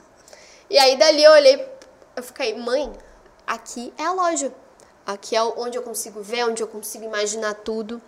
[0.70, 1.68] E aí dali eu olhei,
[2.16, 2.92] eu fiquei, mãe,
[3.48, 4.54] aqui é a loja.
[5.06, 8.00] Aqui é onde eu consigo ver, onde eu consigo imaginar tudo.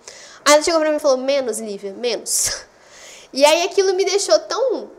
[0.45, 2.65] Aí ela chegou pra mim e falou: menos, Lívia, menos.
[3.33, 4.89] E aí aquilo me deixou tão.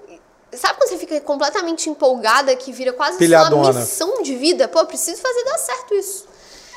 [0.53, 3.73] Sabe quando você fica completamente empolgada que vira quase Pilhadona.
[3.73, 4.69] sua missão de vida?
[4.69, 6.27] Pô, preciso fazer dar certo isso.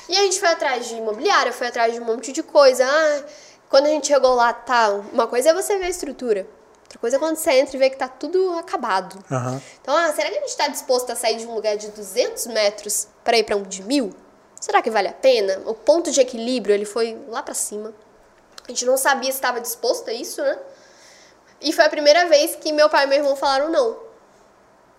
[0.08, 2.86] E a gente foi atrás de imobiliária, foi atrás de um monte de coisa.
[2.86, 3.24] Ah,
[3.70, 4.90] quando a gente chegou lá, tá.
[5.12, 6.48] Uma coisa é você ver a estrutura.
[6.84, 9.20] Outra coisa é quando você entra e vê que tá tudo acabado.
[9.30, 9.62] Aham.
[9.82, 12.48] Então, ah, será que a gente está disposto a sair de um lugar de 200
[12.48, 14.14] metros para ir para um de mil?
[14.62, 15.62] Será que vale a pena?
[15.66, 17.94] O ponto de equilíbrio ele foi lá para cima.
[18.66, 20.58] A gente não sabia se estava disposto a isso, né?
[21.62, 23.98] E foi a primeira vez que meu pai e meu irmão falaram não.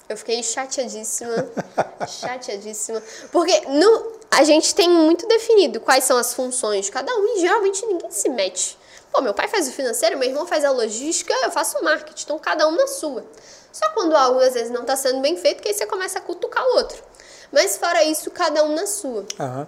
[0.09, 1.49] Eu fiquei chateadíssima,
[2.07, 3.03] chateadíssima,
[3.33, 7.41] porque no, a gente tem muito definido quais são as funções de cada um e
[7.41, 8.79] geralmente ninguém se mete.
[9.11, 12.23] Pô, meu pai faz o financeiro, meu irmão faz a logística, eu faço o marketing,
[12.23, 13.25] então cada um na sua.
[13.73, 16.23] Só quando algo às vezes não está sendo bem feito, que aí você começa a
[16.23, 17.03] cutucar o outro.
[17.51, 19.27] Mas fora isso, cada um na sua.
[19.41, 19.67] Aham.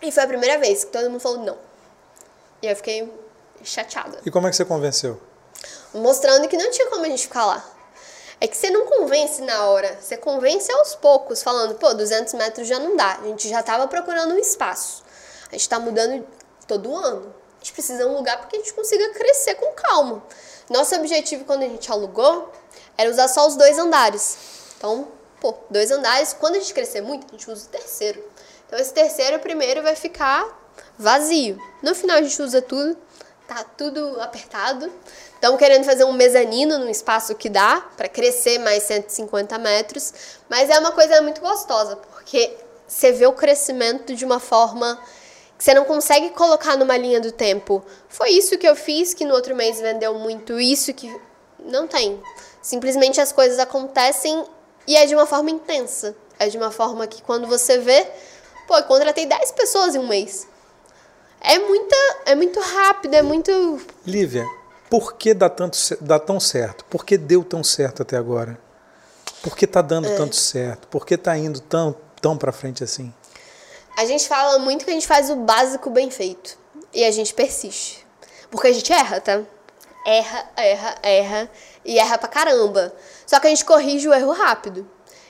[0.00, 1.56] E foi a primeira vez que todo mundo falou não.
[2.60, 3.12] E eu fiquei
[3.64, 4.18] chateada.
[4.24, 5.20] E como é que você convenceu?
[5.94, 7.64] Mostrando que não tinha como a gente ficar lá.
[8.40, 12.66] É que você não convence na hora, você convence aos poucos, falando, pô, 200 metros
[12.66, 13.18] já não dá.
[13.22, 15.04] A gente já tava procurando um espaço.
[15.48, 16.26] A gente tá mudando
[16.66, 17.32] todo ano.
[17.56, 20.22] A gente precisa de um lugar para que a gente consiga crescer com calma.
[20.68, 22.50] Nosso objetivo quando a gente alugou
[22.96, 24.36] era usar só os dois andares.
[24.76, 25.06] Então,
[25.40, 28.24] pô, dois andares, quando a gente crescer muito, a gente usa o terceiro.
[28.66, 30.48] Então, esse terceiro, primeiro, vai ficar
[30.98, 31.58] vazio.
[31.82, 32.96] No final, a gente usa tudo,
[33.46, 34.90] tá tudo apertado.
[35.42, 40.14] Estamos querendo fazer um mezanino num espaço que dá para crescer mais 150 metros,
[40.48, 42.56] mas é uma coisa muito gostosa, porque
[42.86, 45.02] você vê o crescimento de uma forma
[45.58, 47.84] que você não consegue colocar numa linha do tempo.
[48.08, 51.12] Foi isso que eu fiz, que no outro mês vendeu muito isso, que
[51.58, 52.22] não tem.
[52.62, 54.44] Simplesmente as coisas acontecem
[54.86, 56.14] e é de uma forma intensa.
[56.38, 58.06] É de uma forma que quando você vê,
[58.68, 60.46] pô, eu contratei 10 pessoas em um mês.
[61.40, 61.96] É muita,
[62.26, 64.46] é muito rápido, é muito Lívia,
[64.92, 66.84] por que dá, tanto, dá tão certo?
[66.84, 68.58] Por que deu tão certo até agora?
[69.42, 70.16] Por que tá dando É.
[70.16, 70.86] tanto certo?
[70.88, 73.10] Por que tá indo tão, tão pra frente assim?
[73.96, 76.58] A gente fala muito que a gente faz o básico bem feito.
[76.92, 78.06] E a gente persiste.
[78.50, 79.40] Porque a gente erra, tá?
[80.04, 81.50] Erra, erra, erra.
[81.86, 82.92] E erra pra caramba.
[83.26, 84.86] Só que a gente corrige o erro rápido.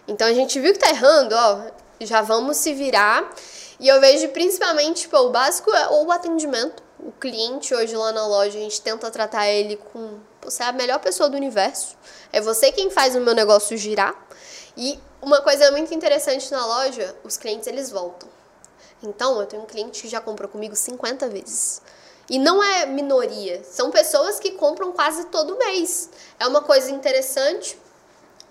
[0.08, 1.60] Então a gente viu que tá errando, ó.
[2.00, 3.32] Já vamos se virar.
[3.78, 6.81] E eu vejo principalmente, tipo, o básico é o atendimento.
[7.02, 10.20] O cliente hoje lá na loja, a gente tenta tratar ele com.
[10.42, 11.96] Você é a melhor pessoa do universo.
[12.32, 14.14] É você quem faz o meu negócio girar.
[14.76, 18.28] E uma coisa muito interessante na loja, os clientes eles voltam.
[19.02, 21.82] Então, eu tenho um cliente que já comprou comigo 50 vezes.
[22.30, 26.08] E não é minoria, são pessoas que compram quase todo mês.
[26.38, 27.76] É uma coisa interessante.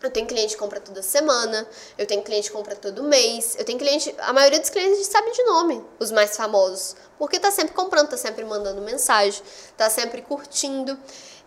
[0.01, 3.63] Eu tenho cliente que compra toda semana, eu tenho cliente que compra todo mês, eu
[3.63, 7.39] tenho cliente, a maioria dos clientes a gente sabe de nome, os mais famosos, porque
[7.39, 9.43] tá sempre comprando, tá sempre mandando mensagem,
[9.77, 10.97] tá sempre curtindo.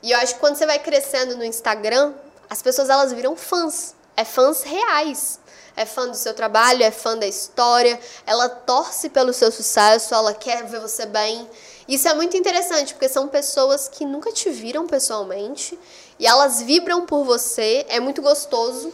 [0.00, 2.14] E eu acho que quando você vai crescendo no Instagram,
[2.48, 5.40] as pessoas elas viram fãs, é fãs reais.
[5.76, 10.32] É fã do seu trabalho, é fã da história, ela torce pelo seu sucesso, ela
[10.32, 11.50] quer ver você bem.
[11.88, 15.76] Isso é muito interessante, porque são pessoas que nunca te viram pessoalmente
[16.18, 18.92] e elas vibram por você, é muito gostoso.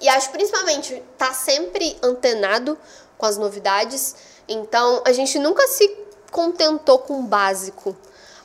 [0.00, 2.78] E acho principalmente tá sempre antenado
[3.16, 4.14] com as novidades.
[4.46, 5.96] Então a gente nunca se
[6.30, 7.96] contentou com o básico.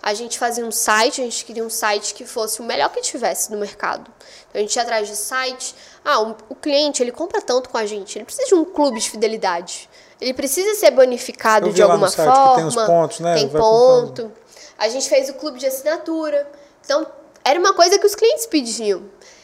[0.01, 2.99] A gente fazia um site, a gente queria um site que fosse o melhor que
[3.01, 4.11] tivesse no mercado.
[4.49, 5.73] Então a gente ia atrás de site.
[6.03, 8.99] Ah, o, o cliente ele compra tanto com a gente, ele precisa de um clube
[8.99, 9.89] de fidelidade.
[10.19, 12.55] Ele precisa ser bonificado de alguma forma.
[12.55, 13.35] tem os pontos, né?
[13.35, 14.31] Tem Vai ponto.
[14.77, 16.49] A gente fez o clube de assinatura.
[16.83, 17.05] Então,
[17.43, 19.03] era uma coisa que os clientes pediam.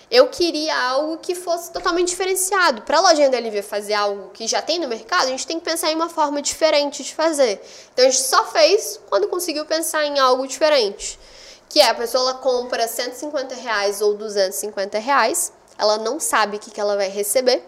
[0.10, 2.82] Eu queria algo que fosse totalmente diferenciado.
[2.82, 5.60] Para a lojinha da Lívia fazer algo que já tem no mercado, a gente tem
[5.60, 7.62] que pensar em uma forma diferente de fazer.
[7.94, 11.20] Então, a gente só fez quando conseguiu pensar em algo diferente.
[11.68, 16.60] Que é, a pessoa ela compra 150 reais ou 250 reais, ela não sabe o
[16.60, 17.64] que, que ela vai receber,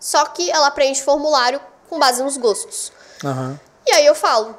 [0.00, 2.90] só que ela preenche formulário com base nos gostos.
[3.22, 3.60] Aham.
[3.86, 4.56] E aí eu falo,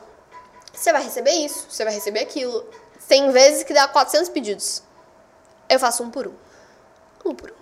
[0.72, 2.64] você vai receber isso, você vai receber aquilo.
[3.14, 4.82] Tem vezes que dá 400 pedidos.
[5.70, 6.34] Eu faço um por um.
[7.24, 7.54] Um por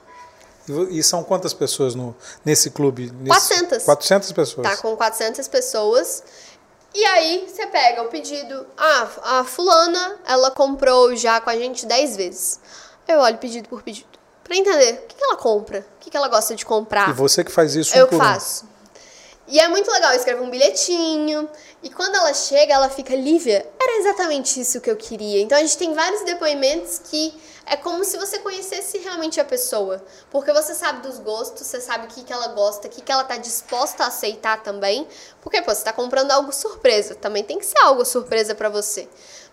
[0.69, 0.87] um.
[0.89, 2.15] E são quantas pessoas no,
[2.45, 3.11] nesse clube?
[3.11, 3.83] Nesse, 400.
[3.83, 4.65] 400 pessoas.
[4.65, 6.23] Tá com 400 pessoas.
[6.95, 8.65] E aí você pega o pedido.
[8.77, 9.09] Ah,
[9.39, 12.61] a fulana, ela comprou já com a gente 10 vezes.
[13.05, 14.07] Eu olho pedido por pedido.
[14.45, 17.09] Pra entender o que, que ela compra, o que, que ela gosta de comprar.
[17.09, 18.67] E você que faz isso Eu um por um.
[19.51, 21.47] E é muito legal, eu escrevo um bilhetinho.
[21.83, 25.41] E quando ela chega, ela fica, Lívia, era exatamente isso que eu queria.
[25.41, 27.33] Então a gente tem vários depoimentos que
[27.65, 30.01] é como se você conhecesse realmente a pessoa.
[30.29, 33.11] Porque você sabe dos gostos, você sabe o que, que ela gosta, o que, que
[33.11, 35.05] ela tá disposta a aceitar também.
[35.41, 37.13] Porque, pô, você tá comprando algo surpresa.
[37.13, 39.09] Também tem que ser algo surpresa para você.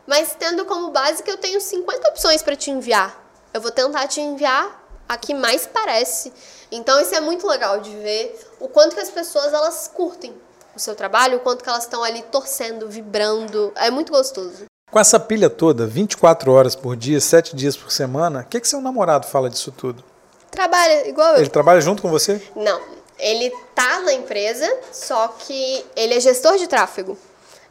[0.07, 3.21] Mas tendo como base que eu tenho 50 opções para te enviar.
[3.53, 6.33] Eu vou tentar te enviar a que mais parece.
[6.71, 10.35] Então isso é muito legal de ver o quanto que as pessoas elas curtem
[10.75, 13.73] o seu trabalho, o quanto que elas estão ali torcendo, vibrando.
[13.77, 14.67] É muito gostoso.
[14.91, 18.69] Com essa pilha toda, 24 horas por dia, 7 dias por semana, o que, que
[18.69, 20.03] seu namorado fala disso tudo?
[20.51, 21.41] Trabalha igual eu.
[21.41, 22.41] Ele trabalha junto com você?
[22.57, 22.81] Não.
[23.19, 27.19] Ele tá na empresa, só que ele é gestor de tráfego.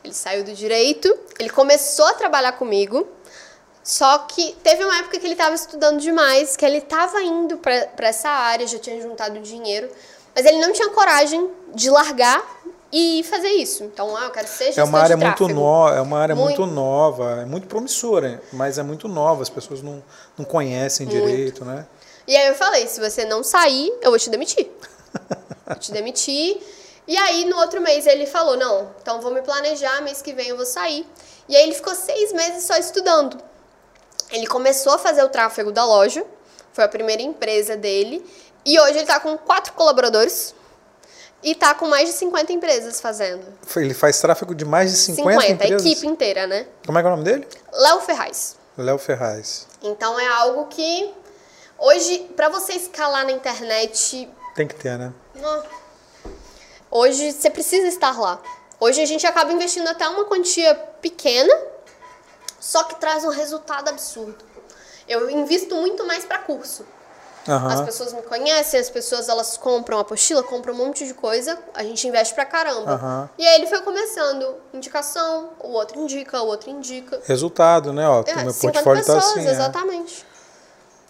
[0.03, 3.07] Ele saiu do direito, ele começou a trabalhar comigo,
[3.83, 8.07] só que teve uma época que ele estava estudando demais, que ele estava indo para
[8.07, 9.89] essa área, já tinha juntado dinheiro,
[10.37, 12.45] mas ele não tinha coragem de largar
[12.93, 13.83] e fazer isso.
[13.83, 16.61] Então, ah, eu quero ser gestor é uma área muito nova, é uma área muito...
[16.61, 16.75] Muito.
[16.75, 20.03] nova, é muito promissora, mas é muito nova, as pessoas não,
[20.37, 21.19] não conhecem Muito.
[21.19, 21.87] direito, né?
[22.27, 24.69] E aí eu falei, se você não sair, eu vou te demitir.
[25.65, 26.61] vou te demitir.
[27.07, 30.49] E aí no outro mês ele falou, não, então vou me planejar, mês que vem
[30.49, 31.03] eu vou sair.
[31.49, 33.39] E aí ele ficou seis meses só estudando.
[34.29, 36.23] Ele começou a fazer o tráfego da loja,
[36.73, 38.23] foi a primeira empresa dele.
[38.67, 40.53] E hoje ele tá com quatro colaboradores
[41.41, 43.45] e tá com mais de 50 empresas fazendo.
[43.77, 45.85] Ele faz tráfego de mais de 50, 50, a empresas?
[45.85, 46.67] equipe inteira, né?
[46.85, 47.47] Como é que é o nome dele?
[47.71, 48.57] Léo Ferraz.
[48.77, 49.67] Léo Ferraz.
[49.81, 51.13] Então é algo que
[51.79, 55.13] hoje, para você escalar na internet, Tem que ter, né?
[56.91, 58.41] Hoje você precisa estar lá.
[58.81, 61.57] Hoje a gente acaba investindo até uma quantia pequena,
[62.59, 64.43] só que traz um resultado absurdo.
[65.07, 66.85] Eu invisto muito mais para curso.
[67.47, 67.73] Aham.
[67.73, 71.83] As pessoas me conhecem, as pessoas elas compram apostila, compram um monte de coisa, a
[71.83, 72.91] gente investe pra caramba.
[72.91, 73.29] Aham.
[73.37, 77.21] E aí ele foi começando, indicação, o outro indica, o outro indica.
[77.25, 78.07] Resultado, né?
[78.07, 79.47] Ó, É, meu 50 portfólio tá pessoas, assim.
[79.47, 79.51] é.
[79.51, 80.25] exatamente.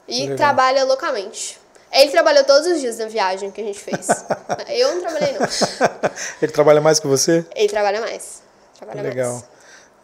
[0.07, 0.37] E Legal.
[0.37, 1.59] trabalha loucamente.
[1.91, 4.07] Ele trabalhou todos os dias na viagem que a gente fez.
[4.69, 5.47] Eu não trabalhei, não.
[6.41, 7.45] Ele trabalha mais que você?
[7.55, 8.41] Ele trabalha mais.
[8.77, 9.31] Trabalha Legal.
[9.33, 9.56] mais.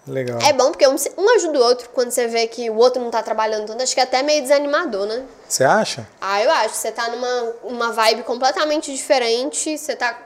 [0.06, 0.38] Legal.
[0.42, 3.10] É bom porque um, um ajuda o outro quando você vê que o outro não
[3.10, 3.82] tá trabalhando tanto.
[3.82, 5.26] Acho que é até meio desanimador, né?
[5.48, 6.08] Você acha?
[6.20, 6.76] Ah, eu acho.
[6.76, 9.78] Você tá numa uma vibe completamente diferente.
[9.78, 10.20] Você tá.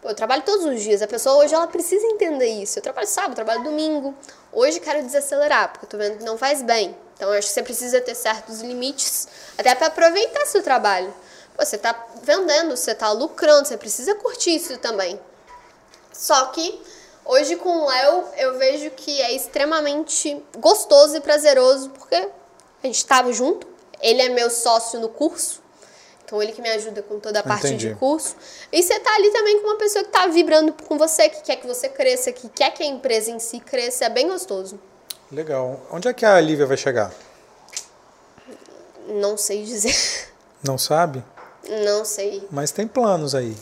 [0.00, 1.02] Pô, eu trabalho todos os dias.
[1.02, 2.78] A pessoa hoje ela precisa entender isso.
[2.78, 4.14] Eu trabalho sábado, eu trabalho domingo.
[4.50, 6.96] Hoje quero desacelerar, porque eu tô vendo que não faz bem.
[7.14, 9.28] Então eu acho que você precisa ter certos limites,
[9.58, 11.12] até para aproveitar seu trabalho.
[11.54, 15.20] Pô, você tá vendendo, você tá lucrando, você precisa curtir isso também.
[16.10, 16.80] Só que
[17.30, 22.96] hoje com o Léo eu vejo que é extremamente gostoso e prazeroso, porque a gente
[22.96, 23.66] estava junto.
[24.00, 25.60] Ele é meu sócio no curso.
[26.24, 27.88] Então ele que me ajuda com toda a parte Entendi.
[27.88, 28.36] de curso.
[28.72, 31.56] E você tá ali também com uma pessoa que tá vibrando com você, que quer
[31.56, 34.04] que você cresça, que quer que a empresa em si cresça.
[34.04, 34.78] É bem gostoso.
[35.30, 35.80] Legal.
[35.90, 37.12] Onde é que a Lívia vai chegar?
[39.08, 39.94] Não sei dizer.
[40.62, 41.24] Não sabe?
[41.84, 42.46] Não sei.
[42.50, 43.56] Mas tem planos aí.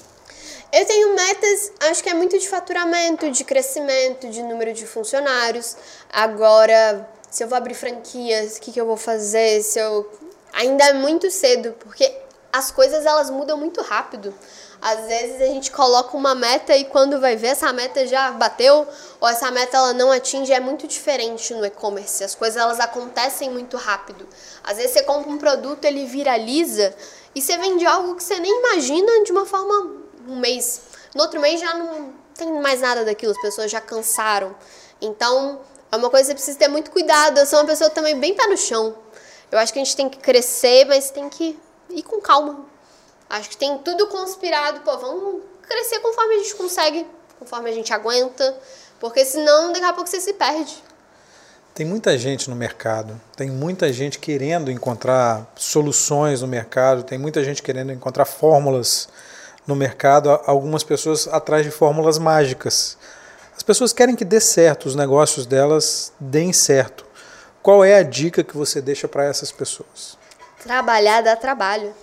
[0.71, 5.77] Eu tenho metas, acho que é muito de faturamento, de crescimento, de número de funcionários.
[6.13, 9.63] Agora, se eu vou abrir franquias, o que, que eu vou fazer?
[9.63, 10.07] Se eu
[10.53, 12.15] ainda é muito cedo, porque
[12.53, 14.35] as coisas elas mudam muito rápido.
[14.81, 18.87] Às vezes a gente coloca uma meta e quando vai ver essa meta já bateu
[19.21, 22.23] ou essa meta ela não atinge, é muito diferente no e-commerce.
[22.23, 24.29] As coisas elas acontecem muito rápido.
[24.63, 26.95] Às vezes você compra um produto, ele viraliza
[27.35, 29.98] e você vende algo que você nem imagina de uma forma
[30.29, 30.83] um mês.
[31.15, 34.55] No outro mês já não tem mais nada daquilo, as pessoas já cansaram.
[35.01, 35.61] Então,
[35.91, 37.39] é uma coisa que você precisa ter muito cuidado.
[37.39, 38.95] Eu sou uma pessoa também bem pé no chão.
[39.51, 41.59] Eu acho que a gente tem que crescer, mas tem que
[41.91, 42.67] ir com calma.
[43.29, 44.81] Acho que tem tudo conspirado.
[44.81, 47.07] Pô, vamos crescer conforme a gente consegue,
[47.39, 48.57] conforme a gente aguenta.
[49.01, 50.83] Porque senão, daqui a pouco você se perde.
[51.75, 57.45] Tem muita gente no mercado, tem muita gente querendo encontrar soluções no mercado, tem muita
[57.45, 59.09] gente querendo encontrar fórmulas
[59.69, 62.97] no mercado, algumas pessoas atrás de fórmulas mágicas.
[63.55, 67.05] As pessoas querem que dê certo, os negócios delas deem certo.
[67.63, 70.17] Qual é a dica que você deixa para essas pessoas?
[70.63, 71.95] Trabalhar dá trabalho.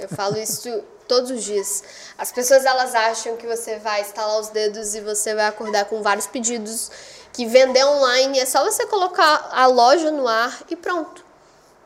[0.00, 1.84] Eu falo isso todos os dias.
[2.18, 6.02] As pessoas elas acham que você vai estalar os dedos e você vai acordar com
[6.02, 6.90] vários pedidos,
[7.32, 11.24] que vender online é só você colocar a loja no ar e pronto.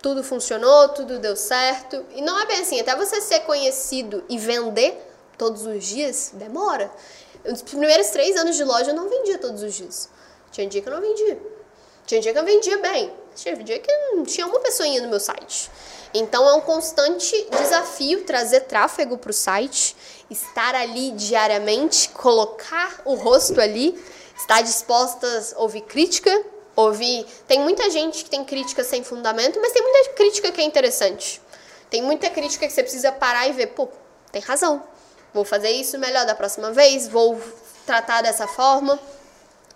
[0.00, 2.02] Tudo funcionou, tudo deu certo.
[2.14, 5.06] E não é bem assim, até você ser conhecido e vender
[5.36, 6.90] todos os dias, demora.
[7.44, 10.08] Os primeiros três anos de loja eu não vendia todos os dias.
[10.50, 11.38] Tinha dia que eu não vendia.
[12.06, 13.12] Tinha dia que eu vendia bem.
[13.42, 15.70] Teve dia que não tinha uma pessoinha no meu site.
[16.14, 19.94] Então é um constante desafio trazer tráfego para o site,
[20.30, 24.02] estar ali diariamente, colocar o rosto ali,
[24.36, 26.30] estar dispostas a ouvir crítica,
[26.74, 27.26] ouvir.
[27.46, 31.42] Tem muita gente que tem crítica sem fundamento, mas tem muita crítica que é interessante.
[31.90, 33.88] Tem muita crítica que você precisa parar e ver, pô,
[34.32, 34.82] tem razão.
[35.32, 37.40] Vou fazer isso melhor da próxima vez, vou
[37.85, 38.98] tratar dessa forma.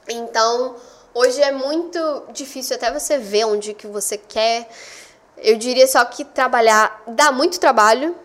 [0.09, 0.77] Então,
[1.15, 4.69] hoje é muito difícil até você ver onde que você quer.
[5.37, 8.17] Eu diria só que trabalhar dá muito trabalho,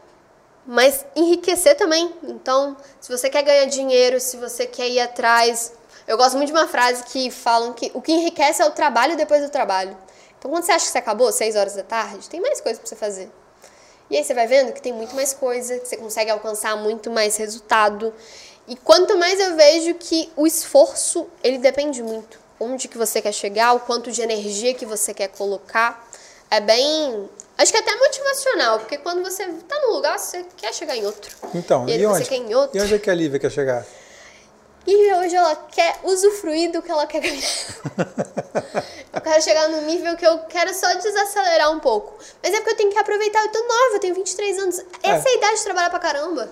[0.65, 2.13] mas enriquecer também.
[2.23, 5.73] Então, se você quer ganhar dinheiro, se você quer ir atrás,
[6.07, 9.15] eu gosto muito de uma frase que falam que o que enriquece é o trabalho
[9.15, 9.95] depois do trabalho.
[10.37, 12.87] Então, quando você acha que você acabou, 6 horas da tarde, tem mais coisa para
[12.87, 13.31] você fazer.
[14.09, 17.09] E aí você vai vendo que tem muito mais coisa, que você consegue alcançar muito
[17.09, 18.13] mais resultado.
[18.67, 22.39] E quanto mais eu vejo que o esforço, ele depende muito.
[22.59, 26.07] Onde que você quer chegar, o quanto de energia que você quer colocar.
[26.49, 27.29] É bem.
[27.57, 31.05] Acho que é até motivacional, porque quando você tá num lugar, você quer chegar em
[31.05, 31.35] outro.
[31.53, 32.19] Então, e, e onde?
[32.19, 32.77] você quer em outro.
[32.77, 33.85] E onde é que a Lívia quer chegar?
[34.87, 37.41] E hoje ela quer usufruir do que ela quer ganhar.
[39.13, 42.17] eu quero chegar no nível que eu quero só desacelerar um pouco.
[42.43, 43.43] Mas é porque eu tenho que aproveitar.
[43.43, 44.79] Eu tô nova, eu tenho 23 anos.
[45.01, 46.49] Essa é, a idade de trabalhar pra caramba.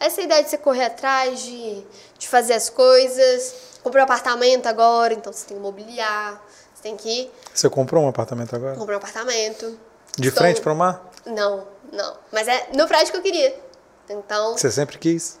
[0.00, 1.84] Essa é a idade de você correr atrás, de,
[2.18, 3.54] de fazer as coisas.
[3.82, 6.42] Comprei um apartamento agora, então você tem que mobiliar.
[6.74, 7.30] Você tem que.
[7.52, 8.76] Você comprou um apartamento agora?
[8.76, 9.78] Comprei um apartamento.
[10.16, 10.42] De Estou...
[10.42, 11.10] frente pro mar?
[11.26, 12.16] Não, não.
[12.32, 13.54] Mas é no prédio que eu queria.
[14.08, 14.56] Então.
[14.56, 15.38] Você sempre quis?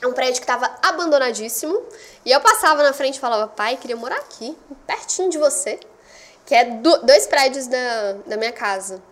[0.00, 1.82] É um prédio que estava abandonadíssimo.
[2.24, 4.56] E eu passava na frente e falava, pai, queria morar aqui,
[4.86, 5.78] pertinho de você.
[6.46, 9.02] Que é do, dois prédios da, da minha casa.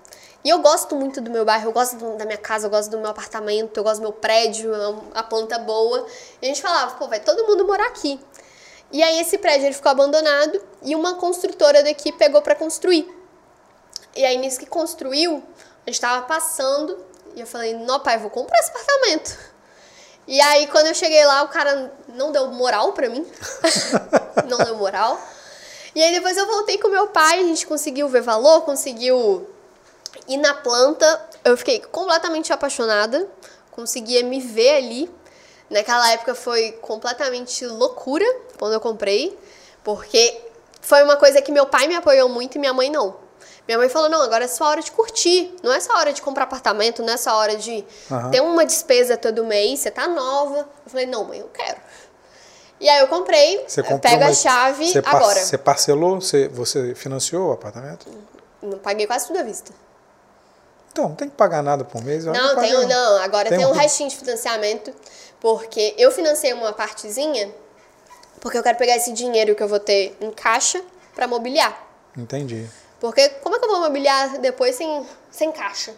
[0.45, 2.99] E eu gosto muito do meu bairro, eu gosto da minha casa, eu gosto do
[2.99, 6.07] meu apartamento, eu gosto do meu prédio, é a planta boa.
[6.41, 8.21] E a gente falava, pô, vai todo mundo morar aqui.
[8.93, 13.13] E aí esse prédio ele ficou abandonado e uma construtora daqui pegou para construir.
[14.15, 15.43] E aí nisso que construiu,
[15.85, 16.97] a gente tava passando
[17.35, 19.56] e eu falei, não, pai, vou comprar esse apartamento.
[20.27, 23.25] E aí, quando eu cheguei lá, o cara não deu moral pra mim.
[24.49, 25.21] não deu moral.
[25.95, 29.49] E aí, depois eu voltei com meu pai, a gente conseguiu ver valor, conseguiu
[30.29, 31.29] ir na planta.
[31.45, 33.29] Eu fiquei completamente apaixonada,
[33.71, 35.11] conseguia me ver ali.
[35.71, 38.25] Naquela época foi completamente loucura
[38.59, 39.37] quando eu comprei,
[39.83, 40.41] porque
[40.81, 43.26] foi uma coisa que meu pai me apoiou muito e minha mãe não.
[43.67, 45.55] Minha mãe falou: não, agora é só hora de curtir.
[45.63, 48.31] Não é só hora de comprar apartamento, não é só hora de uhum.
[48.31, 50.59] ter uma despesa todo mês, você tá nova.
[50.59, 51.79] Eu falei: não, mãe, eu quero.
[52.79, 55.41] E aí eu comprei, você pega a chave você agora.
[55.41, 56.21] Você parcelou?
[56.21, 58.07] Você, você financiou o apartamento?
[58.63, 59.73] Não paguei quase tudo à vista.
[60.93, 62.25] Então, não tem que pagar nada por mês?
[62.25, 63.23] Não, tem, não, não.
[63.23, 64.93] Agora tem, tem um, um restinho de financiamento,
[65.41, 67.51] porque eu financei uma partezinha,
[68.41, 70.83] porque eu quero pegar esse dinheiro que eu vou ter em caixa
[71.15, 71.83] para mobiliar.
[72.17, 72.67] Entendi.
[73.01, 75.95] Porque como é que eu vou mobiliar depois sem, sem caixa?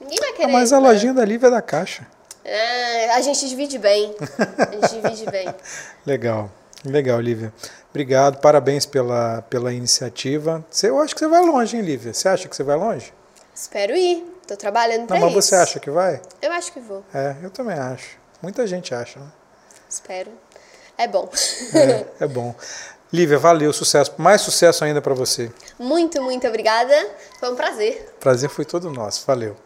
[0.00, 0.48] Ninguém vai querer.
[0.48, 0.88] Ah, mas a né?
[0.88, 2.06] lojinha da Lívia é da caixa.
[2.44, 4.14] É, a gente divide bem.
[4.58, 5.54] A gente divide bem.
[6.06, 6.50] Legal.
[6.84, 7.52] Legal, Lívia.
[7.90, 10.64] Obrigado, parabéns pela, pela iniciativa.
[10.70, 12.14] Você, eu acho que você vai longe, hein, Lívia?
[12.14, 13.12] Você acha que você vai longe?
[13.54, 14.24] Espero ir.
[14.46, 15.48] Tô trabalhando pra Não, mas isso.
[15.48, 16.20] você acha que vai?
[16.40, 17.04] Eu acho que vou.
[17.12, 18.16] É, eu também acho.
[18.40, 19.26] Muita gente acha, né?
[19.88, 20.30] Espero.
[20.96, 21.28] É bom.
[21.74, 22.54] É, é bom.
[23.12, 24.12] Lívia, valeu, sucesso.
[24.16, 25.50] Mais sucesso ainda para você.
[25.78, 26.94] Muito, muito obrigada.
[27.38, 28.14] Foi um prazer.
[28.20, 29.24] Prazer foi todo nosso.
[29.26, 29.56] Valeu.